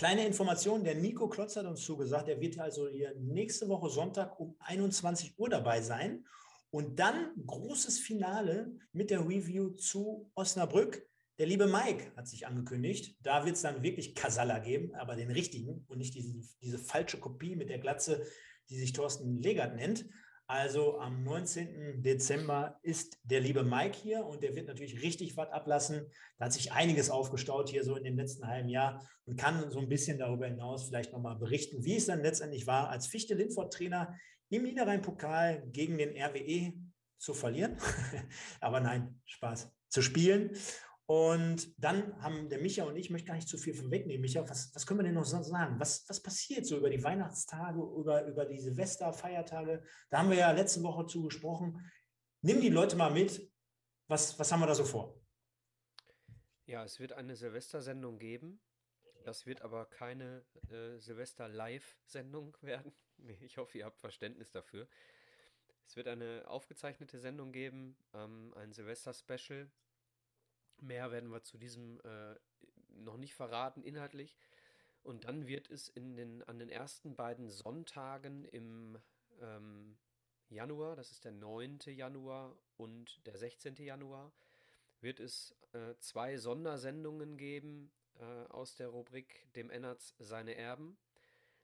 [0.00, 4.40] Kleine Information, der Nico Klotz hat uns zugesagt, er wird also hier nächste Woche Sonntag
[4.40, 6.24] um 21 Uhr dabei sein.
[6.70, 11.06] Und dann großes Finale mit der Review zu Osnabrück.
[11.38, 13.14] Der liebe Mike hat sich angekündigt.
[13.20, 16.32] Da wird es dann wirklich Kasala geben, aber den richtigen und nicht diese,
[16.62, 18.24] diese falsche Kopie mit der Glatze,
[18.70, 20.06] die sich Thorsten Legert nennt.
[20.50, 22.02] Also am 19.
[22.02, 26.10] Dezember ist der liebe Mike hier und der wird natürlich richtig was ablassen.
[26.38, 29.78] Da hat sich einiges aufgestaut hier so in dem letzten halben Jahr und kann so
[29.78, 34.18] ein bisschen darüber hinaus vielleicht nochmal berichten, wie es dann letztendlich war, als Fichte-Lindfort-Trainer
[34.48, 36.72] im Niederrhein-Pokal gegen den RWE
[37.16, 37.76] zu verlieren.
[38.60, 40.50] Aber nein, Spaß zu spielen.
[41.10, 44.48] Und dann haben der Micha und ich, ich möchte gar nicht zu viel vorwegnehmen, Micha,
[44.48, 45.80] was, was können wir denn noch sagen?
[45.80, 49.82] Was, was passiert so über die Weihnachtstage, über, über die Silvesterfeiertage?
[50.08, 51.84] Da haben wir ja letzte Woche zu gesprochen.
[52.42, 53.52] Nimm die Leute mal mit.
[54.06, 55.20] Was, was haben wir da so vor?
[56.66, 58.60] Ja, es wird eine Silvestersendung geben.
[59.24, 62.92] Das wird aber keine äh, Silvester-Live-Sendung werden.
[63.40, 64.86] Ich hoffe, ihr habt Verständnis dafür.
[65.84, 69.72] Es wird eine aufgezeichnete Sendung geben, ähm, ein Silvester-Special
[70.80, 72.34] Mehr werden wir zu diesem äh,
[72.88, 74.36] noch nicht verraten, inhaltlich.
[75.02, 78.98] Und dann wird es in den, an den ersten beiden Sonntagen im
[79.40, 79.96] ähm,
[80.48, 81.78] Januar, das ist der 9.
[81.86, 83.76] Januar und der 16.
[83.76, 84.32] Januar,
[85.00, 90.98] wird es äh, zwei Sondersendungen geben äh, aus der Rubrik Dem Ennerts seine Erben.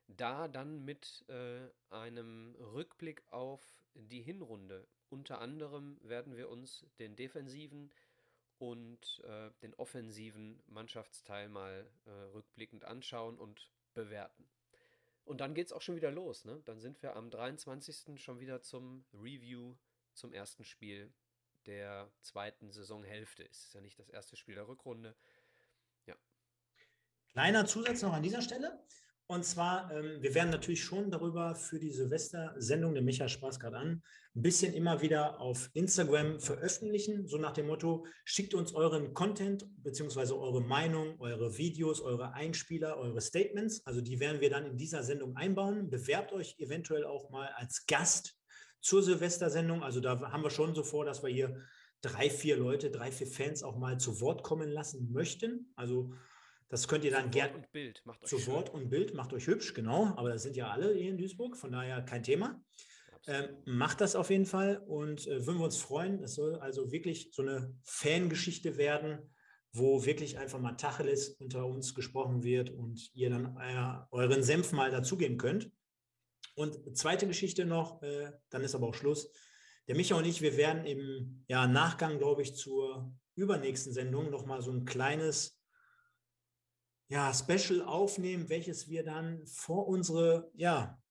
[0.07, 3.61] Da dann mit äh, einem Rückblick auf
[3.93, 4.87] die Hinrunde.
[5.09, 7.91] Unter anderem werden wir uns den defensiven
[8.59, 14.49] und äh, den offensiven Mannschaftsteil mal äh, rückblickend anschauen und bewerten.
[15.25, 16.45] Und dann geht es auch schon wieder los.
[16.45, 16.61] Ne?
[16.65, 18.21] Dann sind wir am 23.
[18.21, 19.75] schon wieder zum Review
[20.13, 21.13] zum ersten Spiel
[21.65, 23.43] der zweiten Saisonhälfte.
[23.43, 25.15] Es ist ja nicht das erste Spiel der Rückrunde.
[26.05, 26.15] Ja.
[27.33, 28.81] Kleiner Zusatz noch an dieser Stelle.
[29.29, 33.77] Und zwar, ähm, wir werden natürlich schon darüber für die Silvester-Sendung, der Micha Spaß gerade
[33.77, 34.01] an,
[34.33, 39.65] ein bisschen immer wieder auf Instagram veröffentlichen, so nach dem Motto, schickt uns euren Content
[39.83, 43.85] beziehungsweise eure Meinung, eure Videos, eure Einspieler, eure Statements.
[43.85, 45.89] Also die werden wir dann in dieser Sendung einbauen.
[45.89, 48.39] Bewerbt euch eventuell auch mal als Gast
[48.79, 49.83] zur Silvestersendung.
[49.83, 51.61] Also da haben wir schon so vor, dass wir hier
[52.01, 55.73] drei, vier Leute, drei, vier Fans auch mal zu Wort kommen lassen möchten.
[55.75, 56.13] Also
[56.69, 57.55] das könnt ihr dann gerne.
[57.55, 58.53] und Bild macht euch Zu schön.
[58.53, 60.13] Wort und Bild macht euch hübsch, genau.
[60.17, 62.61] Aber das sind ja alle hier in Duisburg, von daher kein Thema.
[63.25, 66.23] Ähm, macht das auf jeden Fall und äh, würden wir uns freuen.
[66.23, 69.33] Es soll also wirklich so eine Fangeschichte werden,
[69.73, 74.71] wo wirklich einfach mal Tacheles unter uns gesprochen wird und ihr dann äh, euren Senf
[74.71, 75.71] mal dazugeben könnt.
[76.55, 79.31] Und zweite Geschichte noch, äh, dann ist aber auch Schluss.
[79.87, 84.61] Der Micha und ich, wir werden im ja, Nachgang, glaube ich, zur übernächsten Sendung nochmal
[84.61, 85.56] so ein kleines
[87.09, 91.01] ja, Special aufnehmen, welches wir dann vor unsere ja,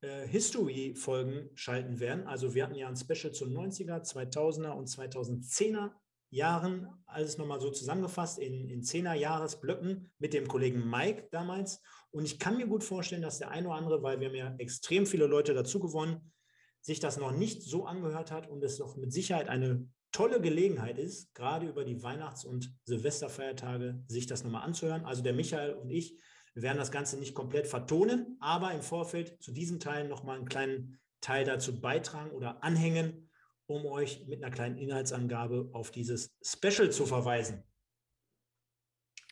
[0.00, 2.26] äh, History-Folgen schalten werden.
[2.26, 5.92] Also wir hatten ja ein Special zu 90er, 2000er und 2010er
[6.30, 11.80] Jahren, alles nochmal so zusammengefasst in, in 10er Jahresblöcken mit dem Kollegen Mike damals.
[12.10, 14.54] Und ich kann mir gut vorstellen, dass der eine oder andere, weil wir haben ja
[14.58, 16.32] extrem viele Leute dazu gewonnen,
[16.80, 20.96] sich das noch nicht so angehört hat und es doch mit Sicherheit eine tolle Gelegenheit
[20.96, 25.04] ist, gerade über die Weihnachts- und Silvesterfeiertage sich das nochmal anzuhören.
[25.04, 26.16] Also der Michael und ich,
[26.54, 31.00] werden das Ganze nicht komplett vertonen, aber im Vorfeld zu diesen Teilen nochmal einen kleinen
[31.20, 33.28] Teil dazu beitragen oder anhängen,
[33.66, 37.64] um euch mit einer kleinen Inhaltsangabe auf dieses Special zu verweisen.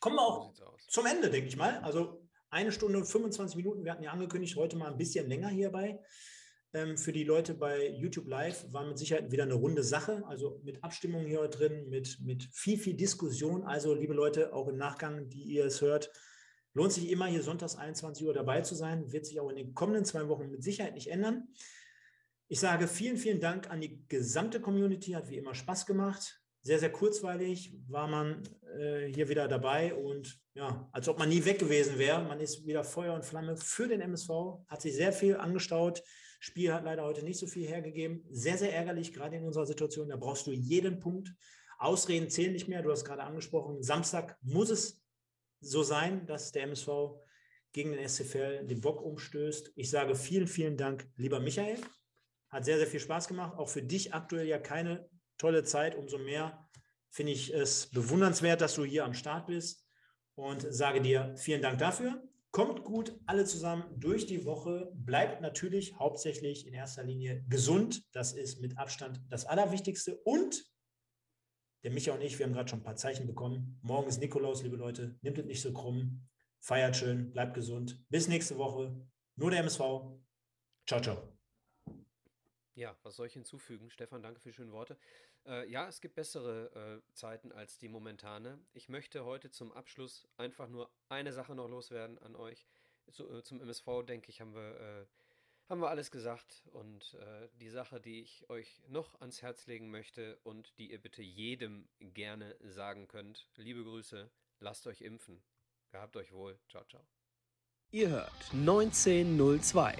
[0.00, 0.52] Kommen wir auch
[0.88, 1.78] zum Ende, denke ich mal.
[1.78, 3.84] Also eine Stunde und 25 Minuten.
[3.84, 6.00] Wir hatten ja angekündigt, heute mal ein bisschen länger hierbei.
[6.74, 10.22] Ähm, für die Leute bei YouTube Live war mit Sicherheit wieder eine runde Sache.
[10.26, 13.64] Also mit Abstimmung hier drin, mit, mit viel, viel Diskussion.
[13.64, 16.10] Also, liebe Leute, auch im Nachgang, die ihr es hört,
[16.72, 19.12] lohnt sich immer hier sonntags 21 Uhr dabei zu sein.
[19.12, 21.48] Wird sich auch in den kommenden zwei Wochen mit Sicherheit nicht ändern.
[22.48, 25.12] Ich sage vielen, vielen Dank an die gesamte Community.
[25.12, 26.38] Hat wie immer Spaß gemacht.
[26.62, 28.44] Sehr, sehr kurzweilig war man
[28.78, 32.22] äh, hier wieder dabei und ja, als ob man nie weg gewesen wäre.
[32.22, 34.30] Man ist wieder Feuer und Flamme für den MSV,
[34.68, 36.02] hat sich sehr viel angestaut.
[36.44, 38.26] Spiel hat leider heute nicht so viel hergegeben.
[38.28, 40.08] Sehr, sehr ärgerlich, gerade in unserer Situation.
[40.08, 41.32] Da brauchst du jeden Punkt.
[41.78, 42.82] Ausreden zählen nicht mehr.
[42.82, 45.00] Du hast gerade angesprochen, Samstag muss es
[45.60, 46.88] so sein, dass der MSV
[47.70, 49.70] gegen den SCFL den Bock umstößt.
[49.76, 51.78] Ich sage vielen, vielen Dank, lieber Michael.
[52.50, 53.56] Hat sehr, sehr viel Spaß gemacht.
[53.56, 55.08] Auch für dich aktuell ja keine
[55.38, 55.94] tolle Zeit.
[55.94, 56.68] Umso mehr
[57.08, 59.86] finde ich es bewundernswert, dass du hier am Start bist
[60.34, 62.20] und sage dir vielen Dank dafür.
[62.52, 64.92] Kommt gut alle zusammen durch die Woche.
[64.94, 68.04] Bleibt natürlich hauptsächlich in erster Linie gesund.
[68.12, 70.18] Das ist mit Abstand das Allerwichtigste.
[70.24, 70.62] Und
[71.82, 73.80] der Micha und ich, wir haben gerade schon ein paar Zeichen bekommen.
[73.82, 75.18] Morgen ist Nikolaus, liebe Leute.
[75.22, 76.28] Nimmt es nicht so krumm.
[76.60, 78.04] Feiert schön, bleibt gesund.
[78.10, 79.00] Bis nächste Woche.
[79.36, 79.80] Nur der MSV.
[80.86, 81.38] Ciao, ciao.
[82.74, 83.90] Ja, was soll ich hinzufügen?
[83.90, 84.98] Stefan, danke für die schönen Worte.
[85.46, 88.58] Äh, ja, es gibt bessere äh, Zeiten als die momentane.
[88.72, 92.66] Ich möchte heute zum Abschluss einfach nur eine Sache noch loswerden an euch.
[93.08, 95.06] So, äh, zum MSV, denke ich, haben wir, äh,
[95.68, 96.62] haben wir alles gesagt.
[96.70, 101.00] Und äh, die Sache, die ich euch noch ans Herz legen möchte und die ihr
[101.00, 105.42] bitte jedem gerne sagen könnt, liebe Grüße, lasst euch impfen.
[105.90, 106.58] Gehabt euch wohl.
[106.68, 107.04] Ciao, ciao.
[107.90, 109.94] Ihr hört 1902,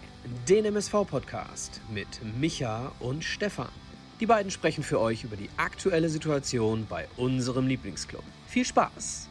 [0.49, 2.09] den MSV-Podcast mit
[2.39, 3.92] Micha und Stefan.
[4.21, 8.23] Die beiden sprechen für euch über die aktuelle Situation bei unserem Lieblingsclub.
[8.47, 9.29] Viel Spaß!